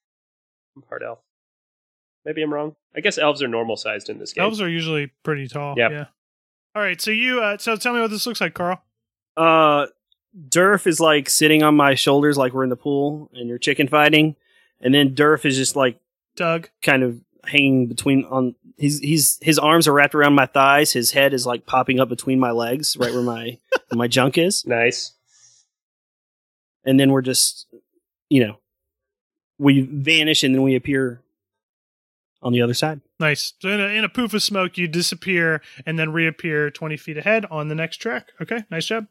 I'm 0.76 0.82
part 0.82 1.02
elf. 1.06 1.20
Maybe 2.26 2.42
I'm 2.42 2.54
wrong. 2.54 2.76
I 2.96 3.02
guess 3.02 3.18
elves 3.18 3.42
are 3.44 3.48
normal 3.48 3.78
sized 3.78 4.10
in 4.10 4.18
this 4.20 4.34
game. 4.34 4.44
elves 4.44 4.60
are 4.62 4.70
usually 4.70 5.12
pretty 5.24 5.48
tall 5.48 5.76
Yep. 5.78 5.92
yeah 5.92 6.06
all 6.76 6.82
right 6.82 7.00
so 7.00 7.12
you 7.12 7.42
uh 7.42 7.58
so 7.58 7.76
tell 7.78 7.94
me 7.94 8.02
what 8.02 8.10
this 8.12 8.26
looks 8.28 8.42
like 8.42 8.54
carl 8.54 8.82
Uh, 9.38 9.88
Durf 10.50 10.86
is 10.88 11.00
like 11.00 11.30
sitting 11.30 11.64
on 11.64 11.76
my 11.78 11.96
shoulders, 11.96 12.38
like 12.38 12.52
we're 12.54 12.64
in 12.66 12.70
the 12.70 12.76
pool 12.76 13.30
and 13.34 13.48
you're 13.48 13.58
chicken 13.58 13.88
fighting, 13.88 14.36
and 14.82 14.94
then 14.94 15.16
Durf 15.16 15.46
is 15.46 15.56
just 15.56 15.78
like 15.78 15.98
Doug. 16.36 16.70
kind 16.82 17.04
of 17.04 17.22
hanging 17.48 17.88
between 17.88 18.26
on. 18.26 18.56
He's 18.78 19.00
he's 19.00 19.38
his 19.42 19.58
arms 19.58 19.88
are 19.88 19.94
wrapped 19.94 20.16
around 20.16 20.34
my 20.36 20.46
thighs. 20.46 20.92
His 20.92 21.12
head 21.12 21.34
is 21.34 21.46
like 21.46 21.66
popping 21.66 22.00
up 22.00 22.10
between 22.10 22.40
my 22.40 22.52
legs, 22.52 22.98
right 22.98 23.14
where 23.14 23.22
my 23.24 23.58
where 23.90 23.98
my 23.98 24.08
junk 24.08 24.38
is, 24.38 24.66
Nice. 24.66 25.14
and 26.86 27.00
then 27.00 27.12
we're 27.12 27.22
just, 27.22 27.68
you 28.30 28.46
know, 28.46 28.58
we 29.58 29.82
vanish 29.82 30.44
and 30.44 30.54
then 30.54 30.62
we 30.62 30.76
appear 30.76 31.22
on 32.42 32.52
the 32.54 32.62
other 32.62 32.74
side. 32.74 33.02
Nice. 33.20 33.54
So 33.60 33.70
in 33.70 33.80
a, 33.80 33.86
in 33.86 34.04
a 34.04 34.10
poof 34.10 34.34
of 34.34 34.44
smoke, 34.44 34.78
you 34.78 34.88
disappear 34.88 35.62
and 35.86 35.98
then 35.98 36.12
reappear 36.12 36.70
20 36.70 36.98
feet 36.98 37.18
ahead 37.18 37.46
on 37.50 37.70
the 37.70 37.76
next 37.76 37.98
track. 37.98 38.28
Okay, 38.42 38.64
nice 38.70 38.86
job. 38.86 39.08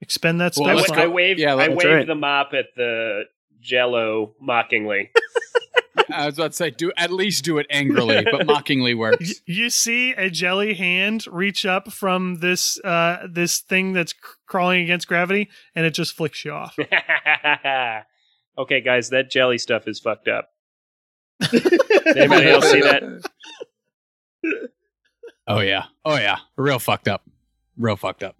Expend 0.00 0.40
that 0.40 0.54
Well, 0.58 0.78
spell. 0.80 0.98
I 1.00 1.06
wave. 1.06 1.38
Yeah, 1.38 1.54
I 1.54 1.68
that's 1.68 1.84
wave 1.84 1.94
right. 1.94 2.06
the 2.06 2.14
mop 2.16 2.52
at 2.54 2.66
the 2.76 3.22
Jello 3.60 4.34
mockingly. 4.40 5.10
I 6.10 6.26
was 6.26 6.38
about 6.38 6.52
to 6.52 6.56
say, 6.56 6.70
do 6.70 6.92
at 6.96 7.10
least 7.10 7.44
do 7.44 7.58
it 7.58 7.66
angrily, 7.70 8.24
but 8.30 8.46
mockingly 8.46 8.94
Y- 8.94 9.00
works. 9.00 9.34
You 9.46 9.70
see 9.70 10.12
a 10.12 10.30
jelly 10.30 10.74
hand 10.74 11.26
reach 11.26 11.66
up 11.66 11.92
from 11.92 12.36
this 12.40 12.78
uh, 12.84 13.26
this 13.28 13.58
thing 13.58 13.92
that's 13.92 14.12
cr- 14.12 14.34
crawling 14.46 14.82
against 14.82 15.08
gravity, 15.08 15.48
and 15.74 15.84
it 15.86 15.90
just 15.90 16.14
flicks 16.14 16.44
you 16.44 16.52
off. 16.52 16.76
okay, 18.58 18.80
guys, 18.80 19.10
that 19.10 19.30
jelly 19.30 19.58
stuff 19.58 19.88
is 19.88 19.98
fucked 20.00 20.28
up. 20.28 20.50
Anybody 21.52 22.48
else 22.50 22.70
see 22.70 22.80
that? 22.80 23.30
Oh 25.46 25.60
yeah, 25.60 25.84
oh 26.04 26.16
yeah, 26.16 26.38
real 26.56 26.78
fucked 26.78 27.08
up, 27.08 27.22
real 27.76 27.96
fucked 27.96 28.22
up. 28.22 28.36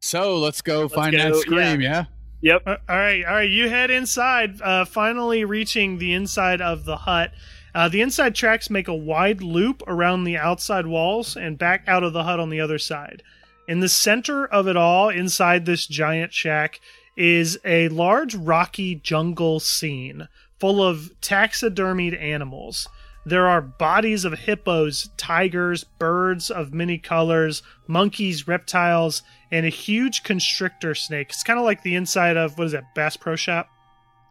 So 0.00 0.38
let's 0.38 0.62
go 0.62 0.88
find 0.88 1.16
go, 1.16 1.32
that 1.32 1.36
scream. 1.36 1.80
Yeah. 1.80 2.04
Yep. 2.40 2.62
All 2.66 2.76
right, 2.88 3.24
all 3.24 3.34
right. 3.34 3.50
You 3.50 3.68
head 3.68 3.90
inside, 3.90 4.60
uh, 4.62 4.84
finally 4.84 5.44
reaching 5.44 5.98
the 5.98 6.12
inside 6.12 6.60
of 6.60 6.84
the 6.84 6.96
hut. 6.96 7.32
Uh, 7.74 7.88
the 7.88 8.00
inside 8.00 8.34
tracks 8.34 8.70
make 8.70 8.88
a 8.88 8.94
wide 8.94 9.42
loop 9.42 9.82
around 9.86 10.24
the 10.24 10.36
outside 10.36 10.86
walls 10.86 11.36
and 11.36 11.58
back 11.58 11.84
out 11.86 12.04
of 12.04 12.12
the 12.12 12.24
hut 12.24 12.40
on 12.40 12.50
the 12.50 12.60
other 12.60 12.78
side. 12.78 13.22
In 13.66 13.80
the 13.80 13.88
center 13.88 14.46
of 14.46 14.66
it 14.66 14.76
all, 14.76 15.08
inside 15.08 15.66
this 15.66 15.86
giant 15.86 16.32
shack, 16.32 16.80
is 17.16 17.58
a 17.64 17.88
large 17.88 18.34
rocky 18.34 18.94
jungle 18.94 19.60
scene 19.60 20.28
full 20.58 20.82
of 20.82 21.12
taxidermied 21.20 22.20
animals. 22.20 22.88
There 23.28 23.46
are 23.46 23.60
bodies 23.60 24.24
of 24.24 24.32
hippos, 24.38 25.10
tigers, 25.16 25.84
birds 25.84 26.50
of 26.50 26.72
many 26.72 26.96
colors, 26.98 27.62
monkeys, 27.86 28.48
reptiles, 28.48 29.22
and 29.50 29.66
a 29.66 29.70
huge 29.70 30.22
constrictor 30.22 30.94
snake. 30.94 31.28
It's 31.30 31.42
kind 31.42 31.58
of 31.58 31.64
like 31.64 31.82
the 31.82 31.94
inside 31.94 32.36
of 32.36 32.56
what 32.56 32.66
is 32.66 32.72
that 32.72 32.94
Bass 32.94 33.16
Pro 33.16 33.36
Shop? 33.36 33.68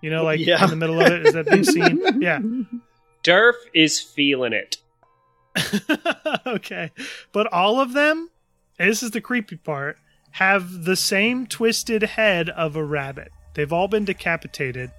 You 0.02 0.10
know, 0.10 0.24
like 0.24 0.40
Yeah. 0.40 0.64
in 0.64 0.70
the 0.70 0.76
middle 0.76 1.00
of 1.00 1.12
it 1.12 1.28
is 1.28 1.34
that 1.34 1.46
big 1.46 1.66
scene. 1.66 2.22
Yeah. 2.22 2.40
Durf 3.24 3.54
is 3.74 4.00
feeling 4.00 4.54
it. 4.54 4.78
okay. 6.48 6.92
But 7.32 7.52
all 7.52 7.80
of 7.80 7.94
them, 7.94 8.30
and 8.80 8.90
this 8.90 9.04
is 9.04 9.12
the 9.12 9.22
creepy 9.22 9.58
part, 9.58 9.98
have 10.32 10.86
the 10.86 10.96
same 10.96 11.48
twisted 11.48 12.04
head 12.04 12.50
of 12.50 12.76
a 12.76 12.84
rabbit. 12.84 13.32
They've 13.56 13.74
all 13.74 13.88
been 13.88 14.06
decapitated, 14.06 14.92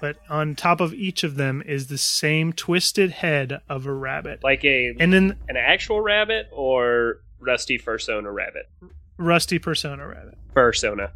but 0.00 0.16
on 0.28 0.54
top 0.54 0.80
of 0.80 0.94
each 0.94 1.24
of 1.24 1.36
them 1.36 1.62
is 1.64 1.86
the 1.86 1.98
same 1.98 2.52
twisted 2.52 3.10
head 3.10 3.60
of 3.68 3.86
a 3.86 3.92
rabbit. 3.92 4.42
Like 4.42 4.64
a 4.64 4.94
And 4.98 5.12
then 5.12 5.36
an 5.48 5.56
actual 5.56 6.00
rabbit 6.00 6.48
or 6.52 7.20
Rusty 7.38 7.78
Persona 7.78 8.30
rabbit. 8.30 8.70
Rusty 9.18 9.58
Persona 9.58 10.06
rabbit. 10.06 10.38
Fursona. 10.54 11.10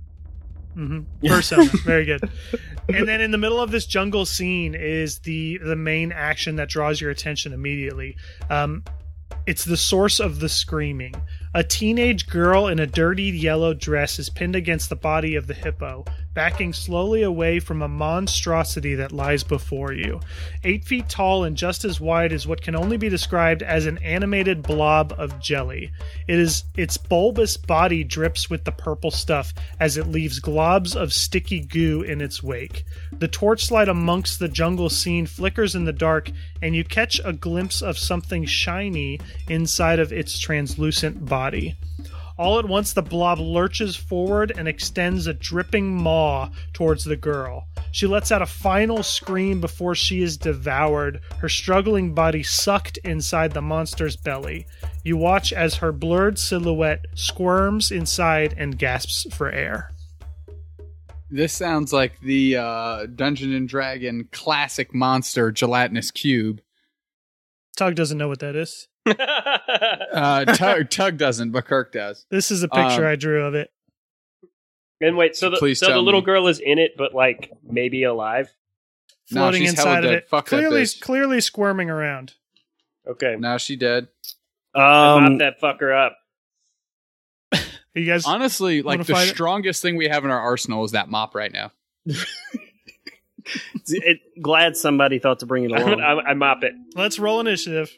hmm 0.74 1.00
Persona, 1.26 1.70
very 1.84 2.04
good. 2.04 2.28
And 2.88 3.08
then 3.08 3.20
in 3.20 3.30
the 3.30 3.38
middle 3.38 3.60
of 3.60 3.70
this 3.70 3.86
jungle 3.86 4.26
scene 4.26 4.74
is 4.74 5.20
the 5.20 5.58
the 5.58 5.76
main 5.76 6.12
action 6.12 6.56
that 6.56 6.68
draws 6.68 7.00
your 7.00 7.10
attention 7.10 7.52
immediately. 7.52 8.16
Um, 8.50 8.84
it's 9.46 9.64
the 9.64 9.76
source 9.76 10.20
of 10.20 10.40
the 10.40 10.48
screaming. 10.48 11.14
A 11.54 11.62
teenage 11.62 12.26
girl 12.28 12.66
in 12.66 12.78
a 12.78 12.86
dirty 12.86 13.24
yellow 13.24 13.74
dress 13.74 14.18
is 14.18 14.30
pinned 14.30 14.56
against 14.56 14.88
the 14.88 14.96
body 14.96 15.34
of 15.36 15.46
the 15.46 15.54
hippo, 15.54 16.04
backing 16.34 16.72
slowly 16.72 17.22
away 17.22 17.60
from 17.60 17.80
a 17.80 17.88
monstrosity 17.88 18.94
that 18.96 19.12
lies 19.12 19.44
before 19.44 19.92
you. 19.92 20.20
Eight 20.64 20.84
feet 20.84 21.08
tall 21.08 21.44
and 21.44 21.56
just 21.56 21.84
as 21.84 22.00
wide 22.00 22.32
as 22.32 22.46
what 22.46 22.60
can 22.60 22.74
only 22.74 22.96
be 22.96 23.08
described 23.08 23.62
as 23.62 23.86
an 23.86 23.98
animated 23.98 24.62
blob 24.62 25.14
of 25.16 25.40
jelly. 25.40 25.92
It 26.26 26.38
is 26.38 26.64
its 26.76 26.96
bulbous 26.96 27.56
body 27.56 28.04
drips 28.04 28.50
with 28.50 28.64
the 28.64 28.72
purple 28.72 29.10
stuff 29.10 29.54
as 29.80 29.96
it 29.96 30.08
leaves 30.08 30.40
globs 30.40 30.96
of 30.96 31.12
sticky 31.12 31.60
goo 31.60 32.02
in 32.02 32.20
its 32.20 32.42
wake. 32.42 32.84
The 33.12 33.28
torchlight 33.28 33.88
amongst 33.88 34.38
the 34.38 34.48
jungle 34.48 34.90
scene 34.90 35.26
flickers 35.26 35.74
in 35.74 35.84
the 35.84 35.92
dark, 35.92 36.30
and 36.60 36.74
you 36.74 36.84
catch 36.84 37.20
a 37.24 37.32
glimpse 37.32 37.80
of 37.80 37.96
something 37.96 38.44
shiny 38.44 39.20
inside 39.48 39.98
of 39.98 40.12
its 40.12 40.38
translucent 40.38 41.26
body. 41.26 41.76
All 42.36 42.58
at 42.58 42.64
once, 42.64 42.92
the 42.92 43.02
blob 43.02 43.38
lurches 43.38 43.94
forward 43.94 44.52
and 44.56 44.66
extends 44.66 45.28
a 45.28 45.34
dripping 45.34 45.94
maw 45.94 46.50
towards 46.72 47.04
the 47.04 47.16
girl. 47.16 47.68
She 47.92 48.08
lets 48.08 48.32
out 48.32 48.42
a 48.42 48.46
final 48.46 49.04
scream 49.04 49.60
before 49.60 49.94
she 49.94 50.20
is 50.20 50.36
devoured, 50.36 51.20
her 51.38 51.48
struggling 51.48 52.12
body 52.12 52.42
sucked 52.42 52.98
inside 53.04 53.52
the 53.52 53.62
monster's 53.62 54.16
belly. 54.16 54.66
You 55.04 55.16
watch 55.16 55.52
as 55.52 55.76
her 55.76 55.92
blurred 55.92 56.36
silhouette 56.38 57.04
squirms 57.14 57.92
inside 57.92 58.54
and 58.58 58.76
gasps 58.76 59.32
for 59.32 59.48
air. 59.48 59.92
This 61.30 61.52
sounds 61.52 61.92
like 61.92 62.18
the 62.20 62.56
uh, 62.56 63.06
Dungeon 63.06 63.54
and 63.54 63.68
Dragon 63.68 64.28
classic 64.32 64.92
monster 64.92 65.52
gelatinous 65.52 66.10
cube. 66.10 66.60
Tug 67.76 67.94
doesn't 67.94 68.18
know 68.18 68.28
what 68.28 68.40
that 68.40 68.56
is. 68.56 68.88
Uh, 70.14 70.44
Tug, 70.46 70.88
Tug 70.90 71.16
doesn't, 71.18 71.50
but 71.50 71.66
Kirk 71.66 71.92
does. 71.92 72.24
This 72.30 72.50
is 72.50 72.62
a 72.62 72.68
picture 72.68 73.04
Um, 73.04 73.12
I 73.12 73.16
drew 73.16 73.44
of 73.44 73.54
it. 73.54 73.70
and 75.00 75.16
wait, 75.16 75.36
so 75.36 75.50
the, 75.50 75.74
so 75.74 75.92
the 75.92 75.98
little 76.00 76.20
me. 76.20 76.24
girl 76.26 76.46
is 76.48 76.60
in 76.60 76.78
it, 76.78 76.92
but 76.96 77.12
like 77.14 77.50
maybe 77.62 78.04
alive. 78.04 78.48
no, 79.30 79.40
Floating 79.42 79.62
she's 79.62 79.74
hella 79.76 79.90
inside 79.90 80.04
of 80.04 80.10
dead. 80.10 80.18
it. 80.18 80.28
Fuck 80.28 80.48
that 80.48 80.56
clearly 80.56 80.82
bitch. 80.82 81.00
clearly 81.00 81.40
squirming 81.40 81.90
around. 81.90 82.34
Okay, 83.06 83.36
Now 83.38 83.56
she 83.58 83.76
dead. 83.76 84.08
mop 84.74 85.22
Um, 85.22 85.38
that 85.38 85.60
fucker 85.60 85.94
up. 86.06 86.16
You 87.96 88.06
guys 88.06 88.24
Honestly, 88.24 88.82
like 88.82 89.04
the 89.06 89.12
fight 89.12 89.28
it? 89.28 89.34
strongest 89.34 89.80
thing 89.82 89.96
we 89.96 90.08
have 90.08 90.24
in 90.24 90.30
our 90.32 90.40
arsenal 90.40 90.82
is 90.84 90.92
that 90.92 91.08
mop 91.08 91.34
right 91.36 91.52
now. 91.52 91.70
it, 93.88 94.20
glad 94.42 94.76
somebody 94.76 95.18
thought 95.20 95.38
to 95.40 95.46
bring 95.46 95.64
it 95.64 95.72
I, 95.72 95.78
along. 95.80 96.00
I 96.26 96.34
mop 96.34 96.64
it. 96.64 96.74
let's 96.96 97.18
roll 97.20 97.38
initiative. 97.40 97.96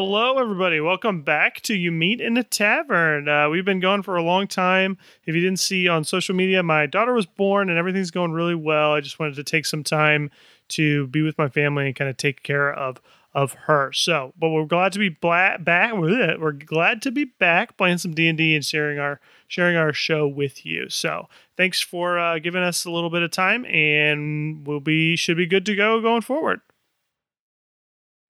Hello, 0.00 0.38
everybody. 0.38 0.80
Welcome 0.80 1.22
back 1.22 1.60
to 1.62 1.74
You 1.74 1.90
Meet 1.90 2.20
in 2.20 2.36
a 2.36 2.44
Tavern. 2.44 3.28
Uh, 3.28 3.48
we've 3.48 3.64
been 3.64 3.80
going 3.80 4.04
for 4.04 4.14
a 4.14 4.22
long 4.22 4.46
time. 4.46 4.96
If 5.24 5.34
you 5.34 5.40
didn't 5.40 5.58
see 5.58 5.88
on 5.88 6.04
social 6.04 6.36
media, 6.36 6.62
my 6.62 6.86
daughter 6.86 7.12
was 7.12 7.26
born 7.26 7.68
and 7.68 7.76
everything's 7.76 8.12
going 8.12 8.30
really 8.30 8.54
well. 8.54 8.92
I 8.92 9.00
just 9.00 9.18
wanted 9.18 9.34
to 9.34 9.42
take 9.42 9.66
some 9.66 9.82
time 9.82 10.30
to 10.68 11.08
be 11.08 11.22
with 11.22 11.36
my 11.36 11.48
family 11.48 11.86
and 11.86 11.96
kind 11.96 12.08
of 12.08 12.16
take 12.16 12.44
care 12.44 12.72
of 12.72 13.00
of 13.34 13.54
her. 13.54 13.92
So, 13.92 14.34
but 14.38 14.50
we're 14.50 14.66
glad 14.66 14.92
to 14.92 15.00
be 15.00 15.08
bla- 15.08 15.58
back. 15.58 15.96
With 15.96 16.12
it. 16.20 16.40
We're 16.40 16.52
glad 16.52 17.02
to 17.02 17.10
be 17.10 17.24
back 17.24 17.76
playing 17.76 17.98
some 17.98 18.14
D 18.14 18.28
and 18.28 18.38
D 18.38 18.54
and 18.54 18.64
sharing 18.64 19.00
our 19.00 19.18
sharing 19.48 19.76
our 19.76 19.92
show 19.92 20.28
with 20.28 20.64
you. 20.64 20.88
So, 20.90 21.28
thanks 21.56 21.80
for 21.80 22.20
uh, 22.20 22.38
giving 22.38 22.62
us 22.62 22.84
a 22.84 22.90
little 22.92 23.10
bit 23.10 23.22
of 23.22 23.32
time, 23.32 23.66
and 23.66 24.64
we'll 24.64 24.78
be 24.78 25.16
should 25.16 25.38
be 25.38 25.46
good 25.46 25.66
to 25.66 25.74
go 25.74 26.00
going 26.00 26.22
forward. 26.22 26.60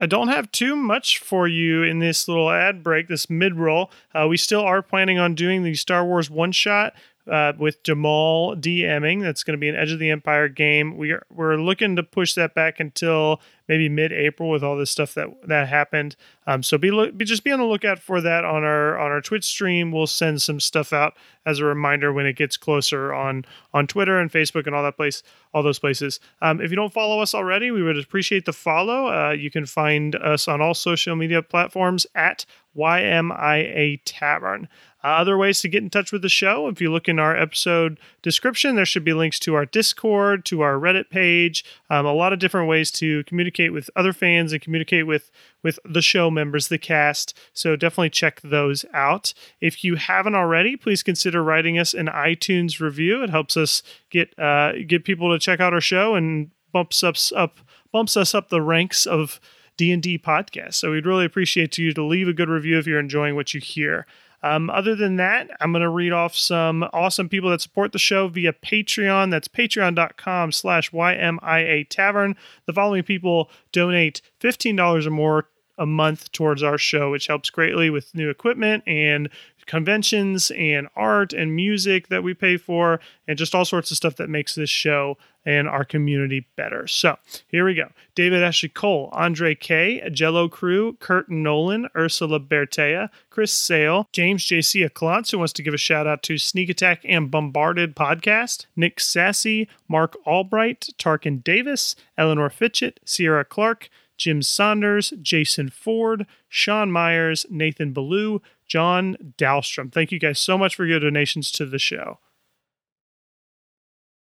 I 0.00 0.06
don't 0.06 0.28
have 0.28 0.52
too 0.52 0.76
much 0.76 1.18
for 1.18 1.48
you 1.48 1.82
in 1.82 1.98
this 1.98 2.28
little 2.28 2.50
ad 2.50 2.82
break, 2.82 3.08
this 3.08 3.28
mid 3.28 3.56
roll. 3.56 3.90
Uh, 4.14 4.26
we 4.28 4.36
still 4.36 4.60
are 4.60 4.82
planning 4.82 5.18
on 5.18 5.34
doing 5.34 5.62
the 5.62 5.74
Star 5.74 6.04
Wars 6.04 6.30
one 6.30 6.52
shot 6.52 6.94
uh, 7.28 7.52
with 7.58 7.82
Jamal 7.82 8.54
DMing. 8.56 9.22
That's 9.22 9.42
going 9.42 9.56
to 9.56 9.60
be 9.60 9.68
an 9.68 9.76
Edge 9.76 9.92
of 9.92 9.98
the 9.98 10.10
Empire 10.10 10.48
game. 10.48 10.96
We 10.96 11.12
are 11.12 11.24
we're 11.30 11.56
looking 11.56 11.96
to 11.96 12.02
push 12.02 12.34
that 12.34 12.54
back 12.54 12.80
until 12.80 13.40
maybe 13.68 13.88
mid-April 13.88 14.50
with 14.50 14.64
all 14.64 14.76
this 14.76 14.90
stuff 14.90 15.14
that 15.14 15.28
that 15.46 15.68
happened. 15.68 16.16
Um, 16.46 16.62
so 16.62 16.78
be, 16.78 16.90
look, 16.90 17.16
be 17.16 17.24
just 17.24 17.44
be 17.44 17.52
on 17.52 17.58
the 17.58 17.66
lookout 17.66 17.98
for 17.98 18.20
that 18.20 18.44
on 18.44 18.64
our 18.64 18.98
on 18.98 19.10
our 19.10 19.20
Twitch 19.20 19.44
stream. 19.44 19.92
We'll 19.92 20.06
send 20.06 20.42
some 20.42 20.60
stuff 20.60 20.92
out 20.92 21.14
as 21.44 21.58
a 21.58 21.64
reminder 21.64 22.12
when 22.12 22.26
it 22.26 22.36
gets 22.36 22.56
closer 22.56 23.12
on 23.12 23.44
on 23.72 23.86
Twitter 23.86 24.18
and 24.18 24.32
Facebook 24.32 24.66
and 24.66 24.74
all 24.74 24.82
that 24.82 24.96
place, 24.96 25.22
all 25.52 25.62
those 25.62 25.78
places. 25.78 26.20
Um, 26.40 26.60
if 26.60 26.70
you 26.70 26.76
don't 26.76 26.92
follow 26.92 27.20
us 27.20 27.34
already, 27.34 27.70
we 27.70 27.82
would 27.82 27.98
appreciate 27.98 28.46
the 28.46 28.52
follow. 28.52 29.08
Uh, 29.08 29.32
you 29.32 29.50
can 29.50 29.66
find 29.66 30.16
us 30.16 30.48
on 30.48 30.60
all 30.60 30.74
social 30.74 31.14
media 31.16 31.42
platforms 31.42 32.06
at 32.14 32.46
YMIA 32.76 34.00
Tavern. 34.04 34.68
Uh, 35.02 35.08
other 35.08 35.38
ways 35.38 35.60
to 35.60 35.68
get 35.68 35.82
in 35.82 35.90
touch 35.90 36.10
with 36.10 36.22
the 36.22 36.28
show, 36.28 36.66
if 36.68 36.80
you 36.80 36.90
look 36.90 37.08
in 37.08 37.20
our 37.20 37.36
episode 37.36 38.00
description, 38.20 38.74
there 38.74 38.84
should 38.84 39.04
be 39.04 39.12
links 39.12 39.38
to 39.38 39.54
our 39.54 39.64
Discord, 39.64 40.44
to 40.44 40.60
our 40.60 40.74
Reddit 40.74 41.08
page, 41.08 41.64
um, 41.88 42.04
a 42.04 42.12
lot 42.12 42.32
of 42.32 42.40
different 42.40 42.68
ways 42.68 42.90
to 42.92 43.22
communicate 43.24 43.57
with 43.72 43.90
other 43.96 44.12
fans 44.12 44.52
and 44.52 44.62
communicate 44.62 45.06
with 45.06 45.30
with 45.62 45.78
the 45.84 46.02
show 46.02 46.30
members, 46.30 46.68
the 46.68 46.78
cast. 46.78 47.36
So 47.52 47.76
definitely 47.76 48.10
check 48.10 48.40
those 48.42 48.84
out. 48.94 49.34
If 49.60 49.84
you 49.84 49.96
haven't 49.96 50.34
already, 50.34 50.76
please 50.76 51.02
consider 51.02 51.42
writing 51.42 51.78
us 51.78 51.94
an 51.94 52.06
iTunes 52.06 52.80
review. 52.80 53.22
It 53.22 53.30
helps 53.30 53.56
us 53.56 53.82
get 54.10 54.36
uh, 54.38 54.72
get 54.86 55.04
people 55.04 55.30
to 55.32 55.38
check 55.38 55.60
out 55.60 55.74
our 55.74 55.80
show 55.80 56.14
and 56.14 56.50
bumps 56.72 57.02
us 57.02 57.32
up 57.32 57.58
bumps 57.92 58.16
us 58.16 58.34
up 58.34 58.48
the 58.48 58.62
ranks 58.62 59.06
of 59.06 59.40
D&D 59.76 60.18
podcasts. 60.18 60.74
So 60.74 60.90
we'd 60.90 61.06
really 61.06 61.24
appreciate 61.24 61.78
you 61.78 61.92
to 61.94 62.04
leave 62.04 62.28
a 62.28 62.32
good 62.32 62.48
review 62.48 62.78
if 62.78 62.86
you're 62.86 63.00
enjoying 63.00 63.36
what 63.36 63.54
you 63.54 63.60
hear. 63.60 64.06
Um, 64.42 64.70
other 64.70 64.94
than 64.94 65.16
that, 65.16 65.50
I'm 65.60 65.72
going 65.72 65.82
to 65.82 65.88
read 65.88 66.12
off 66.12 66.36
some 66.36 66.88
awesome 66.92 67.28
people 67.28 67.50
that 67.50 67.60
support 67.60 67.92
the 67.92 67.98
show 67.98 68.28
via 68.28 68.52
Patreon. 68.52 69.30
That's 69.30 69.48
patreon.com 69.48 70.52
slash 70.52 70.90
YMIA 70.90 71.88
Tavern. 71.88 72.36
The 72.66 72.72
following 72.72 73.02
people 73.02 73.50
donate 73.72 74.22
$15 74.40 75.06
or 75.06 75.10
more 75.10 75.48
a 75.76 75.86
month 75.86 76.30
towards 76.32 76.62
our 76.62 76.78
show, 76.78 77.10
which 77.10 77.28
helps 77.28 77.50
greatly 77.50 77.88
with 77.88 78.14
new 78.14 78.30
equipment 78.30 78.82
and 78.86 79.28
conventions 79.66 80.50
and 80.52 80.88
art 80.96 81.32
and 81.32 81.54
music 81.54 82.08
that 82.08 82.22
we 82.22 82.34
pay 82.34 82.56
for 82.56 82.98
and 83.28 83.38
just 83.38 83.54
all 83.54 83.64
sorts 83.64 83.90
of 83.90 83.96
stuff 83.96 84.16
that 84.16 84.30
makes 84.30 84.54
this 84.54 84.70
show 84.70 85.16
and 85.48 85.66
our 85.66 85.82
community 85.82 86.46
better. 86.56 86.86
So 86.86 87.16
here 87.46 87.64
we 87.64 87.72
go. 87.72 87.88
David 88.14 88.42
Ashley 88.42 88.68
Cole, 88.68 89.08
Andre 89.12 89.54
K, 89.54 90.06
Jello 90.12 90.46
Crew, 90.46 90.98
Kurt 91.00 91.30
Nolan, 91.30 91.88
Ursula 91.96 92.38
Bertea, 92.38 93.08
Chris 93.30 93.50
Sale, 93.50 94.06
James 94.12 94.44
JC 94.44 94.86
Aclantz, 94.86 95.30
who 95.30 95.38
wants 95.38 95.54
to 95.54 95.62
give 95.62 95.72
a 95.72 95.78
shout 95.78 96.06
out 96.06 96.22
to 96.24 96.36
Sneak 96.36 96.68
Attack 96.68 97.00
and 97.08 97.30
Bombarded 97.30 97.96
podcast, 97.96 98.66
Nick 98.76 99.00
Sassy, 99.00 99.68
Mark 99.88 100.18
Albright, 100.26 100.90
Tarkin 100.98 101.42
Davis, 101.42 101.96
Eleanor 102.18 102.50
Fitchett, 102.50 103.00
Sierra 103.06 103.42
Clark, 103.42 103.88
Jim 104.18 104.42
Saunders, 104.42 105.14
Jason 105.22 105.70
Ford, 105.70 106.26
Sean 106.50 106.92
Myers, 106.92 107.46
Nathan 107.48 107.94
Ballou, 107.94 108.42
John 108.66 109.16
Dahlstrom. 109.38 109.90
Thank 109.90 110.12
you 110.12 110.18
guys 110.18 110.38
so 110.38 110.58
much 110.58 110.76
for 110.76 110.84
your 110.84 111.00
donations 111.00 111.50
to 111.52 111.64
the 111.64 111.78
show. 111.78 112.18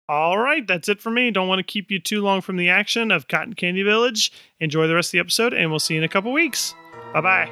All 0.08 0.38
right, 0.38 0.66
that's 0.68 0.88
it 0.88 1.02
for 1.02 1.10
me. 1.10 1.32
Don't 1.32 1.48
want 1.48 1.60
to 1.60 1.64
keep 1.64 1.90
you 1.90 2.00
too 2.00 2.22
long 2.22 2.42
from 2.42 2.58
the 2.58 2.70
action 2.70 3.12
of 3.12 3.28
Cotton 3.28 3.54
Candy 3.54 3.82
Village. 3.82 4.32
Enjoy 4.60 4.88
the 4.88 4.94
rest 4.96 5.10
of 5.10 5.14
the 5.14 5.20
episode, 5.20 5.54
and 5.54 5.72
we'll 5.72 5.80
see 5.80 5.96
you 5.96 6.00
in 6.00 6.04
a 6.04 6.10
couple 6.10 6.32
weeks. 6.32 6.76
Bye 7.14 7.50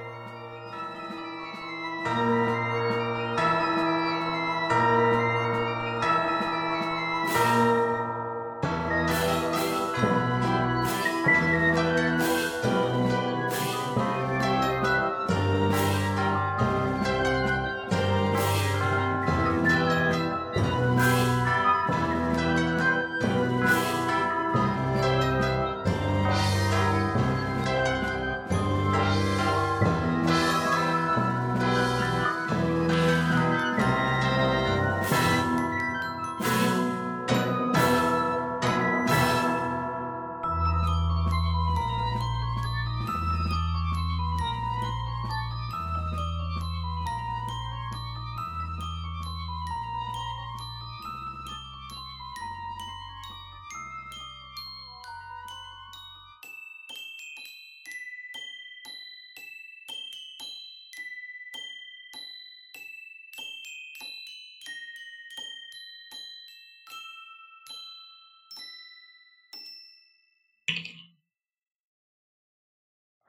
bye. 2.06 2.60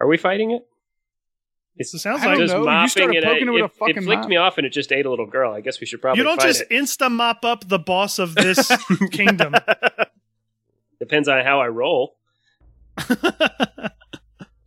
Are 0.04 0.06
we 0.06 0.18
fighting 0.18 0.50
it? 0.50 0.66
It 1.78 1.86
sounds 1.86 2.20
I 2.22 2.26
like 2.26 2.36
don't 2.36 2.40
just 2.40 2.52
know. 2.52 2.60
You 2.60 2.66
mopping 2.66 2.88
started 2.90 3.16
it. 3.16 3.24
poking 3.24 3.42
it, 3.42 3.48
it 3.48 3.50
with 3.52 3.62
a 3.62 3.64
it 3.64 3.72
fucking 3.72 4.02
flicked 4.02 4.20
mop. 4.20 4.28
me 4.28 4.36
off 4.36 4.58
and 4.58 4.66
it 4.66 4.70
just 4.70 4.92
ate 4.92 5.06
a 5.06 5.10
little 5.10 5.26
girl. 5.26 5.54
I 5.54 5.62
guess 5.62 5.80
we 5.80 5.86
should 5.86 6.02
probably 6.02 6.18
you 6.18 6.24
don't 6.24 6.38
fight 6.38 6.48
just 6.48 6.60
it. 6.60 6.68
insta 6.68 7.10
mop 7.10 7.42
up 7.42 7.66
the 7.66 7.78
boss 7.78 8.18
of 8.18 8.34
this 8.34 8.70
kingdom. 9.12 9.54
Depends 11.00 11.26
on 11.26 11.42
how 11.42 11.62
I 11.62 11.68
roll. 11.68 12.16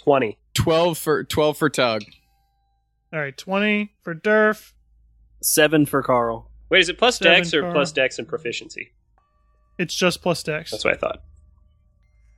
Twenty. 0.03 0.39
Twelve 0.55 0.97
for 0.97 1.23
twelve 1.23 1.57
for 1.59 1.69
Tug. 1.69 2.01
All 3.13 3.19
right, 3.19 3.37
20 3.37 3.93
for 4.01 4.15
Durf. 4.15 4.73
Seven 5.43 5.85
for 5.85 6.01
Carl. 6.01 6.49
Wait, 6.71 6.79
is 6.79 6.89
it 6.89 6.97
plus 6.97 7.19
Seven, 7.19 7.33
dex 7.41 7.53
or 7.53 7.61
Carl. 7.61 7.73
plus 7.73 7.91
dex 7.91 8.17
and 8.17 8.27
proficiency? 8.27 8.91
It's 9.77 9.93
just 9.93 10.23
plus 10.23 10.41
dex. 10.41 10.71
That's 10.71 10.83
what 10.83 10.95
I 10.95 10.97
thought. 10.97 11.21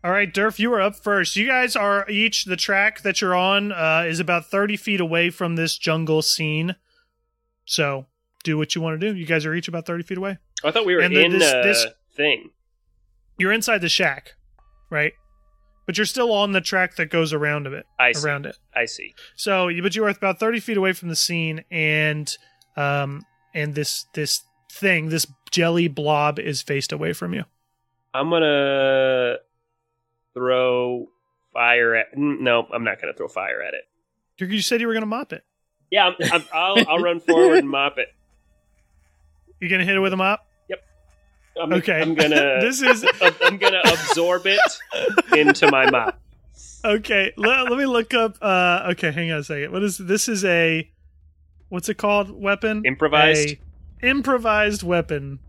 All 0.03 0.11
right, 0.11 0.33
Durf, 0.33 0.59
you 0.59 0.73
are 0.73 0.81
up 0.81 0.95
first. 0.95 1.35
You 1.35 1.45
guys 1.47 1.75
are 1.75 2.09
each 2.09 2.45
the 2.45 2.55
track 2.55 3.01
that 3.01 3.19
you're 3.19 3.35
on 3.35 3.71
uh, 3.73 4.05
is 4.07 4.19
about 4.21 4.45
30 4.45 4.77
feet 4.77 5.01
away 5.01 5.29
from 5.29 5.55
this 5.57 5.77
jungle 5.77 6.21
scene. 6.21 6.75
So 7.65 8.05
do 8.45 8.57
what 8.57 8.75
you 8.75 8.81
want 8.81 8.99
to 8.99 9.11
do. 9.11 9.17
You 9.17 9.25
guys 9.25 9.45
are 9.45 9.53
each 9.53 9.67
about 9.67 9.85
30 9.85 10.03
feet 10.03 10.17
away. 10.17 10.37
I 10.63 10.71
thought 10.71 10.85
we 10.85 10.95
were 10.95 11.01
And 11.01 11.13
the- 11.15 11.25
in 11.25 11.31
this- 11.39 11.53
uh, 11.53 11.61
this- 11.63 11.85
thing. 12.15 12.49
You're 13.37 13.51
inside 13.53 13.79
the 13.79 13.87
shack, 13.89 14.33
right? 14.89 15.13
But 15.85 15.97
you're 15.97 16.05
still 16.05 16.31
on 16.33 16.51
the 16.51 16.59
track 16.61 16.95
that 16.97 17.05
goes 17.09 17.31
around 17.33 17.65
of 17.67 17.73
it. 17.73 17.85
I 17.97 18.11
see. 18.11 18.25
around 18.27 18.45
it. 18.45 18.57
I 18.75 18.85
see. 18.85 19.15
So, 19.35 19.69
but 19.81 19.95
you 19.95 20.03
are 20.05 20.09
about 20.09 20.39
30 20.39 20.59
feet 20.59 20.75
away 20.77 20.91
from 20.93 21.07
the 21.09 21.15
scene, 21.15 21.63
and 21.71 22.29
um, 22.75 23.25
and 23.53 23.73
this 23.73 24.05
this 24.13 24.43
thing, 24.71 25.09
this 25.09 25.25
jelly 25.51 25.87
blob, 25.87 26.37
is 26.39 26.61
faced 26.61 26.91
away 26.91 27.13
from 27.13 27.33
you. 27.33 27.45
I'm 28.13 28.29
gonna 28.29 29.37
throw 30.39 31.09
fire 31.53 31.95
at. 31.95 32.07
n- 32.15 32.37
No, 32.43 32.65
I'm 32.73 32.83
not 32.85 33.01
gonna 33.01 33.13
throw 33.13 33.27
fire 33.27 33.61
at 33.61 33.73
it. 33.73 33.81
You- 34.39 34.61
said 34.61 34.79
you 34.79 34.87
were 34.87 34.93
going 34.93 35.01
to 35.01 35.07
mop 35.07 35.33
it. 35.33 35.43
Yeah, 35.91 36.07
I'm, 36.07 36.15
I'm, 36.31 36.43
I'll 36.53 36.89
I'll 36.89 36.99
run 36.99 37.19
forward 37.19 37.57
and 37.57 37.69
mop 37.69 37.97
it. 37.97 38.07
You're 39.59 39.69
going 39.69 39.79
to 39.79 39.85
hit 39.85 39.95
it 39.95 39.99
with 39.99 40.13
a 40.13 40.17
mop. 40.17 40.45
I'm, 41.59 41.73
Okay. 41.73 41.99
I'm 42.01 42.15
gonna. 42.15 42.59
This 42.61 42.81
is 42.81 43.05
I'm 43.43 43.57
gonna 43.57 43.81
absorb 43.83 44.43
it 44.45 44.61
into 45.35 45.69
my 45.69 45.89
mop. 45.89 46.17
okay. 46.85 47.33
Let, 47.35 47.69
let 47.69 47.77
me 47.77 47.85
look 47.85 48.13
up. 48.13 48.37
Uh, 48.41 48.87
okay, 48.91 49.11
hang 49.11 49.29
on 49.33 49.39
a 49.39 49.43
second. 49.43 49.73
What 49.73 49.83
is 49.83 49.97
this? 49.97 50.29
Is 50.29 50.45
a 50.45 50.89
what's 51.67 51.89
it 51.89 51.95
called? 51.97 52.29
Weapon 52.31 52.83
Improvised? 52.85 53.57
A 54.01 54.07
improvised 54.07 54.83
weapon. 54.83 55.39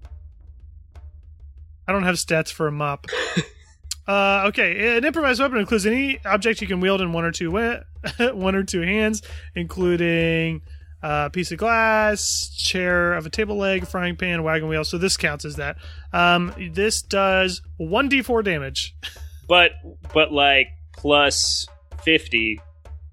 I 1.86 1.92
don't 1.92 2.02
have 2.02 2.16
stats 2.16 2.50
for 2.52 2.66
a 2.66 2.72
mop. 2.72 3.06
uh, 4.06 4.44
okay, 4.48 4.96
an 4.96 5.04
improvised 5.04 5.40
weapon 5.40 5.58
includes 5.58 5.86
any 5.86 6.18
object 6.24 6.60
you 6.60 6.66
can 6.66 6.80
wield 6.80 7.00
in 7.00 7.12
one 7.12 7.24
or 7.24 7.30
two 7.32 7.50
we- 7.50 7.78
one 8.32 8.54
or 8.54 8.62
two 8.62 8.80
hands, 8.80 9.22
including 9.54 10.62
a 11.02 11.30
piece 11.30 11.52
of 11.52 11.58
glass, 11.58 12.48
chair 12.56 13.14
of 13.14 13.26
a 13.26 13.30
table 13.30 13.56
leg, 13.56 13.86
frying 13.86 14.16
pan, 14.16 14.42
wagon 14.42 14.68
wheel. 14.68 14.84
So 14.84 14.98
this 14.98 15.16
counts 15.16 15.44
as 15.44 15.56
that. 15.56 15.76
Um, 16.12 16.52
this 16.72 17.02
does 17.02 17.62
one 17.76 18.10
d4 18.10 18.44
damage. 18.44 18.94
but 19.48 19.72
but 20.12 20.32
like 20.32 20.68
plus 20.96 21.66
fifty 22.02 22.60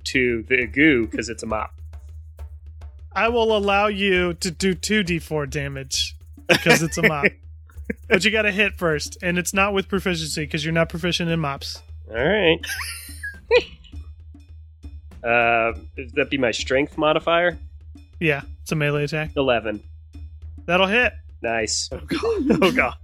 to 0.05 0.43
the 0.43 0.67
goo 0.67 1.07
because 1.07 1.29
it's 1.29 1.43
a 1.43 1.45
mop. 1.45 1.73
I 3.13 3.29
will 3.29 3.55
allow 3.57 3.87
you 3.87 4.33
to 4.35 4.51
do 4.51 4.73
two 4.73 5.03
d4 5.03 5.49
damage. 5.49 6.15
because 6.47 6.81
it's 6.81 6.97
a 6.97 7.01
mop. 7.07 7.25
but 8.07 8.23
you 8.25 8.31
got 8.31 8.43
to 8.43 8.51
hit 8.51 8.77
first, 8.77 9.17
and 9.21 9.37
it's 9.37 9.53
not 9.53 9.73
with 9.73 9.87
proficiency 9.87 10.43
because 10.43 10.63
you're 10.63 10.73
not 10.73 10.89
proficient 10.89 11.29
in 11.29 11.39
mops. 11.39 11.81
All 12.09 12.15
right. 12.15 12.59
uh, 15.23 15.73
that 16.15 16.27
be 16.29 16.37
my 16.37 16.51
strength 16.51 16.97
modifier? 16.97 17.57
Yeah, 18.19 18.41
it's 18.61 18.71
a 18.71 18.75
melee 18.75 19.03
attack. 19.03 19.31
Eleven. 19.35 19.83
That'll 20.65 20.87
hit. 20.87 21.13
Nice. 21.41 21.89
Oh 21.91 21.99
god. 21.99 22.61
Oh 22.63 22.71
god. 22.71 22.97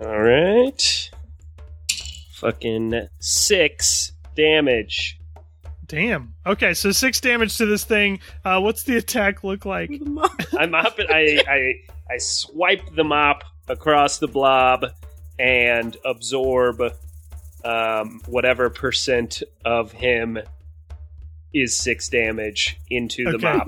All 0.04 0.20
right. 0.20 1.10
Fucking 2.34 3.08
six 3.20 4.12
damage. 4.34 5.19
Damn. 5.90 6.34
Okay, 6.46 6.72
so 6.74 6.92
six 6.92 7.20
damage 7.20 7.58
to 7.58 7.66
this 7.66 7.84
thing. 7.84 8.20
Uh, 8.44 8.60
what's 8.60 8.84
the 8.84 8.96
attack 8.96 9.42
look 9.42 9.64
like? 9.64 9.90
I'm 10.58 10.72
up. 10.74 10.94
I 10.98 11.42
I 11.48 11.74
I 12.14 12.18
swipe 12.18 12.94
the 12.94 13.02
mop 13.02 13.42
across 13.68 14.18
the 14.18 14.28
blob 14.28 14.86
and 15.38 15.96
absorb 16.04 16.80
um, 17.64 18.20
whatever 18.26 18.70
percent 18.70 19.42
of 19.64 19.90
him 19.92 20.38
is 21.52 21.76
six 21.76 22.08
damage 22.08 22.78
into 22.88 23.24
the 23.24 23.36
Okay. 23.36 23.52
mop. 23.52 23.66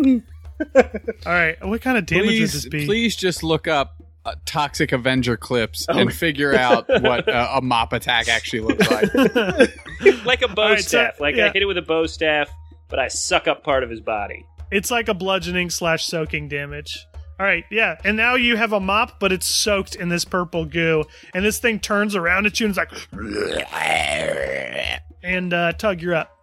All 1.27 1.33
right, 1.33 1.57
what 1.67 1.81
kind 1.83 1.99
of 1.99 2.07
damage 2.07 2.27
would 2.27 2.31
please, 2.37 2.53
this 2.53 2.69
be? 2.69 2.87
please 2.87 3.17
just 3.17 3.43
look 3.43 3.67
up 3.67 4.02
uh, 4.25 4.35
Toxic 4.47 4.93
Avenger 4.93 5.37
clips 5.37 5.87
Oh. 5.89 5.99
and 5.99 6.13
figure 6.13 6.55
out 6.55 6.89
what 6.89 7.29
uh, 7.29 7.51
a 7.55 7.61
mop 7.63 7.93
attack 7.93 8.29
actually 8.29 8.61
looks 8.61 8.91
like. 8.91 9.15
like 10.25 10.43
a 10.43 10.49
bow 10.49 10.63
All 10.63 10.69
right, 10.71 10.81
so- 10.81 10.89
staff. 10.89 11.21
like 11.21 11.37
yeah. 11.37 11.47
I 11.47 11.51
hit 11.51 11.63
it 11.63 11.67
with 11.67 11.79
a 11.79 11.83
bow 11.83 12.07
staff, 12.07 12.51
but 12.89 12.99
I 12.99 13.09
suck 13.09 13.49
up 13.49 13.65
part 13.65 13.83
of 13.83 13.91
his 13.91 14.01
body. 14.01 14.45
It's 14.71 14.91
like 14.91 15.09
a 15.09 15.15
bludgeoning 15.15 15.71
slash 15.71 16.07
soaking 16.07 16.49
damage. 16.49 17.07
All 17.41 17.47
right, 17.47 17.65
yeah, 17.71 17.97
and 18.05 18.17
now 18.17 18.37
you 18.37 18.57
have 18.57 18.73
a 18.73 18.81
mop, 18.81 19.19
but 19.19 19.33
it's 19.33 19.47
soaked 19.47 19.97
in 19.97 20.09
this 20.09 20.25
purple 20.25 20.65
goo, 20.65 21.05
and 21.35 21.45
this 21.45 21.59
thing 21.59 21.81
turns 21.81 22.15
around 22.15 22.47
at 22.47 22.61
you 22.61 22.67
and 22.67 22.77
it's 22.77 22.79
like, 22.79 22.93
and 25.23 25.53
uh, 25.53 25.73
Tug, 25.73 26.01
you're 26.01 26.15
up. 26.15 26.37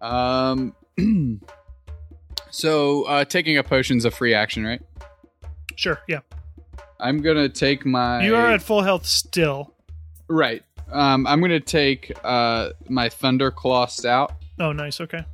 Um. 0.00 0.74
so 2.50 3.04
uh, 3.04 3.24
taking 3.24 3.58
a 3.58 3.62
potion's 3.64 4.04
a 4.04 4.10
free 4.10 4.34
action, 4.34 4.64
right? 4.64 4.80
Sure, 5.76 6.00
yeah, 6.08 6.20
I'm 7.00 7.20
gonna 7.22 7.48
take 7.48 7.84
my. 7.84 8.24
you 8.24 8.34
are 8.34 8.50
at 8.52 8.62
full 8.62 8.82
health 8.82 9.06
still. 9.06 9.72
right. 10.28 10.62
Um, 10.90 11.26
I'm 11.26 11.40
gonna 11.40 11.58
take 11.60 12.12
uh 12.22 12.70
my 12.88 13.08
Thunderclaw 13.08 14.04
out. 14.04 14.32
Oh, 14.58 14.72
nice. 14.72 15.00
Okay, 15.00 15.24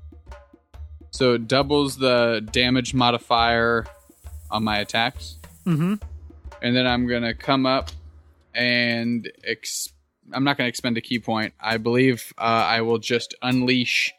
So 1.11 1.35
it 1.35 1.47
doubles 1.47 1.97
the 1.99 2.47
damage 2.51 2.95
modifier 2.95 3.87
on 4.51 4.65
my 4.65 4.79
attacks. 4.79 5.37
mm-hmm. 5.67 5.95
and 6.63 6.77
then 6.77 6.87
I'm 6.87 7.07
gonna 7.07 7.35
come 7.35 7.67
up 7.67 7.91
and 8.55 9.31
ex- 9.45 9.91
I'm 10.33 10.45
not 10.45 10.57
gonna 10.57 10.69
expend 10.69 10.97
a 10.97 11.01
ki 11.01 11.19
point. 11.19 11.53
I 11.61 11.77
believe 11.77 12.33
uh, 12.39 12.41
I 12.41 12.81
will 12.81 12.99
just 12.99 13.35
unleash 13.43 14.13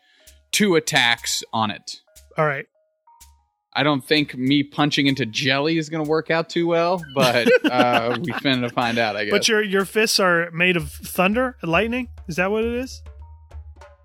two 0.52 0.76
attacks 0.76 1.44
on 1.52 1.72
it. 1.72 2.00
All 2.38 2.46
right. 2.46 2.68
I 3.76 3.84
don't 3.84 4.03
think 4.03 4.36
me 4.38 4.63
punching 4.63 5.07
into 5.07 5.26
jelly 5.26 5.78
is 5.78 5.89
gonna 5.89 6.03
work 6.03 6.30
out 6.30 6.49
too 6.49 6.67
well, 6.67 7.03
but 7.15 7.47
uh, 7.65 8.17
we 8.21 8.32
finna 8.34 8.71
find 8.71 8.97
out. 8.97 9.15
I 9.15 9.26
guess. 9.26 9.32
But 9.32 9.47
your 9.47 9.63
your 9.63 9.86
fists 9.86 10.19
are 10.19 10.51
made 10.51 10.78
of 10.78 10.91
thunder, 10.91 11.57
and 11.61 11.71
lightning. 11.71 12.09
Is 12.28 12.36
that 12.36 12.51
what 12.51 12.63
it 12.63 12.74
is? 12.74 13.01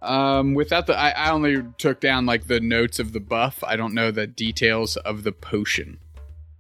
um, 0.03 0.55
without 0.55 0.87
the, 0.87 0.97
I, 0.99 1.11
I 1.11 1.31
only 1.31 1.63
took 1.77 2.01
down 2.01 2.27
like 2.27 2.47
the 2.47 2.61
notes 2.61 2.99
of 2.99 3.13
the 3.13 3.21
buff. 3.21 3.63
I 3.65 3.77
don't 3.77 3.95
know 3.95 4.11
the 4.11 4.27
details 4.27 4.97
of 4.97 5.25
the 5.25 5.33
potion. 5.33 5.99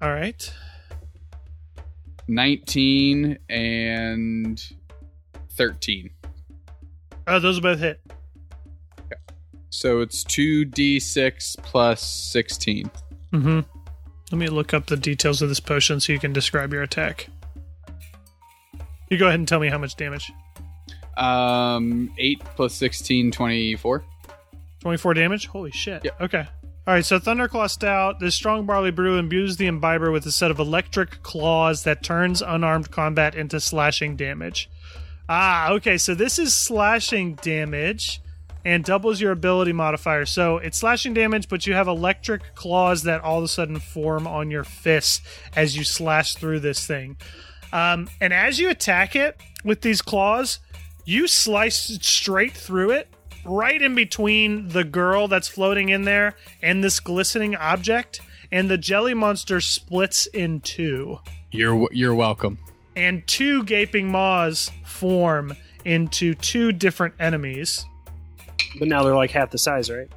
All 0.02 0.11
right. 0.11 0.52
19 2.26 3.38
and 3.48 4.62
13. 5.50 6.11
Oh, 7.26 7.38
those 7.38 7.61
both 7.61 7.78
hit. 7.78 8.00
So 9.70 10.00
it's 10.00 10.24
2d6 10.24 11.58
plus 11.58 12.02
16. 12.32 12.90
Mm-hmm. 13.32 13.60
Let 14.30 14.38
me 14.38 14.48
look 14.48 14.74
up 14.74 14.86
the 14.86 14.96
details 14.96 15.42
of 15.42 15.48
this 15.48 15.60
potion 15.60 16.00
so 16.00 16.12
you 16.12 16.18
can 16.18 16.32
describe 16.32 16.72
your 16.72 16.82
attack. 16.82 17.28
You 19.10 19.18
go 19.18 19.26
ahead 19.26 19.38
and 19.38 19.48
tell 19.48 19.60
me 19.60 19.68
how 19.68 19.78
much 19.78 19.96
damage. 19.96 20.30
Um, 21.16 22.12
8 22.18 22.40
plus 22.56 22.74
16, 22.74 23.30
24. 23.30 24.04
24 24.80 25.14
damage? 25.14 25.46
Holy 25.46 25.70
shit. 25.70 26.04
Yep. 26.04 26.20
Okay. 26.20 26.46
All 26.86 26.94
right, 26.94 27.04
so 27.04 27.18
Thunderclaw 27.18 27.68
Stout, 27.68 28.18
this 28.18 28.34
strong 28.34 28.64
barley 28.64 28.90
brew 28.90 29.18
imbues 29.18 29.58
the 29.58 29.66
imbiber 29.66 30.10
with 30.10 30.24
a 30.24 30.32
set 30.32 30.50
of 30.50 30.58
electric 30.58 31.22
claws 31.22 31.82
that 31.82 32.02
turns 32.02 32.40
unarmed 32.40 32.90
combat 32.90 33.34
into 33.34 33.60
slashing 33.60 34.16
damage. 34.16 34.70
Ah, 35.28 35.70
okay, 35.72 35.98
so 35.98 36.14
this 36.14 36.38
is 36.38 36.54
slashing 36.54 37.34
damage 37.34 38.22
and 38.64 38.84
doubles 38.84 39.20
your 39.20 39.32
ability 39.32 39.72
modifier. 39.72 40.26
So 40.26 40.59
it's 40.59 40.78
slashing 40.78 41.14
damage, 41.14 41.48
but 41.48 41.66
you 41.66 41.74
have 41.74 41.88
electric 41.88 42.54
claws 42.54 43.04
that 43.04 43.22
all 43.22 43.38
of 43.38 43.44
a 43.44 43.48
sudden 43.48 43.78
form 43.78 44.26
on 44.26 44.50
your 44.50 44.64
fists 44.64 45.22
as 45.56 45.76
you 45.76 45.84
slash 45.84 46.34
through 46.34 46.61
this 46.61 46.86
thing. 46.86 47.16
Um, 47.72 48.09
and 48.20 48.32
as 48.32 48.59
you 48.59 48.70
attack 48.70 49.14
it 49.14 49.40
with 49.64 49.82
these 49.82 50.02
claws, 50.02 50.59
you 51.04 51.26
slice 51.26 51.98
straight 52.02 52.52
through 52.52 52.90
it, 52.90 53.09
right 53.44 53.80
in 53.80 53.94
between 53.94 54.68
the 54.68 54.84
girl 54.84 55.28
that's 55.28 55.48
floating 55.48 55.88
in 55.88 56.02
there 56.02 56.34
and 56.62 56.84
this 56.84 57.00
glistening 57.00 57.56
object, 57.56 58.20
and 58.52 58.70
the 58.70 58.78
jelly 58.78 59.14
monster 59.14 59.61
splits 59.61 60.26
in 60.26 60.61
two. 60.61 61.18
You're 61.50 61.88
you're 61.92 62.14
welcome. 62.14 62.59
And 62.96 63.26
two 63.26 63.64
gaping 63.64 64.11
maws 64.11 64.70
form 64.84 65.54
into 65.84 66.34
two 66.34 66.72
different 66.72 67.14
enemies. 67.20 67.86
But 68.78 68.88
now 68.88 69.02
they're 69.02 69.14
like 69.14 69.30
half 69.30 69.50
the 69.50 69.59
size, 69.59 69.90
right? 69.90 70.09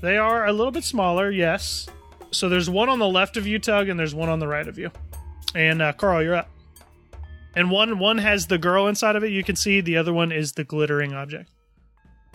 They 0.00 0.16
are 0.16 0.46
a 0.46 0.52
little 0.52 0.72
bit 0.72 0.84
smaller, 0.84 1.30
yes. 1.30 1.86
So 2.32 2.48
there's 2.48 2.68
one 2.70 2.88
on 2.88 2.98
the 2.98 3.06
left 3.08 3.36
of 3.36 3.46
you, 3.46 3.58
Tug, 3.58 3.88
and 3.88 3.98
there's 3.98 4.14
one 4.14 4.28
on 4.28 4.38
the 4.38 4.48
right 4.48 4.66
of 4.66 4.78
you. 4.78 4.90
And 5.54 5.82
uh, 5.82 5.92
Carl, 5.92 6.22
you're 6.22 6.34
up. 6.34 6.48
And 7.54 7.70
one 7.70 7.98
one 7.98 8.16
has 8.18 8.46
the 8.46 8.56
girl 8.58 8.86
inside 8.86 9.14
of 9.16 9.22
it. 9.24 9.30
You 9.30 9.44
can 9.44 9.56
see 9.56 9.80
the 9.82 9.98
other 9.98 10.12
one 10.12 10.32
is 10.32 10.52
the 10.52 10.64
glittering 10.64 11.12
object. 11.12 11.50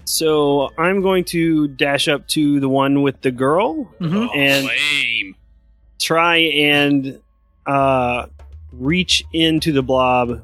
So 0.05 0.69
I'm 0.77 1.01
going 1.01 1.25
to 1.25 1.67
dash 1.67 2.07
up 2.07 2.27
to 2.29 2.59
the 2.59 2.69
one 2.69 3.01
with 3.01 3.21
the 3.21 3.31
girl 3.31 3.85
Mhm. 3.99 4.29
and 4.35 4.67
Lame. 4.67 5.35
try 5.99 6.37
and 6.37 7.19
uh, 7.65 8.27
reach 8.71 9.23
into 9.33 9.73
the 9.73 9.81
blob 9.81 10.41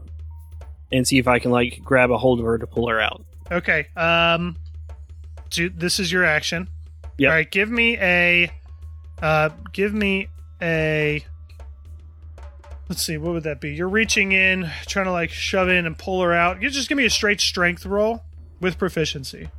and 0.91 1.07
see 1.07 1.17
if 1.19 1.27
I 1.27 1.39
can 1.39 1.51
like 1.51 1.79
grab 1.83 2.11
a 2.11 2.17
hold 2.17 2.39
of 2.39 2.45
her 2.45 2.57
to 2.57 2.67
pull 2.67 2.89
her 2.89 2.99
out. 2.99 3.23
Okay. 3.51 3.85
Um, 3.95 4.57
do, 5.53 5.69
this 5.69 5.99
is 5.99 6.11
your 6.11 6.23
action. 6.23 6.67
Yep. 7.17 7.29
All 7.29 7.35
right. 7.35 7.49
Give 7.49 7.69
me 7.69 7.97
a. 7.97 8.51
Uh, 9.21 9.49
give 9.71 9.93
me 9.93 10.27
a. 10.61 11.25
Let's 12.89 13.01
see. 13.01 13.17
What 13.17 13.33
would 13.33 13.43
that 13.43 13.61
be? 13.61 13.73
You're 13.73 13.89
reaching 13.89 14.31
in, 14.31 14.69
trying 14.85 15.05
to 15.05 15.11
like 15.11 15.29
shove 15.29 15.69
in 15.69 15.85
and 15.85 15.97
pull 15.97 16.21
her 16.21 16.33
out. 16.33 16.61
You 16.61 16.69
just 16.69 16.89
give 16.89 16.97
me 16.97 17.05
a 17.05 17.09
straight 17.09 17.39
strength 17.39 17.85
roll 17.85 18.23
with 18.59 18.77
proficiency. 18.77 19.49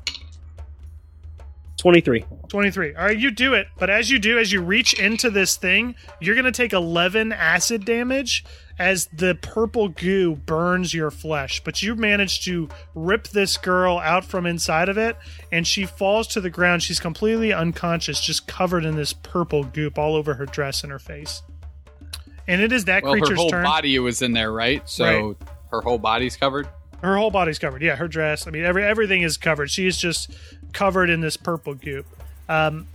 Twenty-three. 1.77 2.25
23. 2.49 2.95
All 2.95 3.05
right, 3.05 3.19
you 3.19 3.33
do 3.33 3.55
it. 3.55 3.67
But 3.79 3.91
as 3.91 4.11
you 4.11 4.21
do, 4.21 4.39
as 4.39 4.53
you 4.53 4.63
reach 4.63 4.95
into 4.95 5.29
this 5.29 5.57
thing, 5.57 5.97
you're 6.21 6.37
going 6.37 6.45
to 6.45 6.53
take 6.53 6.73
11 6.73 7.33
acid 7.33 7.85
damage 7.85 8.45
as 8.79 9.07
the 9.07 9.37
purple 9.41 9.89
goo 9.89 10.35
burns 10.35 10.93
your 10.93 11.11
flesh. 11.11 11.63
But 11.63 11.83
you 11.83 11.95
manage 11.95 12.45
to 12.45 12.69
rip 12.95 13.29
this 13.29 13.57
girl 13.57 13.99
out 13.99 14.25
from 14.25 14.47
inside 14.47 14.89
of 14.89 14.99
it, 14.99 15.17
and 15.53 15.67
she 15.67 15.87
falls 15.87 16.27
to 16.29 16.41
the 16.41 16.51
ground. 16.51 16.83
She's 16.83 16.99
completely 17.01 17.53
unconscious, 17.53 18.21
just 18.21 18.47
covered 18.47 18.85
in 18.85 18.97
this 18.97 19.13
purple 19.13 19.65
goop 19.65 19.99
all 19.99 20.17
over 20.17 20.35
her 20.35 20.47
dress 20.47 20.83
and 20.83 20.91
her 20.91 20.99
face. 20.99 21.43
And 22.47 22.61
it 22.61 22.73
is 22.73 22.85
that 22.87 23.03
Well, 23.03 23.15
her 23.15 23.21
creature's 23.21 23.39
whole 23.39 23.51
turn. 23.51 23.65
body 23.65 23.99
was 23.99 24.21
in 24.23 24.33
there, 24.33 24.53
right? 24.53 24.87
So 24.89 25.37
her 25.71 25.81
whole 25.81 25.99
body's 25.99 26.37
covered. 26.37 26.69
Her 27.03 27.17
whole 27.17 27.31
body's 27.31 27.59
covered. 27.59 27.83
Yeah, 27.83 27.97
her 27.97 28.09
dress. 28.09 28.47
I 28.47 28.51
mean, 28.51 28.65
every 28.65 28.85
everything 28.85 29.23
is 29.23 29.37
covered. 29.37 29.71
She 29.71 29.87
is 29.87 29.97
just 29.99 30.35
covered 30.73 31.11
in 31.11 31.21
this 31.21 31.37
purple 31.37 31.75
goop. 31.75 32.07
Um, 32.49 32.89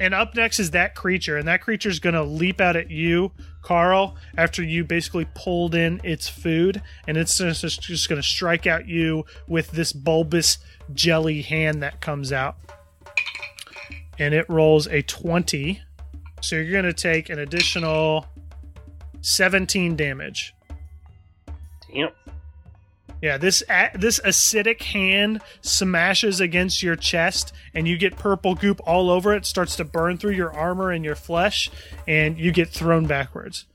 and 0.00 0.14
up 0.14 0.34
next 0.34 0.58
is 0.58 0.70
that 0.70 0.94
creature, 0.94 1.36
and 1.36 1.46
that 1.46 1.60
creature 1.60 1.90
is 1.90 2.00
going 2.00 2.14
to 2.14 2.22
leap 2.22 2.58
out 2.58 2.74
at 2.74 2.90
you, 2.90 3.32
Carl, 3.60 4.16
after 4.36 4.62
you 4.62 4.82
basically 4.82 5.28
pulled 5.34 5.74
in 5.74 6.00
its 6.02 6.26
food, 6.26 6.80
and 7.06 7.18
it's 7.18 7.36
just, 7.36 7.82
just, 7.82 8.08
going 8.08 8.20
to 8.20 8.26
strike 8.26 8.66
out 8.66 8.88
you 8.88 9.26
with 9.46 9.70
this 9.72 9.92
bulbous 9.92 10.56
jelly 10.94 11.42
hand 11.42 11.82
that 11.82 12.00
comes 12.00 12.32
out. 12.32 12.56
And 14.18 14.32
it 14.32 14.48
rolls 14.48 14.86
a 14.86 15.02
20. 15.02 15.82
So 16.40 16.56
you're 16.56 16.72
going 16.72 16.84
to 16.84 16.94
take 16.94 17.28
an 17.28 17.38
additional 17.38 18.26
17 19.20 19.96
damage. 19.96 20.54
Damn. 21.92 22.08
Yeah, 23.22 23.36
this 23.36 23.62
this 23.94 24.18
acidic 24.20 24.82
hand 24.82 25.42
smashes 25.60 26.40
against 26.40 26.82
your 26.82 26.96
chest, 26.96 27.52
and 27.74 27.86
you 27.86 27.98
get 27.98 28.16
purple 28.16 28.54
goop 28.54 28.80
all 28.86 29.10
over 29.10 29.34
it. 29.34 29.44
Starts 29.44 29.76
to 29.76 29.84
burn 29.84 30.16
through 30.16 30.32
your 30.32 30.50
armor 30.52 30.90
and 30.90 31.04
your 31.04 31.14
flesh, 31.14 31.70
and 32.08 32.38
you 32.38 32.50
get 32.50 32.70
thrown 32.70 33.06
backwards. 33.06 33.66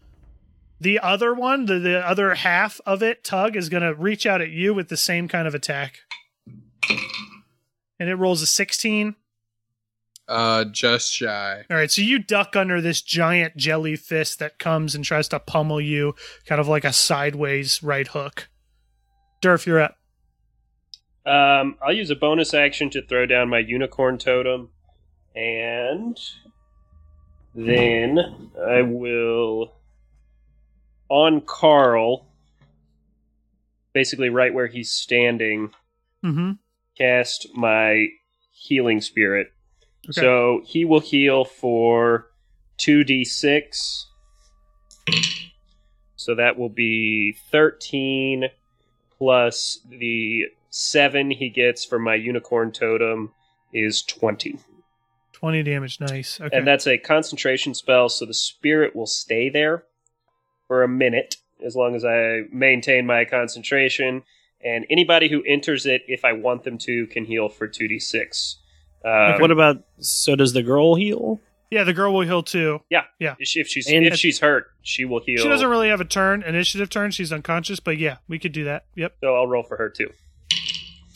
The 0.81 0.99
other 0.99 1.33
one, 1.33 1.67
the, 1.67 1.79
the 1.79 1.99
other 1.99 2.33
half 2.33 2.81
of 2.85 3.03
it, 3.03 3.23
Tug, 3.23 3.55
is 3.55 3.69
going 3.69 3.83
to 3.83 3.93
reach 3.93 4.25
out 4.25 4.41
at 4.41 4.49
you 4.49 4.73
with 4.73 4.89
the 4.89 4.97
same 4.97 5.27
kind 5.27 5.47
of 5.47 5.53
attack, 5.55 5.99
and 7.99 8.09
it 8.09 8.15
rolls 8.15 8.41
a 8.41 8.47
sixteen. 8.47 9.15
Uh, 10.27 10.65
just 10.65 11.13
shy. 11.13 11.63
All 11.69 11.77
right, 11.77 11.91
so 11.91 12.01
you 12.01 12.17
duck 12.17 12.55
under 12.55 12.81
this 12.81 12.99
giant 12.99 13.57
jelly 13.57 13.95
fist 13.95 14.39
that 14.39 14.57
comes 14.57 14.95
and 14.95 15.05
tries 15.05 15.27
to 15.27 15.39
pummel 15.39 15.79
you, 15.79 16.15
kind 16.47 16.59
of 16.59 16.67
like 16.67 16.83
a 16.83 16.91
sideways 16.91 17.83
right 17.83 18.07
hook. 18.07 18.49
Durf, 19.41 19.65
you're 19.65 19.81
up. 19.81 19.97
Um, 21.25 21.77
I'll 21.83 21.93
use 21.93 22.09
a 22.11 22.15
bonus 22.15 22.53
action 22.53 22.89
to 22.91 23.01
throw 23.01 23.25
down 23.25 23.49
my 23.49 23.59
unicorn 23.59 24.17
totem, 24.17 24.69
and 25.35 26.19
then 27.55 28.51
I 28.67 28.81
will 28.83 29.73
on 31.09 31.41
Carl, 31.41 32.27
basically 33.93 34.29
right 34.29 34.53
where 34.53 34.67
he's 34.67 34.91
standing, 34.91 35.71
Mm-hmm. 36.23 36.53
cast 36.97 37.47
my 37.55 38.07
healing 38.51 38.99
spirit. 39.01 39.47
Okay. 40.09 40.21
So 40.21 40.61
he 40.65 40.85
will 40.85 40.99
heal 40.99 41.45
for 41.45 42.27
two 42.77 43.03
d 43.03 43.23
six. 43.23 44.07
So 46.15 46.33
that 46.35 46.57
will 46.57 46.69
be 46.69 47.35
thirteen 47.51 48.45
plus 49.17 49.79
the 49.89 50.45
seven 50.69 51.31
he 51.31 51.49
gets 51.49 51.85
from 51.85 52.03
my 52.03 52.15
unicorn 52.15 52.71
totem 52.71 53.31
is 53.73 54.01
twenty. 54.01 54.59
20 55.33 55.63
damage. 55.63 55.99
Nice. 55.99 56.39
Okay. 56.39 56.57
And 56.57 56.65
that's 56.65 56.87
a 56.87 56.97
concentration 56.97 57.73
spell, 57.73 58.07
so 58.07 58.25
the 58.25 58.33
spirit 58.33 58.95
will 58.95 59.05
stay 59.05 59.49
there 59.49 59.83
for 60.67 60.81
a 60.81 60.87
minute 60.87 61.35
as 61.63 61.75
long 61.75 61.93
as 61.93 62.05
I 62.05 62.43
maintain 62.51 63.05
my 63.05 63.25
concentration. 63.25 64.23
And 64.63 64.85
anybody 64.89 65.29
who 65.29 65.43
enters 65.45 65.85
it, 65.85 66.03
if 66.07 66.25
I 66.25 66.31
want 66.33 66.63
them 66.63 66.77
to, 66.79 67.05
can 67.07 67.25
heal 67.25 67.49
for 67.49 67.67
2d6. 67.67 68.55
Um, 69.03 69.39
What 69.39 69.51
about 69.51 69.83
so 69.99 70.35
does 70.35 70.53
the 70.53 70.63
girl 70.63 70.95
heal? 70.95 71.39
Yeah, 71.71 71.83
the 71.83 71.93
girl 71.93 72.13
will 72.13 72.21
heal 72.21 72.43
too. 72.43 72.81
if 72.89 73.47
she- 73.47 73.59
if 73.59 73.67
she's 73.67 73.87
And- 73.89 74.05
if 74.05 74.15
she's 74.15 74.39
hurt, 74.39 74.71
she 74.81 75.05
will 75.05 75.21
heal. 75.21 75.41
She 75.41 75.47
doesn't 75.49 75.67
really 75.67 75.89
have 75.89 76.01
a 76.01 76.05
turn, 76.05 76.43
initiative 76.43 76.89
turn. 76.89 77.11
She's 77.11 77.31
unconscious, 77.31 77.79
but 77.79 77.97
yeah, 77.97 78.17
we 78.27 78.39
could 78.39 78.51
do 78.51 78.63
that. 78.65 78.85
Yep. 78.95 79.17
so 79.21 79.35
I'll 79.35 79.47
roll 79.47 79.63
for 79.63 79.77
her 79.77 79.89
too. 79.89 80.11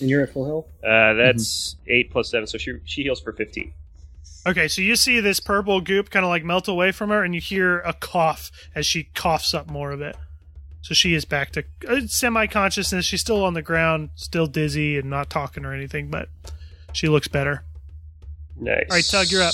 And 0.02 0.10
you're 0.10 0.22
at 0.24 0.32
full 0.32 0.46
health? 0.46 0.68
Uh, 0.84 1.14
that's 1.14 1.76
eight 1.88 2.10
plus 2.12 2.30
seven, 2.32 2.48
so 2.48 2.58
she 2.58 2.74
she 2.86 3.04
heals 3.04 3.20
for 3.22 3.34
fifteen. 3.34 3.74
Okay, 4.48 4.70
so 4.70 4.82
you 4.82 4.96
see 4.96 5.20
this 5.20 5.42
purple 5.42 5.82
goop 5.82 6.10
kind 6.10 6.24
of 6.24 6.30
like 6.30 6.46
melt 6.46 6.68
away 6.70 6.92
from 6.94 7.10
her, 7.10 7.24
and 7.24 7.36
you 7.36 7.42
hear 7.42 7.80
a 7.80 7.92
cough 7.94 8.50
as 8.74 8.86
she 8.86 9.04
coughs 9.14 9.54
up 9.54 9.70
more 9.70 9.92
of 9.92 10.00
it. 10.02 10.16
So 10.82 10.94
she 10.94 11.14
is 11.14 11.26
back 11.26 11.52
to 11.52 11.66
uh, 11.88 12.02
semi 12.08 12.48
consciousness. 12.48 13.04
She's 13.06 13.20
still 13.20 13.44
on 13.44 13.54
the 13.54 13.62
ground, 13.62 14.12
still 14.16 14.48
dizzy 14.48 14.98
and 14.98 15.10
not 15.10 15.30
talking 15.30 15.66
or 15.66 15.74
anything, 15.74 16.10
but 16.10 16.30
she 16.94 17.10
looks 17.10 17.28
better. 17.28 17.66
Nice. 18.58 18.86
All 18.90 18.96
right, 18.96 19.06
Tug, 19.06 19.28
you're 19.30 19.44
up. 19.44 19.54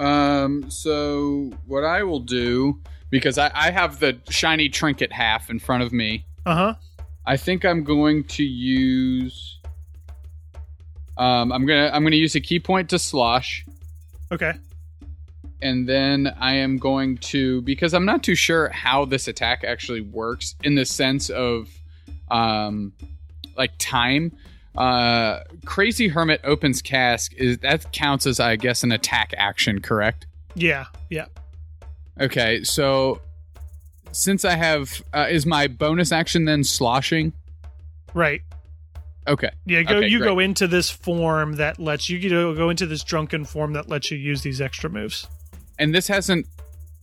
Um, 0.00 0.70
so 0.70 1.52
what 1.66 1.84
I 1.84 2.02
will 2.02 2.20
do 2.20 2.80
because 3.10 3.36
I, 3.38 3.50
I 3.54 3.70
have 3.70 4.00
the 4.00 4.18
shiny 4.30 4.68
trinket 4.68 5.12
half 5.12 5.50
in 5.50 5.58
front 5.58 5.82
of 5.82 5.92
me. 5.92 6.24
Uh 6.46 6.54
huh. 6.54 6.74
I 7.26 7.36
think 7.36 7.64
I'm 7.64 7.84
going 7.84 8.24
to 8.24 8.42
use. 8.42 9.58
Um, 11.18 11.52
I'm 11.52 11.66
gonna 11.66 11.90
I'm 11.92 12.02
gonna 12.02 12.16
use 12.16 12.34
a 12.34 12.40
ki 12.40 12.60
point 12.60 12.88
to 12.90 12.98
slosh, 12.98 13.66
Okay. 14.32 14.52
and 15.60 15.86
then 15.86 16.32
I 16.40 16.54
am 16.54 16.78
going 16.78 17.18
to 17.18 17.60
because 17.62 17.92
I'm 17.92 18.06
not 18.06 18.22
too 18.22 18.34
sure 18.34 18.70
how 18.70 19.04
this 19.04 19.28
attack 19.28 19.62
actually 19.64 20.00
works 20.00 20.54
in 20.64 20.76
the 20.76 20.86
sense 20.86 21.28
of, 21.28 21.68
um, 22.30 22.94
like 23.56 23.72
time. 23.78 24.32
Uh, 24.76 25.40
Crazy 25.64 26.08
Hermit 26.08 26.40
opens 26.44 26.80
cask 26.80 27.32
is 27.34 27.58
that 27.58 27.92
counts 27.92 28.26
as 28.26 28.38
I 28.40 28.56
guess 28.56 28.82
an 28.82 28.92
attack 28.92 29.34
action, 29.36 29.80
correct? 29.80 30.26
Yeah. 30.54 30.86
Yeah. 31.10 31.26
Okay, 32.20 32.62
so 32.64 33.20
since 34.12 34.44
I 34.44 34.54
have 34.54 35.02
uh, 35.12 35.26
is 35.30 35.46
my 35.46 35.66
bonus 35.66 36.12
action 36.12 36.44
then 36.44 36.64
sloshing? 36.64 37.32
Right. 38.14 38.42
Okay. 39.26 39.50
Yeah. 39.66 39.82
Go. 39.82 39.96
Okay, 39.96 40.08
you 40.08 40.18
great. 40.18 40.28
go 40.28 40.38
into 40.38 40.66
this 40.66 40.90
form 40.90 41.56
that 41.56 41.78
lets 41.78 42.08
you 42.08 42.28
go 42.28 42.54
go 42.54 42.70
into 42.70 42.86
this 42.86 43.02
drunken 43.04 43.44
form 43.44 43.72
that 43.74 43.88
lets 43.88 44.10
you 44.10 44.18
use 44.18 44.42
these 44.42 44.60
extra 44.60 44.90
moves. 44.90 45.26
and 45.78 45.94
this 45.94 46.08
hasn't 46.08 46.46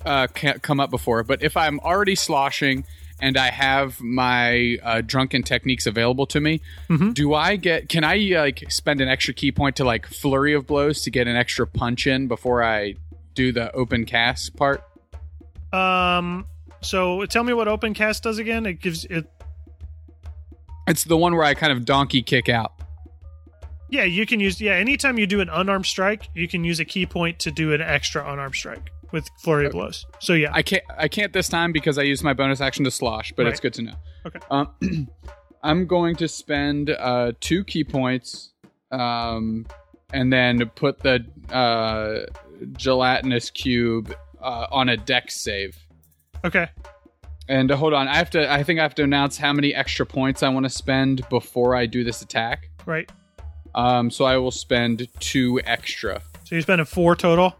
uh, 0.05 0.27
come 0.27 0.79
up 0.79 0.89
before, 0.89 1.23
but 1.23 1.43
if 1.43 1.57
I'm 1.57 1.79
already 1.81 2.15
sloshing 2.15 2.85
and 3.19 3.37
I 3.37 3.49
have 3.49 3.99
my 4.01 4.77
uh, 4.83 5.01
drunken 5.01 5.43
techniques 5.43 5.85
available 5.87 6.25
to 6.27 6.39
me, 6.39 6.61
Mhm. 6.89 7.13
do 7.13 7.33
I 7.33 7.55
get? 7.55 7.89
Can 7.89 8.03
I 8.03 8.15
like 8.35 8.71
spend 8.71 9.01
an 9.01 9.07
extra 9.07 9.33
ki 9.33 9.51
point 9.51 9.75
to 9.77 9.83
like 9.83 10.05
flurry 10.07 10.53
of 10.53 10.67
blows 10.67 11.01
to 11.03 11.11
get 11.11 11.27
an 11.27 11.35
extra 11.35 11.65
punch 11.67 12.05
in 12.07 12.27
before 12.27 12.63
I 12.63 12.95
do 13.33 13.51
the 13.51 13.71
open 13.73 14.05
cast 14.05 14.55
part? 14.55 14.83
Um. 15.73 16.45
So 16.81 17.25
tell 17.25 17.43
me 17.43 17.53
what 17.53 17.67
open 17.67 17.93
cast 17.93 18.23
does 18.23 18.37
again. 18.37 18.65
It 18.65 18.79
gives 18.81 19.05
it. 19.05 19.29
It's 20.87 21.03
the 21.03 21.17
one 21.17 21.35
where 21.35 21.43
I 21.43 21.53
kind 21.53 21.71
of 21.73 21.85
donkey 21.85 22.21
kick 22.21 22.47
out. 22.49 22.73
Yeah, 23.89 24.03
you 24.03 24.25
can 24.25 24.39
use. 24.39 24.61
Yeah, 24.61 24.73
anytime 24.73 25.17
you 25.17 25.25
do 25.27 25.39
an 25.41 25.49
unarmed 25.49 25.85
strike, 25.85 26.29
you 26.35 26.47
can 26.47 26.63
use 26.63 26.79
a 26.79 26.85
ki 26.85 27.05
point 27.05 27.39
to 27.39 27.51
do 27.51 27.73
an 27.73 27.81
extra 27.81 28.21
unarmed 28.31 28.55
strike 28.55 28.91
with 29.11 29.29
flurry 29.39 29.65
of 29.65 29.71
blows. 29.71 30.05
So 30.19 30.33
yeah. 30.33 30.49
I 30.53 30.61
can't. 30.61 30.83
I 30.97 31.07
can't 31.07 31.33
this 31.33 31.49
time 31.49 31.71
because 31.71 31.97
I 31.97 32.03
used 32.03 32.23
my 32.23 32.33
bonus 32.33 32.61
action 32.61 32.83
to 32.85 32.91
slosh, 32.91 33.33
but 33.35 33.47
it's 33.47 33.59
good 33.59 33.73
to 33.75 33.81
know. 33.83 33.93
Okay. 34.25 34.39
Um, 34.49 35.07
I'm 35.63 35.85
going 35.85 36.15
to 36.17 36.27
spend 36.27 36.89
uh, 36.89 37.33
two 37.39 37.63
ki 37.63 37.83
points, 37.83 38.53
um, 38.91 39.65
and 40.13 40.31
then 40.31 40.69
put 40.75 40.99
the 40.99 41.25
uh, 41.51 42.31
gelatinous 42.73 43.49
cube 43.49 44.13
uh, 44.41 44.67
on 44.71 44.89
a 44.89 44.97
dex 44.97 45.41
save. 45.41 45.77
okay. 46.43 46.69
And 47.49 47.71
uh, 47.71 47.77
hold 47.77 47.93
on, 47.93 48.09
I 48.09 48.15
have 48.17 48.29
to. 48.31 48.51
I 48.51 48.63
think 48.63 48.79
I 48.79 48.83
have 48.83 48.95
to 48.95 49.03
announce 49.03 49.37
how 49.37 49.53
many 49.53 49.73
extra 49.73 50.05
points 50.05 50.43
I 50.43 50.49
want 50.49 50.65
to 50.65 50.69
spend 50.69 51.27
before 51.29 51.75
I 51.75 51.85
do 51.85 52.03
this 52.03 52.21
attack. 52.21 52.69
Right. 52.85 53.09
Um, 53.73 54.11
so 54.11 54.25
I 54.25 54.37
will 54.37 54.51
spend 54.51 55.07
two 55.19 55.61
extra. 55.63 56.21
So 56.43 56.55
you're 56.55 56.61
spending 56.61 56.85
four 56.85 57.15
total 57.15 57.55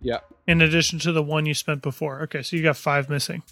Yep. 0.00 0.32
In 0.46 0.60
addition 0.62 0.98
to 1.00 1.12
the 1.12 1.22
one 1.22 1.44
you 1.46 1.54
spent 1.54 1.82
before. 1.82 2.22
Okay, 2.22 2.42
so 2.42 2.56
you 2.56 2.62
got 2.62 2.76
five 2.76 3.10
missing. 3.10 3.42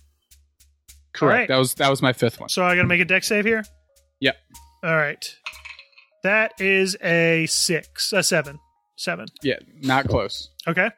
Correct. 1.12 1.22
All 1.22 1.28
right. 1.28 1.49
That 1.49 1.57
was 1.57 1.74
that 1.74 1.90
was 1.90 2.03
my 2.03 2.12
fifth 2.12 2.40
one. 2.40 2.49
So 2.49 2.64
I 2.64 2.74
got 2.76 2.82
to 2.82 2.88
make 2.88 3.01
a 3.01 3.05
dex 3.05 3.28
save 3.28 3.45
here. 3.45 3.64
Yep. 4.20 4.36
All 4.82 4.97
right. 4.97 5.36
That 6.22 6.53
is 6.59 6.97
a 7.03 7.47
six, 7.47 8.12
a 8.12 8.22
seven, 8.22 8.59
seven. 8.97 9.26
Yeah, 9.42 9.57
not 9.82 10.09
close. 10.09 10.51
Okay. 10.66 10.90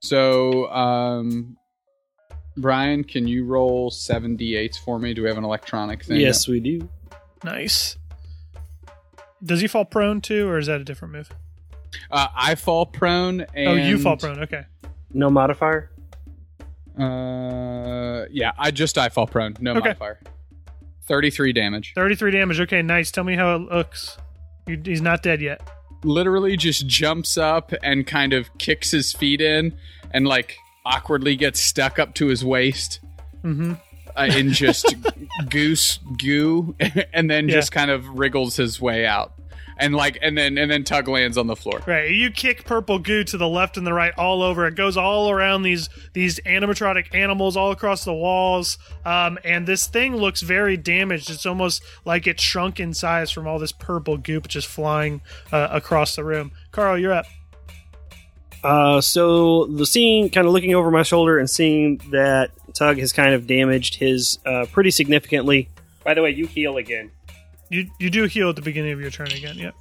So, 0.00 0.70
um, 0.70 1.56
Brian, 2.56 3.02
can 3.02 3.26
you 3.26 3.44
roll 3.44 3.90
seven 3.90 4.36
d8s 4.36 4.78
for 4.78 4.98
me? 4.98 5.14
Do 5.14 5.22
we 5.22 5.28
have 5.28 5.38
an 5.38 5.44
electronic 5.44 6.04
thing? 6.04 6.20
Yes, 6.20 6.46
we 6.46 6.60
do. 6.60 6.88
Nice. 7.42 7.96
Does 9.42 9.60
he 9.60 9.66
fall 9.66 9.84
prone 9.84 10.20
too, 10.20 10.48
or 10.48 10.58
is 10.58 10.66
that 10.66 10.80
a 10.80 10.84
different 10.84 11.14
move? 11.14 11.30
Uh, 12.10 12.28
I 12.36 12.54
fall 12.54 12.86
prone. 12.86 13.40
And, 13.54 13.68
oh, 13.68 13.74
you 13.74 13.98
fall 13.98 14.16
prone. 14.16 14.40
Okay. 14.40 14.64
No 15.12 15.30
modifier. 15.30 15.90
Uh, 16.98 18.26
yeah, 18.30 18.52
I 18.58 18.70
just 18.70 18.98
I 18.98 19.08
fall 19.08 19.26
prone. 19.26 19.54
No 19.60 19.72
Okay. 19.72 19.80
modifier. 19.80 20.18
Thirty-three 21.06 21.52
damage. 21.52 21.92
33 21.94 22.30
damage. 22.32 22.60
Okay, 22.60 22.82
nice. 22.82 23.10
Tell 23.10 23.24
me 23.24 23.34
how 23.34 23.54
it 23.56 23.62
looks. 23.62 24.18
You- 24.66 24.80
He's 24.84 25.00
not 25.00 25.22
dead 25.22 25.40
yet. 25.40 25.66
Literally, 26.04 26.56
just 26.56 26.86
jumps 26.86 27.38
up 27.38 27.72
and 27.82 28.06
kind 28.06 28.32
of 28.32 28.56
kicks 28.58 28.90
his 28.90 29.12
feet 29.12 29.40
in, 29.40 29.74
and 30.12 30.26
like 30.26 30.56
awkwardly 30.84 31.34
gets 31.36 31.60
stuck 31.60 31.98
up 31.98 32.14
to 32.14 32.26
his 32.26 32.44
waist. 32.44 33.00
Mm-hmm. 33.44 33.74
uh, 34.16 34.24
in 34.24 34.52
just 34.52 34.96
goose 35.48 36.00
goo 36.18 36.74
and 37.12 37.30
then 37.30 37.48
Yeah. 37.48 37.54
just 37.54 37.70
kind 37.70 37.88
of 37.88 38.04
wriggles 38.18 38.56
his 38.56 38.80
way 38.80 39.06
out 39.06 39.32
and 39.78 39.94
like 39.94 40.18
and 40.22 40.36
then 40.36 40.58
and 40.58 40.70
then 40.70 40.84
tug 40.84 41.08
lands 41.08 41.38
on 41.38 41.46
the 41.46 41.56
floor 41.56 41.80
Right. 41.86 42.10
You 42.10 42.30
kick 42.30 42.64
purple 42.64 42.98
goo 42.98 43.24
to 43.24 43.36
the 43.36 43.48
left 43.48 43.76
and 43.76 43.86
the 43.86 43.92
right 43.92 44.12
all 44.16 44.42
over. 44.42 44.66
It 44.66 44.74
goes 44.74 44.96
all 44.96 45.30
around 45.30 45.62
these 45.62 45.88
these 46.12 46.40
animatronic 46.40 47.14
animals 47.14 47.56
all 47.56 47.70
across 47.70 48.04
the 48.04 48.14
walls. 48.14 48.78
Um, 49.04 49.38
and 49.44 49.66
this 49.66 49.86
thing 49.86 50.16
looks 50.16 50.42
very 50.42 50.76
damaged. 50.76 51.30
It's 51.30 51.46
almost 51.46 51.82
like 52.04 52.26
it 52.26 52.40
shrunk 52.40 52.80
in 52.80 52.94
size 52.94 53.30
from 53.30 53.46
all 53.46 53.58
this 53.58 53.72
purple 53.72 54.16
goop 54.16 54.48
just 54.48 54.66
flying 54.66 55.20
uh, 55.52 55.68
across 55.70 56.16
the 56.16 56.24
room. 56.24 56.52
Carl, 56.72 56.98
you're 56.98 57.12
up. 57.12 57.26
Uh, 58.62 59.00
so 59.00 59.66
the 59.66 59.86
scene, 59.86 60.28
kind 60.30 60.46
of 60.46 60.52
looking 60.52 60.74
over 60.74 60.90
my 60.90 61.02
shoulder 61.04 61.38
and 61.38 61.48
seeing 61.48 61.98
that 62.10 62.50
Tug 62.74 62.98
has 62.98 63.12
kind 63.12 63.34
of 63.34 63.46
damaged 63.46 63.96
his 63.96 64.38
uh, 64.44 64.66
pretty 64.72 64.90
significantly. 64.90 65.68
By 66.04 66.14
the 66.14 66.22
way, 66.22 66.30
you 66.30 66.46
heal 66.46 66.76
again. 66.76 67.10
You 67.70 67.88
you 67.98 68.10
do 68.10 68.24
heal 68.24 68.48
at 68.50 68.56
the 68.56 68.62
beginning 68.62 68.92
of 68.92 69.00
your 69.00 69.10
turn 69.10 69.28
again. 69.32 69.56
Yep. 69.58 69.74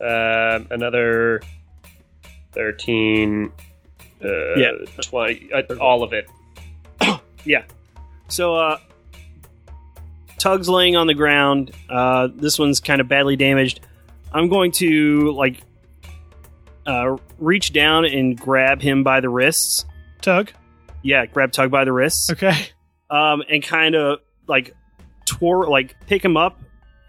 Um, 0.00 0.66
another 0.70 1.40
thirteen. 2.52 3.52
Uh, 4.24 4.54
Yeah. 4.56 4.70
twenty. 5.02 5.50
Uh, 5.52 5.62
all 5.80 6.02
of 6.02 6.12
it. 6.12 6.28
Yeah. 7.44 7.64
So, 8.28 8.54
uh, 8.54 8.78
Tug's 10.38 10.68
laying 10.68 10.94
on 10.96 11.08
the 11.08 11.14
ground. 11.14 11.72
Uh, 11.90 12.28
this 12.32 12.56
one's 12.58 12.78
kind 12.80 13.00
of 13.00 13.08
badly 13.08 13.34
damaged. 13.34 13.80
I'm 14.32 14.48
going 14.48 14.70
to 14.72 15.32
like 15.32 15.60
uh, 16.86 17.16
reach 17.38 17.72
down 17.72 18.04
and 18.04 18.38
grab 18.38 18.80
him 18.80 19.02
by 19.02 19.20
the 19.20 19.28
wrists. 19.28 19.84
Tug. 20.20 20.52
Yeah, 21.02 21.26
grab 21.26 21.50
Tug 21.50 21.70
by 21.72 21.84
the 21.84 21.92
wrists. 21.92 22.30
Okay. 22.30 22.54
um, 23.10 23.42
and 23.50 23.60
kind 23.62 23.96
of 23.96 24.20
like 24.46 24.74
twirl, 25.24 25.68
like 25.70 25.96
pick 26.06 26.24
him 26.24 26.36
up 26.36 26.60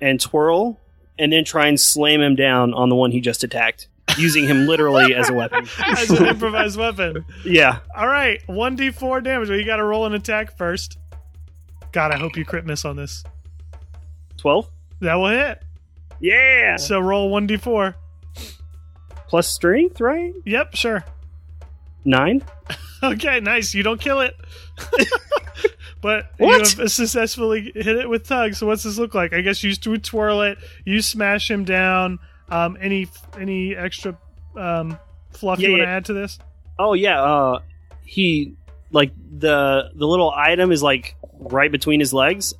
and 0.04 0.20
twirl, 0.20 0.80
and 1.18 1.32
then 1.32 1.44
try 1.46 1.68
and 1.68 1.80
slam 1.80 2.22
him 2.22 2.36
down 2.36 2.74
on 2.74 2.90
the 2.90 2.96
one 2.96 3.12
he 3.12 3.22
just 3.22 3.44
attacked, 3.44 3.88
using 4.18 4.46
him 4.46 4.68
literally 4.68 5.16
as 5.16 5.30
a 5.30 5.34
weapon. 5.34 5.68
As 5.80 6.10
an 6.12 6.26
improvised 6.28 6.78
weapon. 6.78 7.26
Yeah, 7.46 7.80
All 7.96 8.08
right. 8.08 8.42
One 8.48 8.76
d 8.76 8.92
four 8.92 9.22
damage. 9.22 9.50
Well, 9.50 9.58
you 9.58 9.66
got 9.66 9.78
to 9.78 9.84
roll 9.84 10.06
an 10.06 10.14
attack 10.14 10.58
first. 10.58 10.98
God, 11.92 12.12
I 12.12 12.18
hope 12.18 12.36
you 12.38 12.44
crit 12.46 12.66
miss 12.66 12.86
on 12.86 12.96
this. 12.96 13.24
twelve. 14.38 14.70
That 15.00 15.16
will 15.16 15.30
hit. 15.30 15.62
Yeah, 16.20 16.78
So 16.78 17.00
roll 17.00 17.30
one 17.30 17.48
d 17.48 17.58
four. 17.58 17.96
plus 19.28 19.48
strength, 19.48 20.00
right? 20.02 20.34
Yep. 20.46 20.76
Sure. 20.76 21.04
Nine. 22.06 22.44
Okay, 23.04 23.42
nice. 23.42 23.74
You 23.74 23.84
don't 23.84 24.00
kill 24.00 24.22
it. 24.22 24.34
but 26.04 26.26
What? 26.38 26.76
you 26.76 26.82
have 26.84 26.92
successfully 26.92 27.72
hit 27.74 27.88
it 27.88 28.10
with 28.10 28.28
tug. 28.28 28.54
So 28.56 28.68
what's 28.68 28.84
this 28.84 28.98
look 29.00 29.16
like? 29.16 29.34
I 29.34 29.40
guess 29.42 29.64
you 29.64 29.74
would 29.90 30.04
twirl 30.04 30.42
it, 30.42 30.58
you 30.86 31.02
smash 31.02 31.50
him 31.50 31.64
down. 31.64 32.20
Um, 32.50 32.78
any 32.80 33.08
any 33.40 33.76
extra 33.76 34.16
um, 34.56 35.00
fluff 35.32 35.60
Yeah, 35.60 35.70
you 35.70 35.74
want 35.74 35.82
to 35.84 35.88
yeah. 35.88 35.96
add 35.96 36.06
to 36.06 36.14
this? 36.14 36.38
Oh 36.78 36.94
yeah, 36.94 37.24
uh, 37.24 37.60
he 38.04 38.56
like 38.92 39.12
the 39.40 39.92
the 39.96 40.06
little 40.06 40.30
item 40.30 40.72
is 40.72 40.84
like 40.84 41.16
right 41.40 41.72
between 41.72 42.02
his 42.02 42.14
legs, 42.14 42.54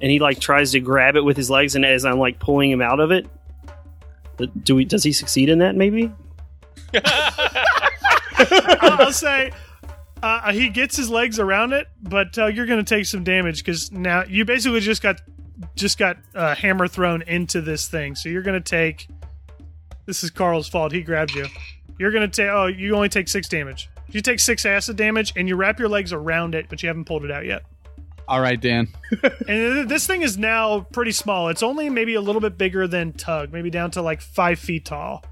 and 0.00 0.10
he 0.10 0.18
like 0.20 0.38
tries 0.38 0.72
to 0.72 0.80
grab 0.80 1.16
it 1.16 1.22
with 1.22 1.38
his 1.38 1.48
legs, 1.48 1.74
and 1.74 1.86
as 1.86 2.04
I'm 2.04 2.18
like 2.18 2.38
pulling 2.38 2.70
him 2.70 2.82
out 2.82 3.00
of 3.00 3.10
it, 3.10 3.26
do 4.62 4.76
we? 4.76 4.84
Does 4.84 5.02
he 5.02 5.12
succeed 5.12 5.48
in 5.48 5.60
that? 5.60 5.74
Maybe. 5.74 6.12
I'll 8.36 9.12
say 9.12 9.52
uh, 10.24 10.52
he 10.52 10.70
gets 10.70 10.96
his 10.96 11.10
legs 11.10 11.38
around 11.38 11.74
it, 11.74 11.86
but 12.02 12.38
uh, 12.38 12.46
you're 12.46 12.64
going 12.64 12.82
to 12.82 12.94
take 12.94 13.04
some 13.04 13.24
damage 13.24 13.58
because 13.58 13.92
now 13.92 14.24
you 14.24 14.46
basically 14.46 14.80
just 14.80 15.02
got 15.02 15.20
just 15.76 15.98
got 15.98 16.16
uh, 16.34 16.54
hammer 16.54 16.88
thrown 16.88 17.22
into 17.22 17.60
this 17.60 17.88
thing. 17.88 18.14
So 18.14 18.30
you're 18.30 18.42
going 18.42 18.60
to 18.60 18.70
take. 18.70 19.08
This 20.06 20.24
is 20.24 20.30
Carl's 20.30 20.68
fault. 20.68 20.92
He 20.92 21.02
grabbed 21.02 21.34
you. 21.34 21.46
You're 21.98 22.10
going 22.10 22.28
to 22.28 22.42
take. 22.42 22.50
Oh, 22.50 22.66
you 22.66 22.94
only 22.94 23.10
take 23.10 23.28
six 23.28 23.48
damage. 23.48 23.90
You 24.08 24.22
take 24.22 24.40
six 24.40 24.64
acid 24.64 24.96
damage, 24.96 25.34
and 25.36 25.46
you 25.46 25.56
wrap 25.56 25.78
your 25.78 25.90
legs 25.90 26.12
around 26.12 26.54
it, 26.54 26.66
but 26.70 26.82
you 26.82 26.88
haven't 26.88 27.04
pulled 27.04 27.24
it 27.24 27.30
out 27.30 27.44
yet. 27.44 27.64
All 28.26 28.40
right, 28.40 28.60
Dan. 28.60 28.88
And 29.46 29.88
this 29.88 30.06
thing 30.06 30.22
is 30.22 30.38
now 30.38 30.80
pretty 30.92 31.12
small. 31.12 31.48
It's 31.48 31.62
only 31.62 31.90
maybe 31.90 32.14
a 32.14 32.20
little 32.20 32.40
bit 32.40 32.56
bigger 32.56 32.88
than 32.88 33.12
Tug, 33.12 33.52
maybe 33.52 33.68
down 33.68 33.90
to 33.92 34.02
like 34.02 34.22
five 34.22 34.58
feet 34.58 34.86
tall. 34.86 35.22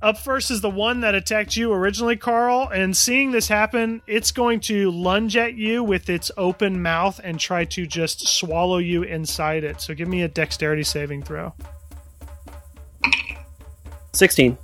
Up 0.00 0.16
first 0.16 0.52
is 0.52 0.60
the 0.60 0.70
one 0.70 1.00
that 1.00 1.16
attacked 1.16 1.56
you 1.56 1.72
originally, 1.72 2.16
Carl. 2.16 2.68
And 2.68 2.96
seeing 2.96 3.32
this 3.32 3.48
happen, 3.48 4.00
it's 4.06 4.30
going 4.30 4.60
to 4.60 4.92
lunge 4.92 5.36
at 5.36 5.54
you 5.54 5.82
with 5.82 6.08
its 6.08 6.30
open 6.36 6.80
mouth 6.80 7.20
and 7.24 7.40
try 7.40 7.64
to 7.64 7.84
just 7.84 8.28
swallow 8.28 8.78
you 8.78 9.02
inside 9.02 9.64
it. 9.64 9.80
So 9.80 9.94
give 9.94 10.06
me 10.06 10.22
a 10.22 10.28
dexterity 10.28 10.84
saving 10.84 11.24
throw. 11.24 11.52
Sixteen. 14.12 14.56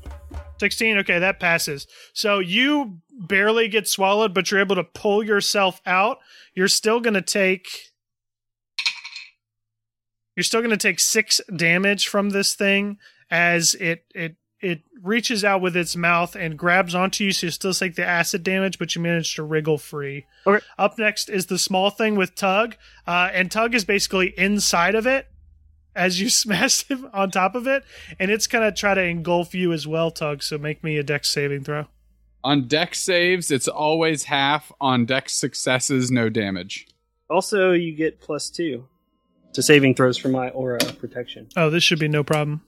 16 0.60 0.98
okay 0.98 1.18
that 1.18 1.40
passes 1.40 1.86
so 2.12 2.38
you 2.38 2.98
barely 3.10 3.66
get 3.66 3.88
swallowed 3.88 4.32
but 4.32 4.50
you're 4.50 4.60
able 4.60 4.76
to 4.76 4.84
pull 4.84 5.22
yourself 5.22 5.80
out 5.84 6.18
you're 6.54 6.68
still 6.68 7.00
going 7.00 7.14
to 7.14 7.20
take 7.20 7.66
you're 10.36 10.44
still 10.44 10.60
going 10.60 10.70
to 10.70 10.76
take 10.76 11.00
6 11.00 11.40
damage 11.56 12.06
from 12.06 12.30
this 12.30 12.54
thing 12.54 12.98
as 13.30 13.74
it 13.74 14.04
it 14.14 14.36
it 14.64 14.80
reaches 15.02 15.44
out 15.44 15.60
with 15.60 15.76
its 15.76 15.94
mouth 15.94 16.34
and 16.34 16.58
grabs 16.58 16.94
onto 16.94 17.24
you 17.24 17.32
so 17.32 17.46
you 17.46 17.50
still 17.50 17.74
take 17.74 17.94
the 17.94 18.04
acid 18.04 18.42
damage 18.42 18.78
but 18.78 18.94
you 18.94 19.02
manage 19.02 19.34
to 19.34 19.42
wriggle 19.42 19.76
free 19.78 20.24
Okay. 20.46 20.64
up 20.78 20.98
next 20.98 21.28
is 21.28 21.46
the 21.46 21.58
small 21.58 21.90
thing 21.90 22.16
with 22.16 22.34
tug 22.34 22.76
uh, 23.06 23.28
and 23.32 23.50
tug 23.50 23.74
is 23.74 23.84
basically 23.84 24.28
inside 24.38 24.94
of 24.94 25.06
it 25.06 25.26
as 25.94 26.20
you 26.20 26.28
smash 26.42 26.88
him 26.88 27.08
on 27.12 27.30
top 27.30 27.54
of 27.54 27.68
it, 27.68 27.84
and 28.18 28.28
it's 28.30 28.48
gonna 28.48 28.72
try 28.72 28.94
to 28.94 29.00
engulf 29.02 29.54
you 29.54 29.72
as 29.72 29.86
well, 29.86 30.10
Tug. 30.10 30.42
So 30.42 30.58
make 30.58 30.82
me 30.82 30.98
a 30.98 31.04
dex 31.04 31.30
saving 31.30 31.62
throw. 31.62 31.86
On 32.42 32.66
dex 32.66 32.98
saves, 32.98 33.52
it's 33.52 33.68
always 33.68 34.24
half. 34.24 34.72
On 34.80 35.06
dex 35.06 35.34
successes, 35.34 36.10
no 36.10 36.28
damage. 36.28 36.88
Also, 37.30 37.70
you 37.70 37.94
get 37.94 38.20
plus 38.20 38.50
two 38.50 38.88
to 39.52 39.62
saving 39.62 39.94
throws 39.94 40.18
for 40.18 40.28
my 40.28 40.48
aura 40.48 40.78
of 40.84 40.98
protection. 40.98 41.46
Oh, 41.56 41.70
this 41.70 41.84
should 41.84 42.00
be 42.00 42.08
no 42.08 42.24
problem. 42.24 42.62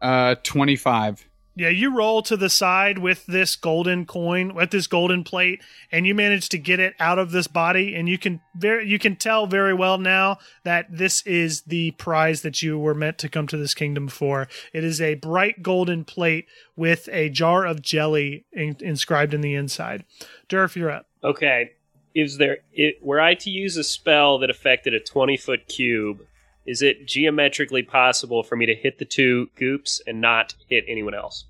Uh, 0.00 0.34
25. 0.42 1.26
Yeah, 1.56 1.68
you 1.68 1.94
roll 1.94 2.22
to 2.22 2.36
the 2.38 2.48
side 2.48 2.98
with 2.98 3.26
this 3.26 3.56
golden 3.56 4.06
coin, 4.06 4.54
with 4.54 4.70
this 4.70 4.86
golden 4.86 5.24
plate, 5.24 5.60
and 5.90 6.06
you 6.06 6.14
manage 6.14 6.48
to 6.50 6.58
get 6.58 6.80
it 6.80 6.94
out 6.98 7.18
of 7.18 7.32
this 7.32 7.48
body, 7.48 7.94
and 7.94 8.08
you 8.08 8.18
can 8.18 8.40
very 8.54 8.88
you 8.88 8.98
can 8.98 9.16
tell 9.16 9.46
very 9.46 9.74
well 9.74 9.98
now 9.98 10.38
that 10.64 10.86
this 10.88 11.20
is 11.26 11.62
the 11.62 11.90
prize 11.92 12.42
that 12.42 12.62
you 12.62 12.78
were 12.78 12.94
meant 12.94 13.18
to 13.18 13.28
come 13.28 13.46
to 13.48 13.56
this 13.56 13.74
kingdom 13.74 14.08
for. 14.08 14.48
It 14.72 14.84
is 14.84 15.02
a 15.02 15.16
bright 15.16 15.62
golden 15.62 16.04
plate 16.04 16.46
with 16.76 17.08
a 17.12 17.28
jar 17.28 17.66
of 17.66 17.82
jelly 17.82 18.46
in, 18.52 18.76
inscribed 18.80 19.34
in 19.34 19.40
the 19.40 19.54
inside. 19.54 20.04
Durf, 20.48 20.76
you're 20.76 20.90
up. 20.90 21.08
Okay. 21.22 21.72
Is 22.14 22.38
there 22.38 22.58
it, 22.72 23.02
were 23.02 23.20
I 23.20 23.34
to 23.34 23.50
use 23.50 23.76
a 23.76 23.84
spell 23.84 24.38
that 24.38 24.50
affected 24.50 24.94
a 24.94 25.00
twenty 25.00 25.36
foot 25.36 25.66
cube? 25.66 26.24
Is 26.66 26.82
it 26.82 27.06
geometrically 27.06 27.82
possible 27.82 28.42
for 28.42 28.54
me 28.56 28.66
to 28.66 28.74
hit 28.74 28.98
the 28.98 29.04
two 29.04 29.48
goops 29.56 30.00
and 30.06 30.20
not 30.20 30.54
hit 30.68 30.84
anyone 30.86 31.14
else? 31.14 31.44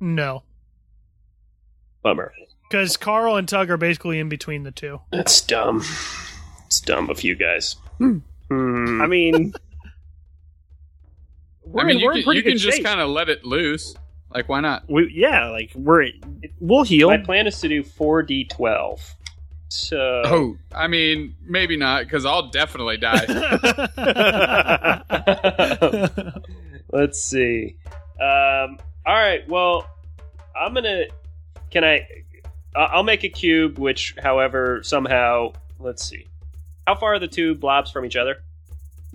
No, 0.00 0.42
Bummer. 2.02 2.32
because 2.70 2.96
Carl 2.96 3.36
and 3.36 3.46
Tug 3.48 3.70
are 3.70 3.76
basically 3.76 4.18
in 4.18 4.28
between 4.30 4.62
the 4.62 4.70
two. 4.70 5.00
That's 5.12 5.40
dumb. 5.42 5.82
It's 6.66 6.80
dumb 6.80 7.10
of 7.10 7.22
you 7.22 7.34
guys. 7.34 7.76
Hmm. 7.98 8.18
I 8.50 9.06
mean, 9.06 9.52
we're 11.64 11.82
I 11.82 11.84
mean, 11.86 11.96
in, 11.96 12.00
you 12.00 12.06
we're 12.06 12.12
in 12.12 12.16
can, 12.18 12.24
pretty 12.24 12.38
you 12.38 12.42
can 12.44 12.52
good 12.52 12.58
just 12.58 12.76
shape. 12.78 12.86
kind 12.86 13.00
of 13.00 13.10
let 13.10 13.28
it 13.28 13.44
loose. 13.44 13.94
Like, 14.34 14.48
why 14.48 14.60
not? 14.60 14.88
We, 14.88 15.12
yeah, 15.14 15.50
like 15.50 15.72
we're 15.74 16.06
we'll 16.60 16.84
heal. 16.84 17.08
My 17.10 17.18
plan 17.18 17.46
is 17.46 17.60
to 17.60 17.68
do 17.68 17.82
four 17.82 18.22
d 18.22 18.44
twelve. 18.44 19.00
So 19.72 20.22
Oh, 20.24 20.56
I 20.74 20.88
mean, 20.88 21.36
maybe 21.46 21.76
not, 21.76 22.02
because 22.04 22.26
I'll 22.26 22.48
definitely 22.50 22.96
die. 22.96 23.24
Let's 26.92 27.22
see. 27.22 27.76
Um, 28.20 28.78
all 29.06 29.14
right. 29.14 29.48
Well, 29.48 29.86
I'm 30.60 30.74
gonna. 30.74 31.04
Can 31.70 31.84
I? 31.84 32.06
I- 32.74 32.80
I'll 32.92 33.02
make 33.04 33.24
a 33.24 33.28
cube. 33.28 33.78
Which, 33.78 34.14
however, 34.22 34.82
somehow. 34.82 35.52
Let's 35.78 36.04
see. 36.04 36.26
How 36.86 36.94
far 36.96 37.14
are 37.14 37.18
the 37.18 37.28
two 37.28 37.54
blobs 37.54 37.90
from 37.90 38.04
each 38.04 38.16
other? 38.16 38.42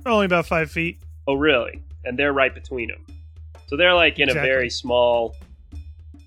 Only 0.05 0.25
about 0.25 0.45
five 0.47 0.71
feet. 0.71 0.99
Oh, 1.27 1.33
really? 1.35 1.81
And 2.05 2.17
they're 2.17 2.33
right 2.33 2.53
between 2.53 2.89
them. 2.89 3.05
So 3.67 3.77
they're 3.77 3.93
like 3.93 4.19
in 4.19 4.29
Exactly. 4.29 4.49
a 4.49 4.53
very 4.53 4.69
small. 4.69 5.35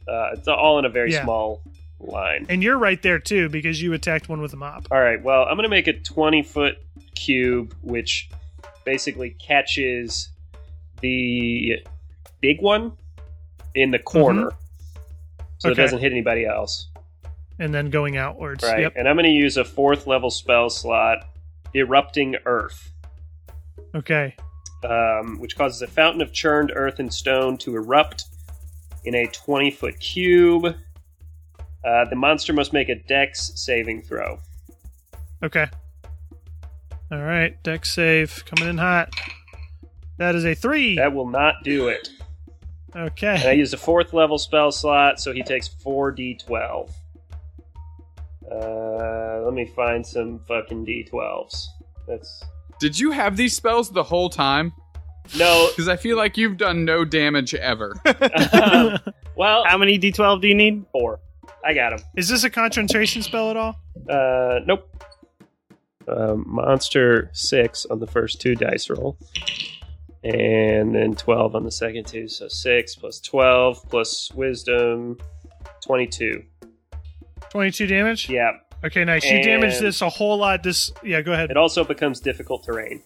Uh, 0.06 0.30
it's 0.34 0.48
all 0.48 0.78
in 0.78 0.84
a 0.84 0.88
very 0.88 1.12
Yeah. 1.12 1.22
small 1.24 1.62
line. 2.00 2.46
And 2.48 2.62
you're 2.62 2.78
right 2.78 3.00
there 3.02 3.18
too 3.18 3.48
because 3.48 3.80
you 3.82 3.92
attacked 3.92 4.28
one 4.28 4.40
with 4.40 4.52
a 4.52 4.56
mop. 4.56 4.86
All 4.90 5.00
right. 5.00 5.22
Well, 5.22 5.42
I'm 5.42 5.56
going 5.56 5.64
to 5.64 5.68
make 5.68 5.86
a 5.86 5.92
20 5.92 6.42
foot 6.42 6.78
cube, 7.14 7.74
which 7.82 8.28
basically 8.84 9.30
catches 9.30 10.30
the 11.00 11.76
big 12.40 12.60
one 12.62 12.92
in 13.74 13.90
the 13.90 13.98
corner, 13.98 14.52
so 15.58 15.70
it 15.70 15.74
doesn't 15.74 15.98
hit 15.98 16.12
anybody 16.12 16.46
else. 16.46 16.88
And 17.58 17.74
then 17.74 17.90
going 17.90 18.16
outwards. 18.16 18.62
Right. 18.64 18.80
Yep. 18.82 18.92
And 18.96 19.08
I'm 19.08 19.16
going 19.16 19.24
to 19.26 19.30
use 19.30 19.56
a 19.56 19.64
fourth 19.64 20.06
level 20.06 20.30
spell 20.30 20.70
slot, 20.70 21.26
Erupting 21.74 22.36
Earth, 22.46 22.92
Okay. 23.94 24.34
um, 24.84 25.38
which 25.40 25.56
causes 25.56 25.82
a 25.82 25.86
fountain 25.88 26.22
of 26.22 26.32
churned 26.32 26.72
earth 26.74 26.98
and 27.00 27.12
stone 27.12 27.58
to 27.58 27.74
erupt 27.76 28.24
in 29.04 29.14
a 29.16 29.26
20 29.26 29.70
foot 29.72 29.98
cube. 30.00 30.74
Uh, 31.84 32.04
the 32.06 32.16
monster 32.16 32.52
must 32.52 32.72
make 32.72 32.88
a 32.88 32.94
dex 32.96 33.52
saving 33.54 34.02
throw. 34.02 34.38
Okay. 35.42 35.66
All 37.10 37.22
right. 37.22 37.60
dex 37.62 37.94
save 37.94 38.44
coming 38.44 38.68
in 38.70 38.78
hot. 38.78 39.10
That 40.18 40.34
is 40.34 40.44
a 40.44 40.54
three. 40.54 40.96
That 40.96 41.12
will 41.14 41.28
not 41.28 41.54
do 41.64 41.88
it. 41.88 42.08
Okay. 42.96 43.28
And 43.28 43.38
I 43.44 43.46
Okay. 43.48 43.54
used 43.54 43.72
a 43.72 43.76
fourth 43.78 44.12
level 44.12 44.36
spell 44.38 44.72
slot, 44.72 45.20
so 45.20 45.32
he 45.32 45.42
takes 45.42 45.68
4d12. 45.68 46.90
Uh, 48.50 48.54
Uh, 48.54 49.40
let 49.44 49.54
me 49.54 49.66
find 49.76 50.04
some 50.06 50.40
fucking 50.48 50.84
d12s. 50.84 51.66
That's 52.06 52.42
Did 52.80 52.98
you 52.98 53.10
have 53.12 53.36
these 53.36 53.54
spells 53.54 53.90
the 53.90 54.02
whole 54.02 54.28
time? 54.30 54.72
no. 55.38 55.68
Because 55.76 55.88
I 55.88 55.96
feel 55.96 56.16
like 56.16 56.36
you've 56.36 56.56
done 56.56 56.84
no 56.84 57.04
damage 57.04 57.54
ever. 57.54 57.94
um, 58.52 58.98
well, 59.36 59.64
How 59.66 59.78
many 59.78 59.98
D12 59.98 60.40
do 60.40 60.48
you 60.48 60.54
need? 60.54 60.84
four. 60.92 61.20
I 61.64 61.74
got 61.74 61.92
him. 61.92 62.00
Is 62.16 62.28
this 62.28 62.44
a 62.44 62.50
concentration 62.50 63.22
spell 63.22 63.50
at 63.50 63.56
all? 63.56 63.80
Uh, 64.08 64.60
nope. 64.66 64.88
Um, 66.06 66.44
monster 66.46 67.30
six 67.34 67.84
on 67.86 68.00
the 68.00 68.06
first 68.06 68.40
two 68.40 68.54
dice 68.54 68.88
roll, 68.88 69.18
and 70.24 70.94
then 70.94 71.14
twelve 71.14 71.54
on 71.54 71.64
the 71.64 71.70
second 71.70 72.06
two. 72.06 72.28
So 72.28 72.48
six 72.48 72.94
plus 72.94 73.20
twelve 73.20 73.86
plus 73.90 74.32
wisdom, 74.32 75.18
twenty-two. 75.84 76.44
22 77.50 77.86
damage? 77.86 78.28
Yeah. 78.28 78.52
Okay, 78.84 79.04
nice. 79.04 79.24
You 79.24 79.42
damaged 79.42 79.80
this 79.80 80.02
a 80.02 80.08
whole 80.08 80.36
lot. 80.36 80.62
This, 80.62 80.92
yeah, 81.02 81.22
go 81.22 81.32
ahead. 81.32 81.50
It 81.50 81.56
also 81.56 81.82
becomes 81.82 82.20
difficult 82.20 82.64
terrain. 82.64 83.02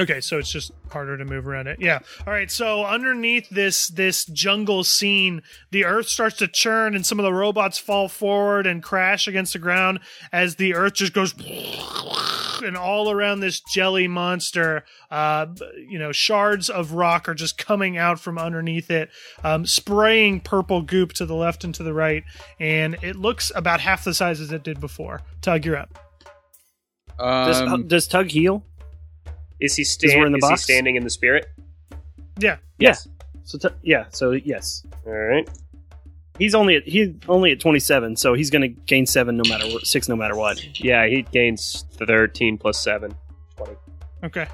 Okay, 0.00 0.20
so 0.22 0.38
it's 0.38 0.50
just 0.50 0.72
harder 0.90 1.18
to 1.18 1.24
move 1.26 1.46
around 1.46 1.66
it. 1.66 1.78
Yeah. 1.78 1.98
All 2.26 2.32
right. 2.32 2.50
So 2.50 2.86
underneath 2.86 3.50
this 3.50 3.88
this 3.88 4.24
jungle 4.24 4.82
scene, 4.82 5.42
the 5.72 5.84
earth 5.84 6.06
starts 6.08 6.38
to 6.38 6.48
churn, 6.48 6.94
and 6.94 7.04
some 7.04 7.18
of 7.20 7.24
the 7.24 7.34
robots 7.34 7.78
fall 7.78 8.08
forward 8.08 8.66
and 8.66 8.82
crash 8.82 9.28
against 9.28 9.52
the 9.52 9.58
ground 9.58 10.00
as 10.32 10.56
the 10.56 10.74
earth 10.74 10.94
just 10.94 11.12
goes, 11.12 11.34
and 12.64 12.76
all 12.78 13.10
around 13.10 13.40
this 13.40 13.60
jelly 13.60 14.08
monster, 14.08 14.84
uh, 15.10 15.46
you 15.88 15.98
know, 15.98 16.12
shards 16.12 16.70
of 16.70 16.92
rock 16.92 17.28
are 17.28 17.34
just 17.34 17.58
coming 17.58 17.98
out 17.98 18.18
from 18.18 18.38
underneath 18.38 18.90
it, 18.90 19.10
um, 19.44 19.66
spraying 19.66 20.40
purple 20.40 20.80
goop 20.80 21.12
to 21.12 21.26
the 21.26 21.34
left 21.34 21.62
and 21.62 21.74
to 21.74 21.82
the 21.82 21.92
right, 21.92 22.24
and 22.58 22.96
it 23.02 23.16
looks 23.16 23.52
about 23.54 23.80
half 23.80 24.04
the 24.04 24.14
size 24.14 24.40
as 24.40 24.50
it 24.50 24.62
did 24.62 24.80
before. 24.80 25.20
Tug, 25.42 25.66
you're 25.66 25.76
up. 25.76 25.98
Does, 27.18 27.60
Um, 27.60 27.86
does 27.86 28.06
Tug 28.08 28.30
heal? 28.30 28.64
Is 29.60 29.76
he 29.76 29.84
we're 30.16 30.26
in 30.26 30.32
the 30.32 30.38
is 30.38 30.44
he 30.44 30.50
box? 30.50 30.62
standing 30.62 30.96
in 30.96 31.04
the 31.04 31.10
spirit? 31.10 31.46
Yeah. 32.38 32.56
Yes. 32.78 33.06
So 33.44 33.58
t- 33.58 33.74
yeah, 33.82 34.04
so 34.10 34.30
yes, 34.32 34.86
All 35.06 35.12
right. 35.12 35.48
he's 36.38 36.54
only 36.54 36.76
at 36.76 36.84
he's 36.86 37.08
only 37.28 37.50
at 37.52 37.58
27, 37.60 38.14
so 38.16 38.34
he's 38.34 38.48
going 38.48 38.62
to 38.62 38.68
gain 38.68 39.04
seven 39.06 39.36
no 39.36 39.42
matter 39.48 39.66
what, 39.66 39.86
six 39.86 40.08
no 40.08 40.14
matter 40.16 40.36
what. 40.36 40.62
Yeah, 40.82 41.06
he 41.06 41.22
gains 41.22 41.84
thirteen 41.94 42.56
plus 42.58 42.78
seven. 42.82 43.12
20. 43.56 43.72
Okay. 44.24 44.46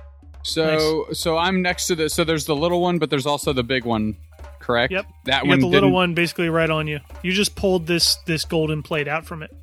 so 0.43 1.07
so 1.13 1.37
I'm 1.37 1.61
next 1.63 1.89
to 1.89 1.95
the 1.95 2.09
so 2.09 2.25
there's 2.25 2.47
the 2.47 2.57
little 2.57 2.81
one, 2.81 2.99
but 2.99 3.11
there's 3.11 3.27
also 3.27 3.53
the 3.53 3.63
big 3.65 3.85
one, 3.85 4.17
correct? 4.61 4.93
Yep. 4.93 5.07
That 5.27 5.43
You 5.45 5.51
one 5.51 5.59
got 5.61 5.67
the 5.67 5.71
little 5.71 5.93
one 5.93 6.15
basically 6.15 6.49
right 6.49 6.71
on 6.71 6.87
you. 6.87 7.01
You 7.23 7.33
just 7.33 7.55
pulled 7.55 7.87
this 7.87 8.17
this 8.27 8.45
golden 8.47 8.83
plate 8.83 9.09
out 9.09 9.27
from 9.27 9.43
it. 9.43 9.55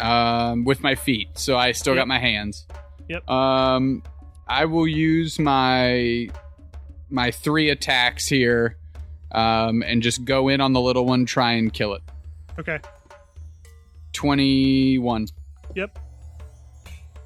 um, 0.00 0.64
with 0.64 0.82
my 0.82 0.94
feet, 0.94 1.28
so 1.34 1.56
I 1.56 1.72
still 1.72 1.94
Yep. 1.94 2.00
got 2.02 2.08
my 2.08 2.18
hands. 2.18 2.66
Yep. 3.08 3.28
Um, 3.30 4.02
I 4.46 4.64
will 4.66 4.86
use 4.86 5.38
my 5.38 6.28
my 7.10 7.30
three 7.30 7.70
attacks 7.70 8.26
here, 8.28 8.76
um, 9.32 9.82
and 9.82 10.02
just 10.02 10.24
go 10.24 10.48
in 10.48 10.60
on 10.60 10.72
the 10.72 10.80
little 10.80 11.04
one, 11.04 11.24
try 11.26 11.52
and 11.52 11.72
kill 11.72 11.94
it. 11.94 12.02
Okay. 12.58 12.78
Twenty 14.12 14.98
one. 14.98 15.26
Yep. 15.74 15.98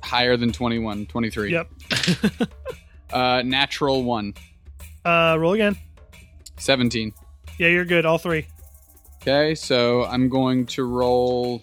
Higher 0.03 0.37
than 0.37 0.51
21, 0.51 1.07
23. 1.07 1.53
Yep. 1.53 1.71
Uh, 3.13 3.43
natural 3.45 4.05
one. 4.05 4.33
uh, 5.05 5.37
roll 5.37 5.53
again. 5.55 5.77
17. 6.59 7.13
Yeah, 7.59 7.67
you're 7.67 7.85
good. 7.85 8.07
All 8.07 8.19
three. 8.19 8.47
Okay, 9.21 9.57
so 9.57 10.05
I'm 10.05 10.29
going 10.29 10.65
to 10.67 10.85
roll 10.85 11.61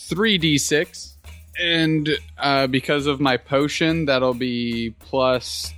3d6. 0.00 1.13
And 1.60 2.08
uh, 2.38 2.66
because 2.66 3.06
of 3.06 3.20
my 3.20 3.36
potion, 3.36 4.06
that'll 4.06 4.34
be 4.34 4.94
plus. 4.98 5.72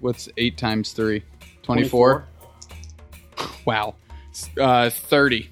What's 0.00 0.28
8 0.36 0.56
times 0.56 0.92
3? 0.92 1.22
24? 1.62 2.26
Wow. 3.66 3.94
Uh, 4.58 4.90
30. 4.90 5.50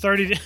30 0.00 0.38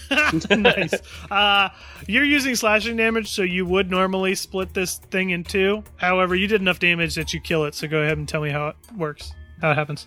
nice 0.56 0.94
uh 1.32 1.68
you're 2.06 2.22
using 2.22 2.54
slashing 2.54 2.96
damage 2.96 3.28
so 3.28 3.42
you 3.42 3.66
would 3.66 3.90
normally 3.90 4.32
split 4.36 4.72
this 4.72 4.98
thing 5.10 5.30
in 5.30 5.42
two 5.42 5.82
however 5.96 6.36
you 6.36 6.46
did 6.46 6.60
enough 6.60 6.78
damage 6.78 7.16
that 7.16 7.34
you 7.34 7.40
kill 7.40 7.64
it 7.64 7.74
so 7.74 7.88
go 7.88 8.02
ahead 8.02 8.16
and 8.18 8.28
tell 8.28 8.40
me 8.40 8.50
how 8.50 8.68
it 8.68 8.76
works 8.96 9.32
how 9.60 9.72
it 9.72 9.74
happens 9.74 10.06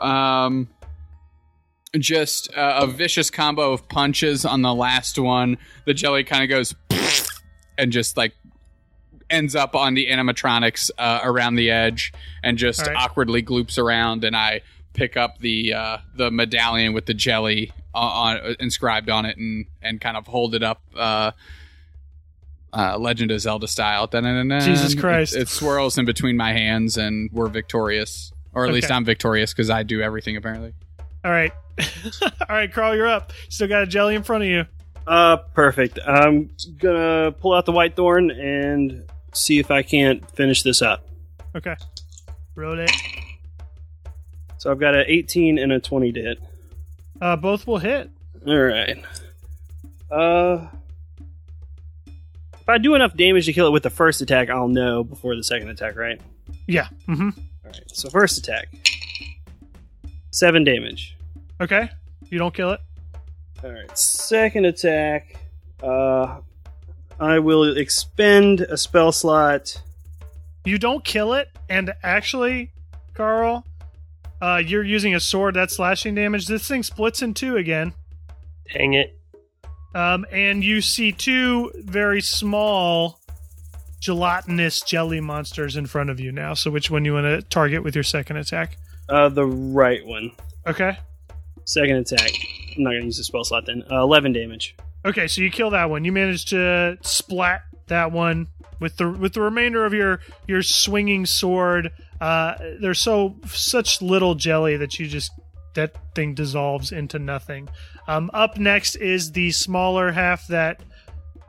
Um, 0.00 0.66
just 1.96 2.52
uh, 2.56 2.80
a 2.82 2.86
vicious 2.88 3.30
combo 3.30 3.72
of 3.72 3.88
punches 3.88 4.44
on 4.44 4.62
the 4.62 4.74
last 4.74 5.18
one. 5.20 5.56
The 5.86 5.94
jelly 5.94 6.24
kind 6.24 6.42
of 6.42 6.48
goes 6.50 6.74
and 7.80 7.92
just 7.92 8.16
like 8.16 8.34
ends 9.30 9.54
up 9.54 9.74
on 9.74 9.94
the 9.94 10.08
animatronics 10.08 10.90
uh, 10.98 11.20
around 11.22 11.54
the 11.54 11.70
edge 11.70 12.12
and 12.42 12.58
just 12.58 12.86
right. 12.86 12.96
awkwardly 12.96 13.42
gloops 13.42 13.78
around. 13.78 14.24
And 14.24 14.36
I 14.36 14.60
pick 14.92 15.16
up 15.16 15.38
the 15.38 15.74
uh, 15.74 15.98
the 16.14 16.30
medallion 16.30 16.92
with 16.92 17.06
the 17.06 17.14
jelly 17.14 17.72
on, 17.94 18.36
on 18.38 18.56
inscribed 18.60 19.08
on 19.08 19.24
it 19.24 19.36
and 19.36 19.66
and 19.82 20.00
kind 20.00 20.16
of 20.16 20.26
hold 20.26 20.54
it 20.54 20.62
up. 20.62 20.82
Uh, 20.94 21.32
uh, 22.72 22.96
Legend 22.96 23.32
of 23.32 23.40
Zelda 23.40 23.66
style. 23.66 24.06
Dun-dun-dun-dun. 24.06 24.60
Jesus 24.60 24.94
Christ. 24.94 25.34
It, 25.34 25.42
it 25.42 25.48
swirls 25.48 25.98
in 25.98 26.04
between 26.04 26.36
my 26.36 26.52
hands, 26.52 26.96
and 26.96 27.28
we're 27.32 27.48
victorious, 27.48 28.32
or 28.54 28.64
at 28.64 28.72
least 28.72 28.92
I'm 28.92 29.04
victorious 29.04 29.52
because 29.52 29.70
I 29.70 29.82
do 29.82 30.00
everything 30.00 30.36
apparently. 30.36 30.74
all 31.24 31.32
right 31.32 31.52
all 32.22 32.28
right 32.48 32.72
carl 32.72 32.94
you're 32.96 33.06
up 33.06 33.32
still 33.48 33.68
got 33.68 33.82
a 33.82 33.86
jelly 33.86 34.14
in 34.14 34.22
front 34.22 34.42
of 34.42 34.48
you 34.48 34.64
Uh, 35.06 35.36
perfect. 35.54 35.98
I'm 36.06 36.50
gonna 36.78 37.32
pull 37.32 37.52
out 37.54 37.66
the 37.66 37.72
white 37.72 37.96
thorn 37.96 38.30
and 38.30 39.04
see 39.32 39.58
if 39.58 39.70
I 39.70 39.82
can't 39.82 40.28
finish 40.32 40.62
this 40.62 40.82
up. 40.82 41.06
okay 41.56 41.76
roll 42.54 42.78
it 42.78 42.90
So 44.58 44.70
I've 44.70 44.78
got 44.80 44.94
an 44.94 45.04
18 45.06 45.58
and 45.58 45.72
a 45.72 45.80
20 45.80 46.12
to 46.12 46.20
hit. 46.22 46.38
uh 47.20 47.36
both 47.36 47.66
will 47.66 47.78
hit 47.78 48.10
All 48.46 48.56
right. 48.58 49.02
Uh, 50.10 50.66
if 52.54 52.68
I 52.68 52.78
do 52.78 52.94
enough 52.94 53.16
damage 53.16 53.46
to 53.46 53.52
kill 53.52 53.66
it 53.68 53.70
with 53.70 53.82
the 53.84 53.90
first 53.90 54.20
attack, 54.20 54.50
I'll 54.50 54.68
know 54.68 55.02
before 55.04 55.34
the 55.36 55.42
second 55.44 55.68
attack, 55.70 55.96
right? 55.96 56.20
yeah 56.66 56.88
mm-hmm 57.08 57.30
All 57.64 57.70
right. 57.70 57.82
So 57.92 58.10
first 58.10 58.38
attack, 58.38 58.68
seven 60.30 60.62
damage. 60.64 61.16
okay 61.60 61.90
you 62.30 62.38
don't 62.38 62.54
kill 62.54 62.70
it 62.72 62.80
All 63.62 63.70
right. 63.72 63.98
Second 63.98 64.64
attack, 64.66 65.36
uh, 65.82 66.40
I 67.18 67.38
will 67.38 67.76
expend 67.76 68.62
a 68.62 68.76
spell 68.76 69.12
slot. 69.12 69.80
you 70.64 70.78
don't 70.78 71.04
kill 71.04 71.34
it 71.34 71.48
and 71.68 71.92
actually 72.02 72.70
carl 73.14 73.66
uh 74.42 74.62
you're 74.64 74.84
using 74.84 75.14
a 75.14 75.20
sword 75.20 75.54
that's 75.54 75.76
slashing 75.76 76.14
damage 76.14 76.46
this 76.46 76.66
thing 76.68 76.82
splits 76.82 77.22
in 77.22 77.32
two 77.34 77.56
again 77.56 77.92
Dang 78.72 78.94
it. 78.94 79.18
Um, 79.94 80.24
and 80.30 80.62
you 80.62 80.80
see 80.80 81.10
two 81.12 81.72
very 81.76 82.20
small 82.20 83.18
gelatinous 84.00 84.80
jelly 84.82 85.20
monsters 85.20 85.76
in 85.76 85.86
front 85.86 86.08
of 86.08 86.20
you 86.20 86.30
now. 86.30 86.54
So 86.54 86.70
which 86.70 86.88
one 86.90 87.04
you 87.04 87.14
want 87.14 87.24
to 87.24 87.42
target 87.42 87.82
with 87.82 87.96
your 87.96 88.04
second 88.04 88.36
attack? 88.36 88.78
Uh, 89.08 89.28
the 89.28 89.44
right 89.44 90.06
one. 90.06 90.30
Okay. 90.68 90.96
Second 91.64 91.96
attack. 91.96 92.30
I'm 92.76 92.84
not 92.84 92.90
gonna 92.90 93.04
use 93.04 93.18
the 93.18 93.24
spell 93.24 93.44
slot 93.44 93.66
then. 93.66 93.84
Uh, 93.90 94.02
Eleven 94.02 94.32
damage. 94.32 94.76
Okay, 95.04 95.26
so 95.26 95.40
you 95.40 95.50
kill 95.50 95.70
that 95.70 95.88
one. 95.90 96.04
You 96.04 96.12
manage 96.12 96.46
to 96.46 96.98
splat 97.02 97.62
that 97.86 98.12
one 98.12 98.48
with 98.80 98.96
the 98.96 99.10
with 99.10 99.34
the 99.34 99.40
remainder 99.40 99.84
of 99.84 99.94
your 99.94 100.20
your 100.46 100.62
swinging 100.62 101.26
sword. 101.26 101.92
Uh, 102.20 102.54
they're 102.80 102.94
so 102.94 103.36
such 103.46 104.02
little 104.02 104.34
jelly 104.34 104.76
that 104.76 104.98
you 104.98 105.06
just 105.06 105.32
that 105.74 105.96
thing 106.14 106.34
dissolves 106.34 106.92
into 106.92 107.18
nothing. 107.18 107.68
Um, 108.08 108.30
up 108.34 108.58
next 108.58 108.96
is 108.96 109.32
the 109.32 109.52
smaller 109.52 110.12
half 110.12 110.46
that 110.48 110.82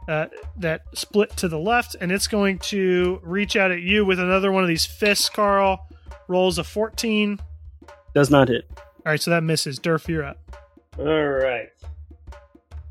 uh, 0.08 0.28
that 0.58 0.84
split 0.94 1.36
to 1.38 1.48
the 1.48 1.60
left, 1.60 1.96
and 2.00 2.12
it's 2.12 2.28
going 2.28 2.60
to 2.60 3.20
reach 3.24 3.56
out 3.56 3.72
at 3.72 3.82
you 3.82 4.06
with 4.06 4.20
another 4.20 4.52
one 4.52 4.64
of 4.64 4.70
these 4.70 4.86
fists. 4.86 5.30
Carl 5.30 5.88
rolls 6.28 6.58
a 6.58 6.64
fourteen. 6.64 7.40
Does 8.14 8.30
not 8.30 8.48
hit. 8.50 8.70
All 8.78 9.12
right, 9.12 9.22
so 9.22 9.32
that 9.32 9.44
misses. 9.44 9.80
Durf, 9.80 10.08
you're 10.08 10.24
up. 10.24 10.38
All 11.00 11.06
right. 11.28 11.70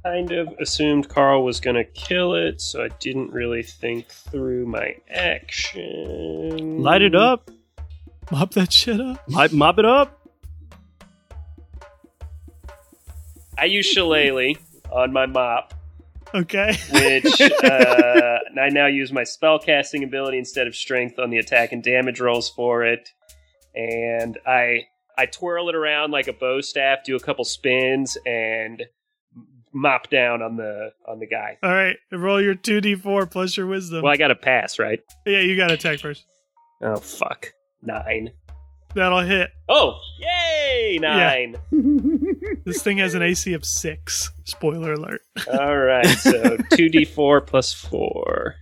Kind 0.03 0.33
of 0.33 0.49
assumed 0.59 1.09
Carl 1.09 1.45
was 1.45 1.61
going 1.61 1.77
to 1.77 1.85
kill 1.85 2.35
it, 2.35 2.61
so 2.61 2.83
I 2.83 2.89
didn't 3.01 3.33
really 3.33 3.63
think 3.63 4.09
through 4.09 4.67
my 4.67 4.97
action. 5.11 6.83
Light 6.83 7.03
it 7.03 7.15
up. 7.15 7.51
Mop 8.31 8.53
that 8.53 8.73
shit 8.73 9.01
up. 9.01 9.23
Light, 9.29 9.53
mop 9.53 9.79
it 9.79 9.85
up. 9.85 10.17
I 13.59 13.67
use 13.67 13.85
Shillelagh 13.87 14.55
on 14.91 15.13
my 15.13 15.27
mop, 15.27 15.75
Okay. 16.35 16.69
which 16.93 17.41
uh, 17.41 18.39
I 18.59 18.69
now 18.71 18.87
use 18.87 19.13
my 19.13 19.23
spellcasting 19.23 20.05
ability 20.05 20.39
instead 20.39 20.67
of 20.67 20.75
strength 20.75 21.19
on 21.19 21.31
the 21.31 21.39
attack 21.39 21.73
and 21.73 21.83
damage 21.83 22.21
rolls 22.21 22.49
for 22.49 22.85
it, 22.85 23.11
and 23.75 24.39
I 24.47 24.87
I 25.21 25.27
twirl 25.27 25.69
it 25.69 25.75
around 25.75 26.13
like 26.13 26.29
a 26.29 26.33
bow 26.33 26.63
staff, 26.63 27.05
do 27.05 27.15
a 27.15 27.21
couple 27.21 27.45
spins, 27.45 28.17
and 28.25 28.83
mop 29.73 30.09
down 30.09 30.41
on 30.41 30.57
the 30.57 30.93
on 31.07 31.19
the 31.19 31.27
guy. 31.27 31.59
All 31.63 31.71
right, 31.75 31.97
roll 32.11 32.41
your 32.41 32.55
two 32.55 32.81
d 32.81 32.95
four 32.95 33.27
plus 33.27 33.55
your 33.57 33.67
wisdom. 33.67 34.03
Well, 34.03 34.13
I 34.13 34.17
got 34.17 34.29
to 34.29 34.35
pass, 34.35 34.79
right? 34.79 35.01
yeah, 35.27 35.41
you 35.41 35.57
got 35.57 35.67
to 35.69 35.75
attack 35.75 36.01
first. 36.01 36.25
Oh 36.83 36.97
fuck, 36.97 37.53
nine. 37.83 38.31
That'll 38.95 39.21
hit. 39.21 39.51
Oh, 39.69 40.01
yay, 40.19 40.99
nine. 41.01 41.57
This 42.65 42.83
thing 42.83 42.99
has 42.99 43.15
an 43.15 43.23
AC 43.23 43.53
of 43.55 43.65
six. 43.65 44.31
Spoiler 44.45 44.93
alert. 44.95 45.23
All 45.53 45.77
right, 45.79 46.07
so 46.07 46.57
two 46.73 46.89
d 46.89 47.05
four 47.05 47.41
plus 47.41 47.73
four. 47.73 48.57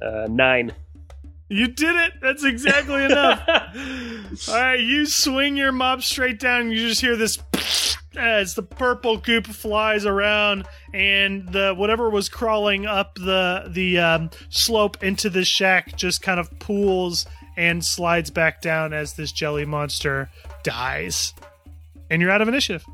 Uh, 0.00 0.26
nine. 0.28 0.72
You 1.52 1.68
did 1.68 1.94
it. 1.94 2.14
That's 2.22 2.44
exactly 2.44 3.04
enough. 3.04 3.46
All 4.48 4.54
right, 4.54 4.80
you 4.80 5.04
swing 5.04 5.54
your 5.54 5.70
mop 5.70 6.00
straight 6.00 6.40
down. 6.40 6.70
You 6.70 6.88
just 6.88 7.02
hear 7.02 7.14
this 7.14 7.38
as 8.16 8.54
the 8.54 8.62
purple 8.62 9.18
goop 9.18 9.46
flies 9.46 10.06
around, 10.06 10.66
and 10.94 11.46
the 11.50 11.74
whatever 11.76 12.08
was 12.08 12.30
crawling 12.30 12.86
up 12.86 13.16
the 13.16 13.66
the 13.68 13.98
um, 13.98 14.30
slope 14.48 15.04
into 15.04 15.28
the 15.28 15.44
shack 15.44 15.94
just 15.94 16.22
kind 16.22 16.40
of 16.40 16.58
pools 16.58 17.26
and 17.58 17.84
slides 17.84 18.30
back 18.30 18.62
down 18.62 18.94
as 18.94 19.12
this 19.12 19.30
jelly 19.30 19.66
monster 19.66 20.30
dies. 20.62 21.34
And 22.08 22.22
you're 22.22 22.30
out 22.30 22.40
of 22.40 22.48
initiative. 22.48 22.86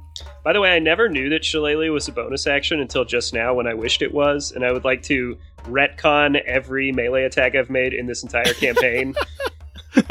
By 0.43 0.53
the 0.53 0.61
way, 0.61 0.75
I 0.75 0.81
never 0.81 1.09
knew 1.09 1.29
that 1.29 1.45
Shillelagh 1.45 1.93
was 1.93 2.09
a 2.09 2.13
bonus 2.13 2.49
action 2.49 2.81
until 2.81 3.05
just 3.05 3.33
now 3.33 3.55
when 3.55 3.69
I 3.69 3.75
wished 3.75 4.03
it 4.03 4.13
was, 4.13 4.51
and 4.51 4.65
I 4.65 4.73
would 4.73 4.85
like 4.85 5.03
to 5.05 5.39
retcon 5.65 6.41
every 6.43 6.93
melee 6.93 7.25
attack 7.25 7.55
I've 7.55 7.71
made 7.71 7.93
in 7.93 8.07
this 8.07 8.23
entire 8.23 8.53
campaign 8.55 9.15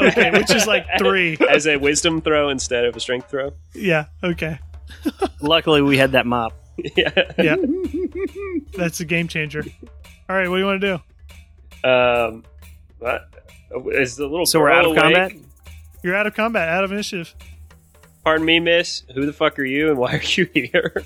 Okay, 0.00 0.30
which 0.32 0.50
is 0.50 0.66
like 0.66 0.86
three. 0.98 1.36
as 1.48 1.66
a 1.66 1.76
wisdom 1.76 2.20
throw 2.20 2.48
instead 2.50 2.84
of 2.84 2.96
a 2.96 3.00
strength 3.00 3.30
throw. 3.30 3.52
Yeah. 3.74 4.06
Okay. 4.22 4.58
Luckily, 5.40 5.82
we 5.82 5.96
had 5.96 6.12
that 6.12 6.26
mop. 6.26 6.52
yeah. 6.96 7.10
Yeah. 7.38 7.56
That's 8.76 9.00
a 9.00 9.04
game 9.04 9.28
changer. 9.28 9.64
All 10.28 10.36
right. 10.36 10.48
What 10.48 10.56
do 10.56 10.60
you 10.60 10.66
want 10.66 10.80
to 10.80 11.00
do? 11.82 11.88
Um, 11.88 12.44
what? 12.98 13.28
Is 13.92 14.16
the 14.16 14.26
little 14.26 14.46
So 14.46 14.60
we're 14.60 14.70
out 14.70 14.84
of 14.84 14.90
awake? 14.92 15.00
combat. 15.02 15.32
You're 16.02 16.16
out 16.16 16.26
of 16.26 16.34
combat, 16.34 16.68
out 16.68 16.84
of 16.84 16.92
initiative. 16.92 17.34
Pardon 18.24 18.44
me, 18.44 18.60
miss. 18.60 19.04
Who 19.14 19.26
the 19.26 19.32
fuck 19.32 19.58
are 19.58 19.64
you, 19.64 19.90
and 19.90 19.98
why 19.98 20.14
are 20.16 20.22
you 20.22 20.48
here? 20.52 21.02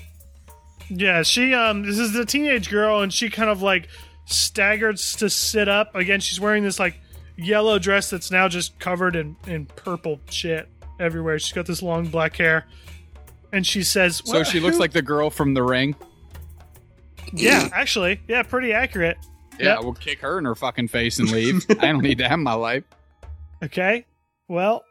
Yeah, 0.89 1.23
she 1.23 1.53
um 1.53 1.83
this 1.83 1.97
is 1.97 2.13
the 2.13 2.25
teenage 2.25 2.69
girl 2.69 3.01
and 3.01 3.13
she 3.13 3.29
kind 3.29 3.49
of 3.49 3.61
like 3.61 3.87
staggers 4.25 5.15
to 5.17 5.29
sit 5.29 5.67
up. 5.67 5.95
Again, 5.95 6.19
she's 6.19 6.39
wearing 6.39 6.63
this 6.63 6.79
like 6.79 6.99
yellow 7.37 7.79
dress 7.79 8.09
that's 8.09 8.29
now 8.31 8.47
just 8.47 8.77
covered 8.79 9.15
in 9.15 9.35
in 9.47 9.65
purple 9.65 10.19
shit 10.29 10.67
everywhere. 10.99 11.39
She's 11.39 11.53
got 11.53 11.65
this 11.65 11.81
long 11.81 12.07
black 12.07 12.35
hair. 12.37 12.65
And 13.51 13.65
she 13.67 13.83
says 13.83 14.21
So 14.25 14.43
she 14.43 14.59
looks 14.59 14.75
who-" 14.77 14.79
like 14.81 14.93
the 14.93 15.01
girl 15.01 15.29
from 15.29 15.53
The 15.53 15.61
Ring. 15.63 15.95
Yeah, 17.33 17.69
actually. 17.73 18.19
Yeah, 18.27 18.43
pretty 18.43 18.73
accurate. 18.73 19.17
Yeah, 19.59 19.75
Yep. 19.75 19.83
we'll 19.83 19.93
kick 19.93 20.19
her 20.21 20.39
in 20.39 20.45
her 20.45 20.55
fucking 20.55 20.87
face 20.87 21.19
and 21.19 21.29
leave. 21.31 21.65
I 21.79 21.91
don't 21.91 22.01
need 22.01 22.17
to 22.19 22.27
have 22.27 22.39
my 22.39 22.53
life. 22.53 22.83
Okay. 23.63 24.05
Well, 24.47 24.83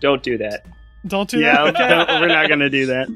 Don't 0.00 0.22
do 0.22 0.38
that. 0.38 0.64
don't 1.06 1.28
do 1.28 1.38
Yeah, 1.40 1.70
that. 1.70 2.06
Okay. 2.08 2.20
we're 2.20 2.28
not 2.28 2.48
gonna 2.48 2.70
do 2.70 2.86
that. 2.86 3.08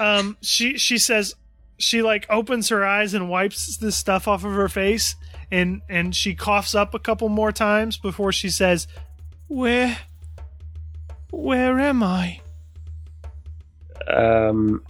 um 0.00 0.36
she 0.40 0.76
she 0.78 0.98
says 0.98 1.34
she 1.78 2.02
like 2.02 2.26
opens 2.30 2.68
her 2.68 2.84
eyes 2.84 3.14
and 3.14 3.28
wipes 3.28 3.76
this 3.78 3.96
stuff 3.96 4.26
off 4.28 4.44
of 4.44 4.52
her 4.52 4.68
face 4.68 5.16
and 5.50 5.82
and 5.88 6.14
she 6.14 6.34
coughs 6.34 6.74
up 6.74 6.94
a 6.94 6.98
couple 6.98 7.28
more 7.28 7.52
times 7.52 7.96
before 7.96 8.30
she 8.32 8.48
says 8.48 8.86
where 9.48 9.98
where 11.30 11.78
am 11.80 12.02
i 12.02 12.40
Um, 14.08 14.82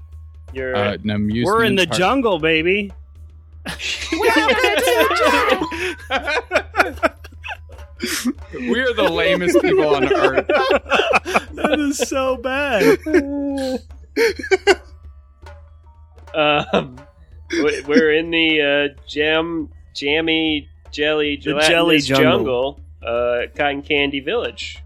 you're 0.52 0.76
Uh, 0.76 0.92
an 0.94 1.10
amusement 1.10 1.46
We're 1.56 1.64
in 1.64 1.76
the 1.76 1.86
park. 1.86 1.98
jungle, 1.98 2.38
baby. 2.50 2.92
We 8.54 8.80
are 8.80 8.92
the 8.94 9.08
lamest 9.10 9.60
people 9.62 9.94
on 9.94 10.12
earth. 10.12 10.46
that 11.54 11.76
is 11.80 11.98
so 11.98 12.36
bad 12.36 12.98
um, 16.34 16.96
we- 17.50 17.82
we're 17.86 18.12
in 18.14 18.30
the 18.30 18.92
uh, 18.96 19.00
jam, 19.08 19.68
jammy, 19.94 20.68
jelly, 20.90 21.36
jelly 21.36 21.98
jungle, 22.00 22.24
jungle. 22.24 22.80
uh, 23.02 23.46
cotton 23.56 23.82
candy 23.82 24.20
village. 24.20 24.78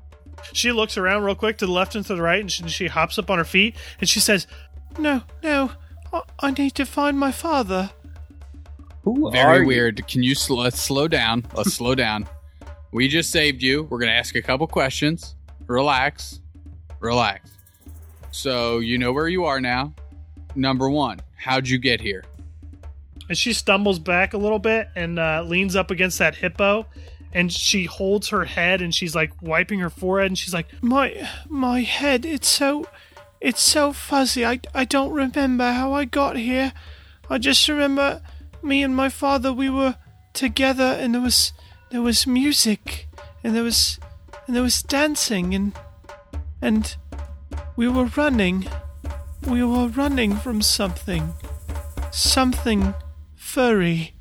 she 0.53 0.73
looks 0.73 0.97
around 0.97 1.23
real 1.25 1.35
quick 1.35 1.59
to 1.59 1.67
the 1.67 1.73
left 1.73 1.95
and 1.95 2.05
to 2.07 2.15
the 2.15 2.23
right 2.23 2.41
and 2.41 2.51
she, 2.51 2.67
she 2.69 2.87
hops 2.87 3.19
up 3.19 3.29
on 3.31 3.39
her 3.39 3.45
feet 3.45 3.75
and 4.01 4.09
she 4.09 4.21
says 4.21 4.47
no 4.99 5.23
no 5.43 5.71
I, 6.13 6.23
I 6.41 6.51
need 6.53 6.75
to 6.77 6.87
find 6.87 7.19
my 7.19 7.33
father 7.33 7.91
Who 9.03 9.31
Very 9.31 9.67
weird. 9.67 10.07
Can 10.07 10.23
you 10.23 10.35
sl- 10.35 10.61
let's 10.61 10.81
slow 10.81 11.09
down? 11.09 11.45
Let's 11.55 11.75
slow 11.75 11.95
down. 11.95 12.27
We 12.93 13.09
just 13.09 13.31
saved 13.31 13.63
you. 13.63 13.83
We're 13.85 13.99
gonna 13.99 14.13
ask 14.13 14.35
a 14.37 14.43
couple 14.43 14.67
questions. 14.67 15.35
Relax, 15.67 16.41
relax. 17.01 17.51
So 18.31 18.79
you 18.79 18.97
know 18.99 19.13
where 19.13 19.29
you 19.29 19.45
are 19.45 19.61
now. 19.61 19.93
Number 20.59 20.91
one, 20.91 21.21
how'd 21.37 21.69
you 21.69 21.79
get 21.79 22.01
here? 22.01 22.25
and 23.29 23.37
she 23.37 23.53
stumbles 23.53 23.99
back 23.99 24.33
a 24.33 24.39
little 24.39 24.59
bit 24.59 24.89
and 24.97 25.19
uh, 25.19 25.43
leans 25.47 25.77
up 25.77 25.91
against 25.91 26.19
that 26.19 26.37
hippo 26.37 26.87
and 27.33 27.53
she 27.53 27.85
holds 27.85 28.29
her 28.29 28.47
head 28.47 28.81
and 28.81 28.95
she's 28.95 29.15
like 29.15 29.31
wiping 29.43 29.81
her 29.81 29.91
forehead 29.91 30.31
and 30.31 30.39
she's 30.39 30.55
like 30.55 30.67
my 30.83 31.29
my 31.49 31.83
head 31.83 32.25
it's 32.25 32.49
so 32.49 32.87
it's 33.41 33.63
so 33.63 33.93
fuzzy. 33.93 34.45
I, 34.45 34.59
I 34.75 34.85
don't 34.85 35.13
remember 35.13 35.71
how 35.71 35.93
i 35.93 36.05
got 36.05 36.37
here. 36.37 36.73
I 37.31 37.39
just 37.39 37.69
remember 37.69 38.21
me 38.63 38.83
and 38.83 38.97
my 38.97 39.09
father 39.09 39.53
we 39.53 39.71
were 39.71 39.97
together 40.33 40.97
and 40.99 41.15
there 41.15 41.23
was 41.23 41.53
there 41.91 42.03
was 42.03 42.27
music 42.27 43.07
and 43.45 43.55
there 43.55 43.63
was 43.63 44.01
and 44.47 44.57
there 44.57 44.63
was 44.63 44.83
dancing 44.83 45.55
and 45.55 45.73
and 46.61 46.97
we 47.77 47.87
were 47.87 48.07
running 48.07 48.67
we 49.51 49.65
were 49.65 49.89
running 49.89 50.37
from 50.37 50.61
something 50.61 51.33
something 52.11 52.95
furry. 53.35 54.15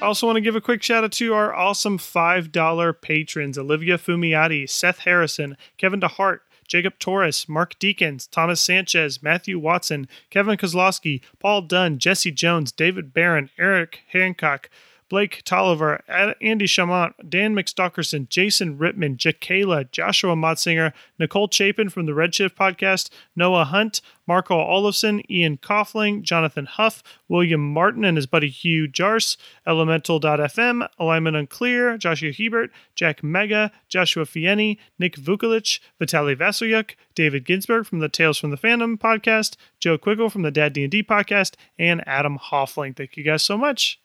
Also 0.00 0.26
want 0.26 0.36
to 0.36 0.40
give 0.40 0.56
a 0.56 0.60
quick 0.60 0.82
shout 0.82 1.04
out 1.04 1.12
to 1.12 1.34
our 1.34 1.54
awesome 1.54 1.98
$5 1.98 3.02
patrons 3.02 3.58
Olivia 3.58 3.98
Fumiati, 3.98 4.66
Seth 4.66 5.00
Harrison, 5.00 5.54
Kevin 5.76 6.00
DeHart, 6.00 6.38
Jacob 6.68 6.98
Torres, 6.98 7.48
Mark 7.48 7.78
Deacons, 7.78 8.26
Thomas 8.26 8.60
Sanchez, 8.60 9.22
Matthew 9.22 9.58
Watson, 9.58 10.06
Kevin 10.30 10.56
Kozlowski, 10.56 11.22
Paul 11.40 11.62
Dunn, 11.62 11.98
Jesse 11.98 12.30
Jones, 12.30 12.70
David 12.70 13.12
Barron, 13.12 13.50
Eric 13.58 14.02
Hancock, 14.12 14.70
Blake 15.08 15.42
Tolliver, 15.44 16.02
Andy 16.08 16.66
Chamont, 16.66 17.14
Dan 17.28 17.54
McStalkerson, 17.54 18.28
Jason 18.28 18.78
Rittman, 18.78 19.16
Jakayla, 19.16 19.90
Joshua 19.90 20.34
Motzinger, 20.34 20.92
Nicole 21.18 21.48
Chapin 21.48 21.88
from 21.88 22.06
the 22.06 22.12
Redshift 22.12 22.54
podcast, 22.54 23.08
Noah 23.34 23.64
Hunt, 23.64 24.00
Marco 24.26 24.56
Olofsson, 24.56 25.24
Ian 25.30 25.56
Coughlin, 25.56 26.20
Jonathan 26.22 26.66
Huff, 26.66 27.02
William 27.28 27.72
Martin 27.72 28.04
and 28.04 28.18
his 28.18 28.26
buddy 28.26 28.50
Hugh 28.50 28.86
Jarse, 28.86 29.38
Elemental.fm, 29.66 30.86
Alignment 30.98 31.36
Unclear, 31.36 31.96
Joshua 31.96 32.30
Hebert, 32.30 32.70
Jack 32.94 33.22
Mega, 33.22 33.72
Joshua 33.88 34.24
Fieni, 34.24 34.76
Nick 34.98 35.16
Vukolich, 35.16 35.80
Vitaly 35.98 36.36
Vasilyuk, 36.36 36.94
David 37.14 37.46
Ginsberg 37.46 37.86
from 37.86 38.00
the 38.00 38.08
Tales 38.08 38.36
from 38.36 38.50
the 38.50 38.58
Fandom 38.58 38.98
podcast, 38.98 39.56
Joe 39.80 39.96
Quiggle 39.96 40.30
from 40.30 40.42
the 40.42 40.50
Dad 40.50 40.74
D&D 40.74 41.02
podcast, 41.04 41.54
and 41.78 42.06
Adam 42.06 42.38
Hoffling. 42.38 42.94
Thank 42.94 43.16
you 43.16 43.24
guys 43.24 43.42
so 43.42 43.56
much. 43.56 43.98